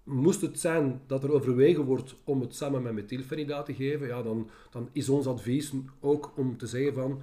Moest 0.03 0.41
het 0.41 0.59
zijn 0.59 1.01
dat 1.07 1.23
er 1.23 1.31
overwegen 1.31 1.83
wordt 1.83 2.15
om 2.23 2.41
het 2.41 2.55
samen 2.55 2.81
met 2.81 2.93
methylfenidaat 2.93 3.65
te 3.65 3.73
geven, 3.73 4.07
ja, 4.07 4.21
dan, 4.21 4.49
dan 4.71 4.89
is 4.91 5.09
ons 5.09 5.27
advies 5.27 5.73
ook 5.99 6.31
om 6.35 6.57
te 6.57 6.67
zeggen 6.67 6.93
van, 6.93 7.21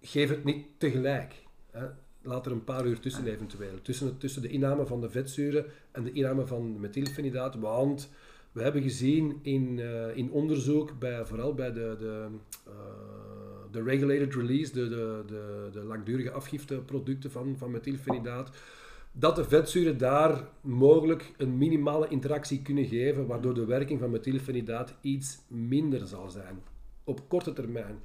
geef 0.00 0.28
het 0.28 0.44
niet 0.44 0.66
tegelijk. 0.78 1.34
Hè. 1.70 1.86
Laat 2.22 2.46
er 2.46 2.52
een 2.52 2.64
paar 2.64 2.86
uur 2.86 3.00
tussen 3.00 3.26
eventueel. 3.26 3.82
Tussen, 3.82 4.18
tussen 4.18 4.42
de 4.42 4.48
inname 4.48 4.86
van 4.86 5.00
de 5.00 5.10
vetzuren 5.10 5.64
en 5.90 6.04
de 6.04 6.12
inname 6.12 6.46
van 6.46 6.80
methylfenidaat. 6.80 7.54
Want 7.54 8.10
we 8.52 8.62
hebben 8.62 8.82
gezien 8.82 9.38
in, 9.42 9.78
uh, 9.78 10.16
in 10.16 10.30
onderzoek, 10.30 10.98
bij, 10.98 11.24
vooral 11.24 11.54
bij 11.54 11.72
de, 11.72 11.96
de, 11.98 12.26
uh, 12.68 12.74
de 13.70 13.82
regulated 13.82 14.34
release, 14.34 14.72
de, 14.72 14.88
de, 14.88 15.22
de, 15.26 15.68
de 15.72 15.84
langdurige 15.84 16.30
afgifteproducten 16.30 17.30
van, 17.30 17.54
van 17.58 17.70
methylfenidaat, 17.70 18.50
dat 19.12 19.36
de 19.36 19.44
vetzuren 19.44 19.98
daar 19.98 20.48
mogelijk 20.60 21.32
een 21.36 21.58
minimale 21.58 22.08
interactie 22.08 22.62
kunnen 22.62 22.86
geven, 22.86 23.26
waardoor 23.26 23.54
de 23.54 23.64
werking 23.64 24.00
van 24.00 24.10
methylfenidaat 24.10 24.94
iets 25.00 25.38
minder 25.48 26.06
zal 26.06 26.30
zijn. 26.30 26.62
Op 27.04 27.28
korte 27.28 27.52
termijn. 27.52 27.98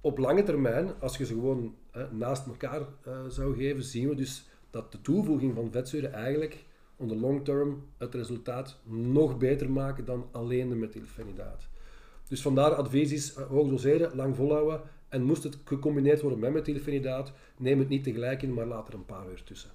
Op 0.00 0.18
lange 0.18 0.42
termijn, 0.42 1.00
als 1.00 1.16
je 1.16 1.26
ze 1.26 1.34
gewoon 1.34 1.74
naast 2.10 2.46
elkaar 2.46 2.80
uh, 2.80 3.24
zou 3.28 3.56
geven, 3.56 3.82
zien 3.82 4.08
we 4.08 4.14
dus 4.14 4.48
dat 4.70 4.92
de 4.92 5.00
toevoeging 5.00 5.54
van 5.54 5.70
vetzuren 5.70 6.12
eigenlijk 6.12 6.64
on 6.96 7.08
de 7.08 7.16
long 7.16 7.44
term 7.44 7.82
het 7.98 8.14
resultaat 8.14 8.78
nog 8.84 9.38
beter 9.38 9.70
maken 9.70 10.04
dan 10.04 10.28
alleen 10.32 10.68
de 10.68 10.74
methylfenidaat. 10.74 11.68
Dus 12.28 12.42
vandaar 12.42 12.74
advies 12.74 13.12
is 13.12 13.36
uh, 13.36 13.46
hoog 13.46 13.68
doseren, 13.68 14.16
lang 14.16 14.36
volhouden 14.36 14.80
en 15.08 15.22
moest 15.22 15.42
het 15.42 15.58
gecombineerd 15.64 16.20
worden 16.20 16.38
met 16.38 16.52
methylfenidaat, 16.52 17.32
neem 17.58 17.78
het 17.78 17.88
niet 17.88 18.04
tegelijk 18.04 18.42
in, 18.42 18.54
maar 18.54 18.66
laat 18.66 18.88
er 18.88 18.94
een 18.94 19.04
paar 19.04 19.30
uur 19.30 19.42
tussen. 19.42 19.70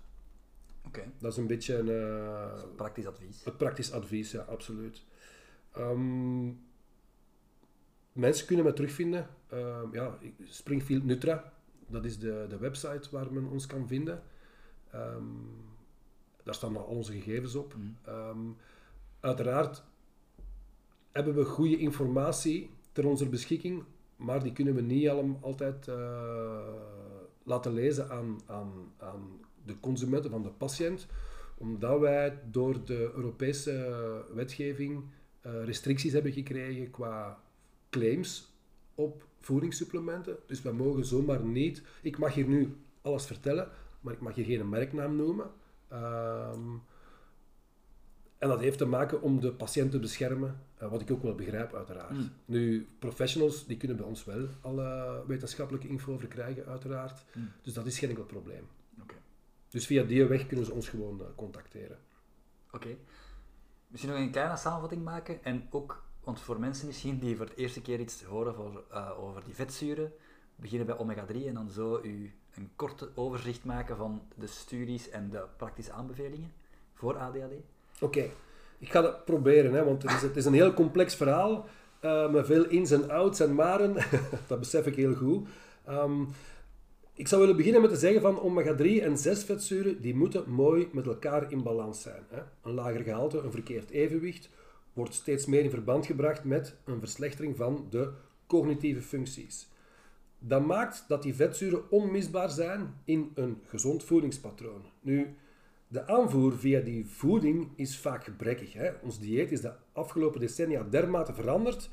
Oké. 0.85 0.99
Okay. 0.99 1.11
Dat 1.19 1.31
is 1.31 1.37
een 1.37 1.47
beetje 1.47 1.77
een... 1.77 1.87
Uh, 1.87 2.63
praktisch 2.75 3.05
advies. 3.05 3.43
Het 3.43 3.57
praktisch 3.57 3.91
advies, 3.91 4.31
ja, 4.31 4.41
absoluut. 4.41 5.03
Um, 5.77 6.59
mensen 8.11 8.45
kunnen 8.45 8.65
me 8.65 8.73
terugvinden. 8.73 9.27
Uh, 9.53 9.81
ja, 9.91 10.17
Springfield 10.43 11.03
Nutra, 11.03 11.53
dat 11.87 12.05
is 12.05 12.19
de, 12.19 12.45
de 12.49 12.57
website 12.57 13.07
waar 13.11 13.33
men 13.33 13.45
ons 13.45 13.65
kan 13.65 13.87
vinden. 13.87 14.23
Um, 14.95 15.67
daar 16.43 16.55
staan 16.55 16.77
al 16.77 16.83
onze 16.83 17.11
gegevens 17.11 17.55
op. 17.55 17.75
Mm. 17.75 17.97
Um, 18.07 18.57
uiteraard 19.19 19.83
hebben 21.11 21.35
we 21.35 21.43
goede 21.45 21.77
informatie 21.77 22.69
ter 22.91 23.07
onze 23.07 23.29
beschikking, 23.29 23.83
maar 24.15 24.43
die 24.43 24.53
kunnen 24.53 24.75
we 24.75 24.81
niet 24.81 25.09
allemaal 25.09 25.39
altijd 25.41 25.87
uh, 25.87 26.59
laten 27.43 27.73
lezen 27.73 28.09
aan, 28.09 28.39
aan, 28.45 28.71
aan 28.97 29.39
de 29.65 29.79
consumenten, 29.79 30.31
van 30.31 30.43
de 30.43 30.49
patiënt, 30.49 31.07
omdat 31.57 31.99
wij 31.99 32.39
door 32.51 32.85
de 32.85 33.11
Europese 33.15 34.25
wetgeving 34.33 35.03
uh, 35.45 35.63
restricties 35.63 36.13
hebben 36.13 36.31
gekregen 36.31 36.91
qua 36.91 37.43
claims 37.89 38.53
op 38.95 39.27
voedingssupplementen. 39.39 40.37
Dus 40.45 40.61
wij 40.61 40.73
mogen 40.73 41.05
zomaar 41.05 41.43
niet, 41.43 41.83
ik 42.01 42.17
mag 42.17 42.33
hier 42.33 42.47
nu 42.47 42.75
alles 43.01 43.25
vertellen, 43.25 43.69
maar 44.01 44.13
ik 44.13 44.19
mag 44.21 44.35
hier 44.35 44.45
geen 44.45 44.69
merknaam 44.69 45.15
noemen. 45.15 45.51
Um, 45.93 46.81
en 48.39 48.47
dat 48.47 48.59
heeft 48.59 48.77
te 48.77 48.85
maken 48.85 49.21
om 49.21 49.39
de 49.39 49.51
patiënt 49.51 49.91
te 49.91 49.99
beschermen, 49.99 50.61
uh, 50.81 50.89
wat 50.89 51.01
ik 51.01 51.11
ook 51.11 51.23
wel 51.23 51.35
begrijp 51.35 51.73
uiteraard. 51.73 52.17
Mm. 52.17 52.31
Nu, 52.45 52.87
professionals 52.99 53.65
die 53.65 53.77
kunnen 53.77 53.97
bij 53.97 54.05
ons 54.05 54.25
wel 54.25 54.47
alle 54.61 55.23
wetenschappelijke 55.27 55.87
info 55.87 56.17
verkrijgen 56.17 56.65
uiteraard. 56.65 57.25
Mm. 57.33 57.51
Dus 57.61 57.73
dat 57.73 57.85
is 57.85 57.99
geen 57.99 58.09
enkel 58.09 58.23
probleem. 58.23 58.67
Okay. 59.01 59.17
Dus 59.69 59.85
via 59.85 60.03
die 60.03 60.25
weg 60.25 60.47
kunnen 60.47 60.65
ze 60.65 60.71
ons 60.71 60.89
gewoon 60.89 61.19
uh, 61.19 61.25
contacteren. 61.35 61.97
Oké. 62.67 62.75
Okay. 62.75 62.97
Misschien 63.87 64.11
nog 64.11 64.21
een 64.21 64.31
kleine 64.31 64.57
samenvatting 64.57 65.03
maken 65.03 65.43
en 65.43 65.67
ook, 65.69 66.03
want 66.23 66.39
voor 66.39 66.59
mensen 66.59 66.87
misschien 66.87 67.19
die 67.19 67.35
voor 67.35 67.45
het 67.45 67.57
eerste 67.57 67.81
keer 67.81 67.99
iets 67.99 68.23
horen 68.23 68.55
voor, 68.55 68.83
uh, 68.91 69.11
over 69.19 69.43
die 69.43 69.55
vetzuren, 69.55 70.11
beginnen 70.55 70.87
bij 70.87 70.97
omega-3 70.97 71.47
en 71.47 71.53
dan 71.53 71.69
zo 71.69 72.01
u 72.03 72.33
een 72.55 72.69
korte 72.75 73.09
overzicht 73.15 73.63
maken 73.63 73.97
van 73.97 74.21
de 74.35 74.47
studies 74.47 75.09
en 75.09 75.29
de 75.29 75.45
praktische 75.57 75.91
aanbevelingen 75.91 76.51
voor 76.93 77.17
ADHD? 77.17 77.53
Oké, 78.01 78.29
ik 78.79 78.91
ga 78.91 79.01
dat 79.01 79.25
proberen, 79.25 79.73
hè, 79.73 79.83
want 79.83 80.01
het 80.01 80.11
is, 80.11 80.21
het 80.21 80.35
is 80.35 80.45
een 80.45 80.53
heel 80.53 80.73
complex 80.73 81.15
verhaal 81.15 81.67
uh, 82.01 82.31
met 82.31 82.45
veel 82.45 82.65
ins 82.65 82.91
en 82.91 83.09
outs 83.09 83.39
en 83.39 83.53
maren. 83.53 83.95
dat 84.47 84.59
besef 84.59 84.85
ik 84.85 84.95
heel 84.95 85.13
goed. 85.13 85.47
Um, 85.89 86.27
ik 87.13 87.27
zou 87.27 87.41
willen 87.41 87.57
beginnen 87.57 87.81
met 87.81 87.89
te 87.89 87.97
zeggen 87.97 88.21
van 88.21 88.39
omega-3 88.39 89.03
en 89.03 89.17
6 89.17 89.43
vetzuren 89.43 90.01
die 90.01 90.15
moeten 90.15 90.49
mooi 90.49 90.89
met 90.91 91.07
elkaar 91.07 91.51
in 91.51 91.63
balans 91.63 92.01
zijn. 92.01 92.23
Hè. 92.29 92.41
Een 92.61 92.73
lager 92.73 93.03
gehalte, 93.03 93.37
een 93.37 93.51
verkeerd 93.51 93.89
evenwicht, 93.89 94.49
wordt 94.93 95.13
steeds 95.13 95.45
meer 95.45 95.63
in 95.63 95.69
verband 95.69 96.05
gebracht 96.05 96.43
met 96.43 96.75
een 96.85 96.99
verslechtering 96.99 97.57
van 97.57 97.87
de 97.89 98.11
cognitieve 98.47 99.01
functies. 99.01 99.67
Dat 100.39 100.65
maakt 100.65 101.05
dat 101.07 101.23
die 101.23 101.35
vetzuren 101.35 101.91
onmisbaar 101.91 102.49
zijn 102.49 102.93
in 103.03 103.31
een 103.35 103.61
gezond 103.63 104.03
voedingspatroon. 104.03 104.85
Nu, 105.01 105.35
de 105.89 106.07
aanvoer 106.07 106.57
via 106.57 106.79
die 106.79 107.05
voeding 107.05 107.67
is 107.75 107.97
vaak 107.97 108.23
gebrekkig. 108.23 108.73
Hè? 108.73 108.91
Ons 109.01 109.19
dieet 109.19 109.51
is 109.51 109.61
de 109.61 109.71
afgelopen 109.93 110.39
decennia 110.39 110.83
dermate 110.83 111.33
veranderd 111.33 111.89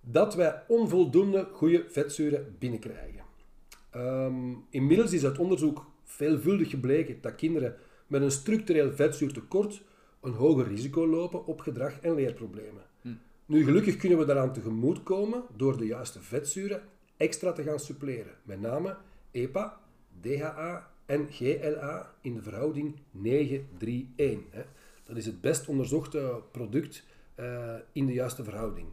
dat 0.00 0.34
wij 0.34 0.62
onvoldoende 0.68 1.48
goede 1.52 1.84
vetzuren 1.88 2.56
binnenkrijgen. 2.58 3.22
Um, 3.96 4.64
inmiddels 4.70 5.12
is 5.12 5.24
uit 5.24 5.38
onderzoek 5.38 5.86
veelvuldig 6.02 6.70
gebleken 6.70 7.20
dat 7.20 7.34
kinderen 7.34 7.76
met 8.06 8.22
een 8.22 8.30
structureel 8.30 8.92
vetzuurtekort 8.92 9.82
een 10.20 10.32
hoger 10.32 10.66
risico 10.66 11.06
lopen 11.06 11.46
op 11.46 11.60
gedrag 11.60 12.00
en 12.00 12.14
leerproblemen. 12.14 12.82
Hm. 13.00 13.08
Nu, 13.46 13.64
gelukkig 13.64 13.96
kunnen 13.96 14.18
we 14.18 14.24
daaraan 14.24 14.52
tegemoetkomen 14.52 15.42
door 15.56 15.76
de 15.76 15.86
juiste 15.86 16.20
vetzuren 16.20 16.82
extra 17.16 17.52
te 17.52 17.62
gaan 17.62 17.78
suppleren. 17.78 18.34
Met 18.42 18.60
name 18.60 18.96
EPA, 19.30 19.80
DHA 20.20 20.93
en 21.06 21.26
GLA 21.30 22.14
in 22.20 22.34
de 22.34 22.42
verhouding 22.42 22.94
9-3-1. 22.96 23.00
Dat 25.06 25.16
is 25.16 25.26
het 25.26 25.40
best 25.40 25.68
onderzochte 25.68 26.40
product 26.50 27.04
uh, 27.40 27.74
in 27.92 28.06
de 28.06 28.12
juiste 28.12 28.44
verhouding. 28.44 28.86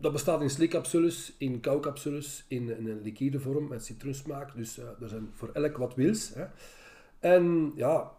Dat 0.00 0.12
bestaat 0.12 0.40
in 0.40 0.50
slikcapsules, 0.50 1.34
in 1.38 1.60
koukapsules, 1.60 2.44
in, 2.48 2.68
een 2.68 3.00
liquide 3.02 3.40
vorm 3.40 3.68
met 3.68 3.84
citroensmaak. 3.84 4.56
Dus 4.56 4.78
uh, 4.78 4.84
er 5.00 5.08
zijn 5.08 5.30
voor 5.32 5.50
elk 5.52 5.76
wat 5.76 5.94
wils. 5.94 6.32
En 7.18 7.72
ja, 7.76 8.12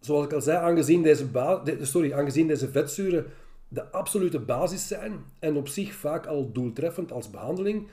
zoals 0.00 0.24
ik 0.24 0.32
al 0.32 0.40
zei, 0.40 0.58
aangezien 0.58 1.02
deze, 1.02 1.30
de, 1.30 2.14
aangezien 2.14 2.46
deze 2.46 2.70
vetzuren 2.70 3.26
de 3.68 3.90
absolute 3.90 4.38
basis 4.38 4.88
zijn 4.88 5.24
en 5.38 5.56
op 5.56 5.68
zich 5.68 5.92
vaak 5.92 6.26
al 6.26 6.52
doeltreffend 6.52 7.12
als 7.12 7.30
behandeling, 7.30 7.88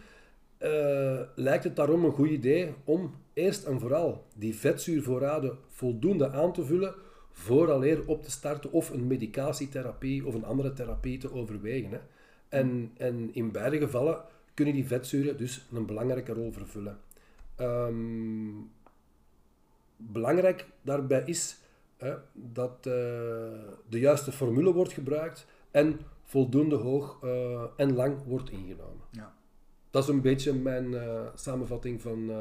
uh, 0.59 1.19
lijkt 1.35 1.63
het 1.63 1.75
daarom 1.75 2.05
een 2.05 2.11
goed 2.11 2.29
idee 2.29 2.73
om 2.83 3.13
eerst 3.37 3.63
en 3.63 3.79
vooral 3.79 4.25
die 4.35 4.55
vetzuurvoorraden 4.55 5.57
voldoende 5.67 6.29
aan 6.29 6.53
te 6.53 6.65
vullen 6.65 6.95
vooraleer 7.31 8.07
op 8.07 8.23
te 8.23 8.31
starten 8.31 8.71
of 8.71 8.89
een 8.89 9.07
medicatietherapie 9.07 10.25
of 10.25 10.33
een 10.33 10.45
andere 10.45 10.73
therapie 10.73 11.17
te 11.17 11.33
overwegen. 11.33 11.91
Hè. 11.91 11.99
En, 12.49 12.91
en 12.97 13.33
in 13.33 13.51
beide 13.51 13.77
gevallen 13.77 14.21
kunnen 14.53 14.73
die 14.73 14.87
vetzuren 14.87 15.37
dus 15.37 15.65
een 15.73 15.85
belangrijke 15.85 16.33
rol 16.33 16.51
vervullen. 16.51 16.97
Um, 17.59 18.71
belangrijk 19.95 20.67
daarbij 20.81 21.23
is 21.25 21.57
hè, 21.97 22.13
dat 22.33 22.77
uh, 22.77 22.93
de 23.89 23.99
juiste 23.99 24.31
formule 24.31 24.73
wordt 24.73 24.93
gebruikt 24.93 25.45
en 25.71 25.99
voldoende 26.23 26.75
hoog 26.75 27.19
uh, 27.23 27.61
en 27.75 27.93
lang 27.93 28.23
wordt 28.25 28.49
ingenomen. 28.49 29.05
Ja 29.11 29.35
dat 29.97 30.03
is 30.03 30.09
een 30.09 30.21
beetje 30.21 30.53
mijn 30.53 30.91
uh, 30.91 31.21
samenvatting 31.35 32.01
van 32.01 32.31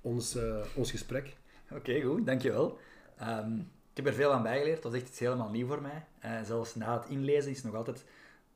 ons, 0.00 0.36
uh, 0.36 0.64
ons 0.74 0.90
gesprek. 0.90 1.36
Oké, 1.70 1.74
okay, 1.74 2.00
goed, 2.00 2.26
dankjewel. 2.26 2.78
Um, 3.22 3.70
ik 3.90 4.04
heb 4.04 4.06
er 4.06 4.12
veel 4.12 4.32
aan 4.32 4.42
bijgeleerd. 4.42 4.82
Dat 4.82 4.94
is 4.94 5.00
echt 5.00 5.10
iets 5.10 5.18
helemaal 5.18 5.50
nieuw 5.50 5.66
voor 5.66 5.82
mij. 5.82 6.06
Uh, 6.24 6.42
zelfs 6.42 6.74
na 6.74 7.00
het 7.00 7.08
inlezen 7.08 7.50
is 7.50 7.56
het 7.56 7.66
nog 7.66 7.74
altijd 7.74 8.04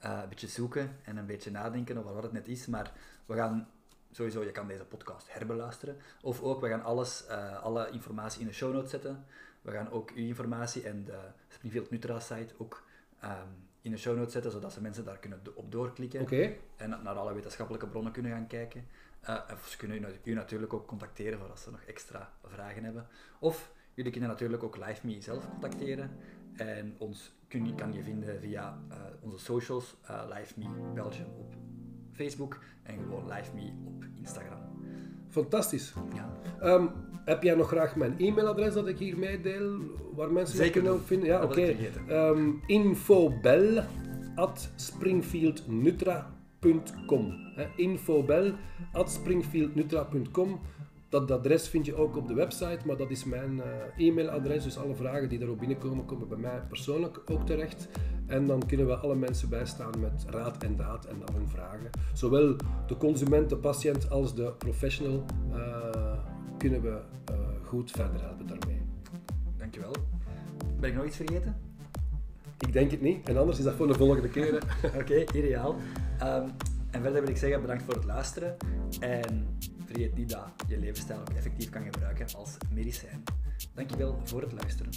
uh, 0.05 0.19
een 0.23 0.29
beetje 0.29 0.47
zoeken 0.47 0.97
en 1.05 1.17
een 1.17 1.27
beetje 1.27 1.51
nadenken 1.51 1.99
over 1.99 2.15
wat 2.15 2.23
het 2.23 2.33
net 2.33 2.49
is. 2.49 2.67
Maar 2.67 2.93
we 3.27 3.35
gaan 3.35 3.69
sowieso, 4.11 4.43
je 4.43 4.53
kan 4.53 4.67
deze 4.67 4.85
podcast 4.85 5.33
herbeluisteren. 5.33 5.97
Of 6.23 6.43
ook, 6.43 6.61
we 6.61 6.69
gaan 6.69 6.83
alles, 6.83 7.27
alle 7.63 7.91
informatie 7.91 8.41
in 8.41 8.47
de 8.47 8.53
show 8.53 8.73
notes 8.73 8.91
zetten. 8.91 9.25
We 9.63 9.71
gaan 9.71 9.91
ook 9.91 10.11
uw 10.11 10.27
informatie 10.27 10.83
en 10.83 11.05
de 11.05 11.19
Springfield 11.49 11.91
Nutra 11.91 12.21
site 12.21 12.55
ook 12.59 12.83
um, 13.25 13.69
in 13.81 13.91
de 13.91 13.97
show 13.97 14.17
notes 14.17 14.33
zetten, 14.33 14.51
zodat 14.51 14.73
ze 14.73 14.81
mensen 14.81 15.05
daar 15.05 15.19
kunnen 15.19 15.41
op 15.55 15.73
doorklikken 15.73 16.21
okay. 16.21 16.59
en 16.77 16.91
naar 16.91 17.15
alle 17.15 17.35
wetenschappelijke 17.35 17.87
bronnen 17.87 18.13
kunnen 18.13 18.33
gaan 18.33 18.47
kijken. 18.47 18.87
Uh, 19.29 19.39
of 19.53 19.67
ze 19.69 19.77
kunnen 19.77 20.05
u, 20.25 20.35
natuurlijk 20.35 20.73
ook 20.73 20.87
contacteren 20.87 21.39
voor 21.39 21.51
als 21.51 21.63
ze 21.63 21.71
nog 21.71 21.83
extra 21.83 22.33
vragen 22.45 22.85
hebben. 22.85 23.07
Of 23.39 23.73
jullie 23.95 24.13
kunnen 24.13 24.31
natuurlijk 24.31 24.63
ook 24.63 24.77
LiveMe 24.77 25.21
zelf 25.21 25.49
contacteren. 25.49 26.11
En 26.57 26.95
ons 26.99 27.33
kun, 27.49 27.75
kan 27.75 27.93
je 27.93 28.03
vinden 28.03 28.41
via 28.41 28.79
uh, 28.91 28.97
onze 29.21 29.39
socials, 29.39 29.97
uh, 30.11 30.23
LiveMe 30.29 30.93
Belgium 30.95 31.29
op 31.39 31.55
Facebook 32.13 32.59
en 32.83 32.99
gewoon 32.99 33.29
LiveMe 33.29 33.73
op 33.85 34.05
Instagram. 34.15 34.59
Fantastisch. 35.29 35.95
Ja. 36.15 36.33
Um, 36.63 36.91
heb 37.25 37.43
jij 37.43 37.55
nog 37.55 37.69
graag 37.69 37.97
mijn 37.97 38.15
e-mailadres 38.19 38.75
dat 38.75 38.89
ik 38.89 38.99
hier 38.99 39.19
meedeel, 39.19 39.81
waar 40.15 40.31
mensen 40.31 40.57
Zeker 40.57 40.73
kunnen 40.73 40.93
doen. 40.93 41.03
vinden? 41.03 41.29
Ja, 41.29 41.43
oké. 41.43 41.61
ik 41.61 41.77
vergeten. 41.77 42.09
Ehm, 42.09 42.51
infobel 42.67 43.85
at 44.35 44.71
springfieldnutra.com. 44.77 46.41
Hè, 47.55 47.67
infobel 47.77 48.53
at 48.93 49.11
springfieldnutra.com. 49.11 50.61
Dat 51.09 51.31
adres 51.31 51.69
vind 51.69 51.87
je 51.87 51.95
ook 51.95 52.17
op 52.17 52.29
de 52.29 52.35
website, 52.35 52.79
maar 52.87 52.97
dat 52.97 53.11
is 53.11 53.25
mijn 53.25 53.61
eh, 53.61 54.07
e-mailadres. 54.07 54.65
Dus 54.65 54.79
alle 54.79 54.95
vragen 54.95 55.29
die 55.29 55.39
daarop 55.39 55.59
binnenkomen, 55.59 56.05
komen 56.05 56.29
bij 56.29 56.39
mij 56.39 56.63
persoonlijk 56.69 57.23
ook 57.31 57.47
terecht. 57.47 57.89
En 58.27 58.47
dan 58.47 58.67
kunnen 58.67 58.87
we 58.87 58.97
alle 58.97 59.15
mensen 59.15 59.49
bijstaan 59.49 60.01
met 60.01 60.25
raad 60.31 60.63
en 60.63 60.77
daad 60.77 61.05
en 61.05 61.27
al 61.27 61.35
hun 61.35 61.49
vragen. 61.49 61.91
Zowel 62.13 62.57
de 62.87 62.97
consument, 62.97 63.49
de 63.49 63.57
patiënt 63.57 64.11
als 64.11 64.35
de 64.35 64.53
professional 64.59 65.25
eh, 65.53 66.19
kunnen 66.59 66.83
we 66.83 67.01
eh, 67.25 67.35
goed 67.65 67.91
verder 67.91 68.21
helpen 68.21 68.47
daarmee. 68.47 68.83
Dankjewel. 69.57 69.93
Ben 70.81 70.91
ik 70.91 70.97
nog 70.97 71.05
iets 71.07 71.17
vergeten? 71.17 71.72
Ik 72.67 72.73
denk 72.73 72.91
het 72.91 73.01
niet. 73.01 73.29
En 73.29 73.37
anders 73.37 73.59
is 73.59 73.65
dat 73.65 73.75
voor 73.75 73.87
de 73.87 73.95
volgende 73.95 74.29
keer. 74.29 74.63
Oké, 75.01 75.25
ideaal. 75.35 75.77
Ehm, 76.19 76.49
en 76.91 77.03
verder 77.03 77.21
wil 77.21 77.31
ik 77.31 77.37
zeggen, 77.37 77.61
bedankt 77.61 77.83
voor 77.83 77.95
het 77.95 78.05
luisteren. 78.05 78.57
En 79.01 79.59
vergeet 79.87 80.17
niet 80.17 80.31
dat 80.31 80.47
je 80.69 80.79
levensstijl 80.79 81.21
ook 81.21 81.37
effectief 81.37 81.71
kan 81.71 81.83
gebruiken 81.83 82.27
als 82.37 82.57
medicijn. 82.75 83.23
Dankjewel 83.75 84.21
voor 84.25 84.43
het 84.43 84.53
luisteren. 84.53 84.93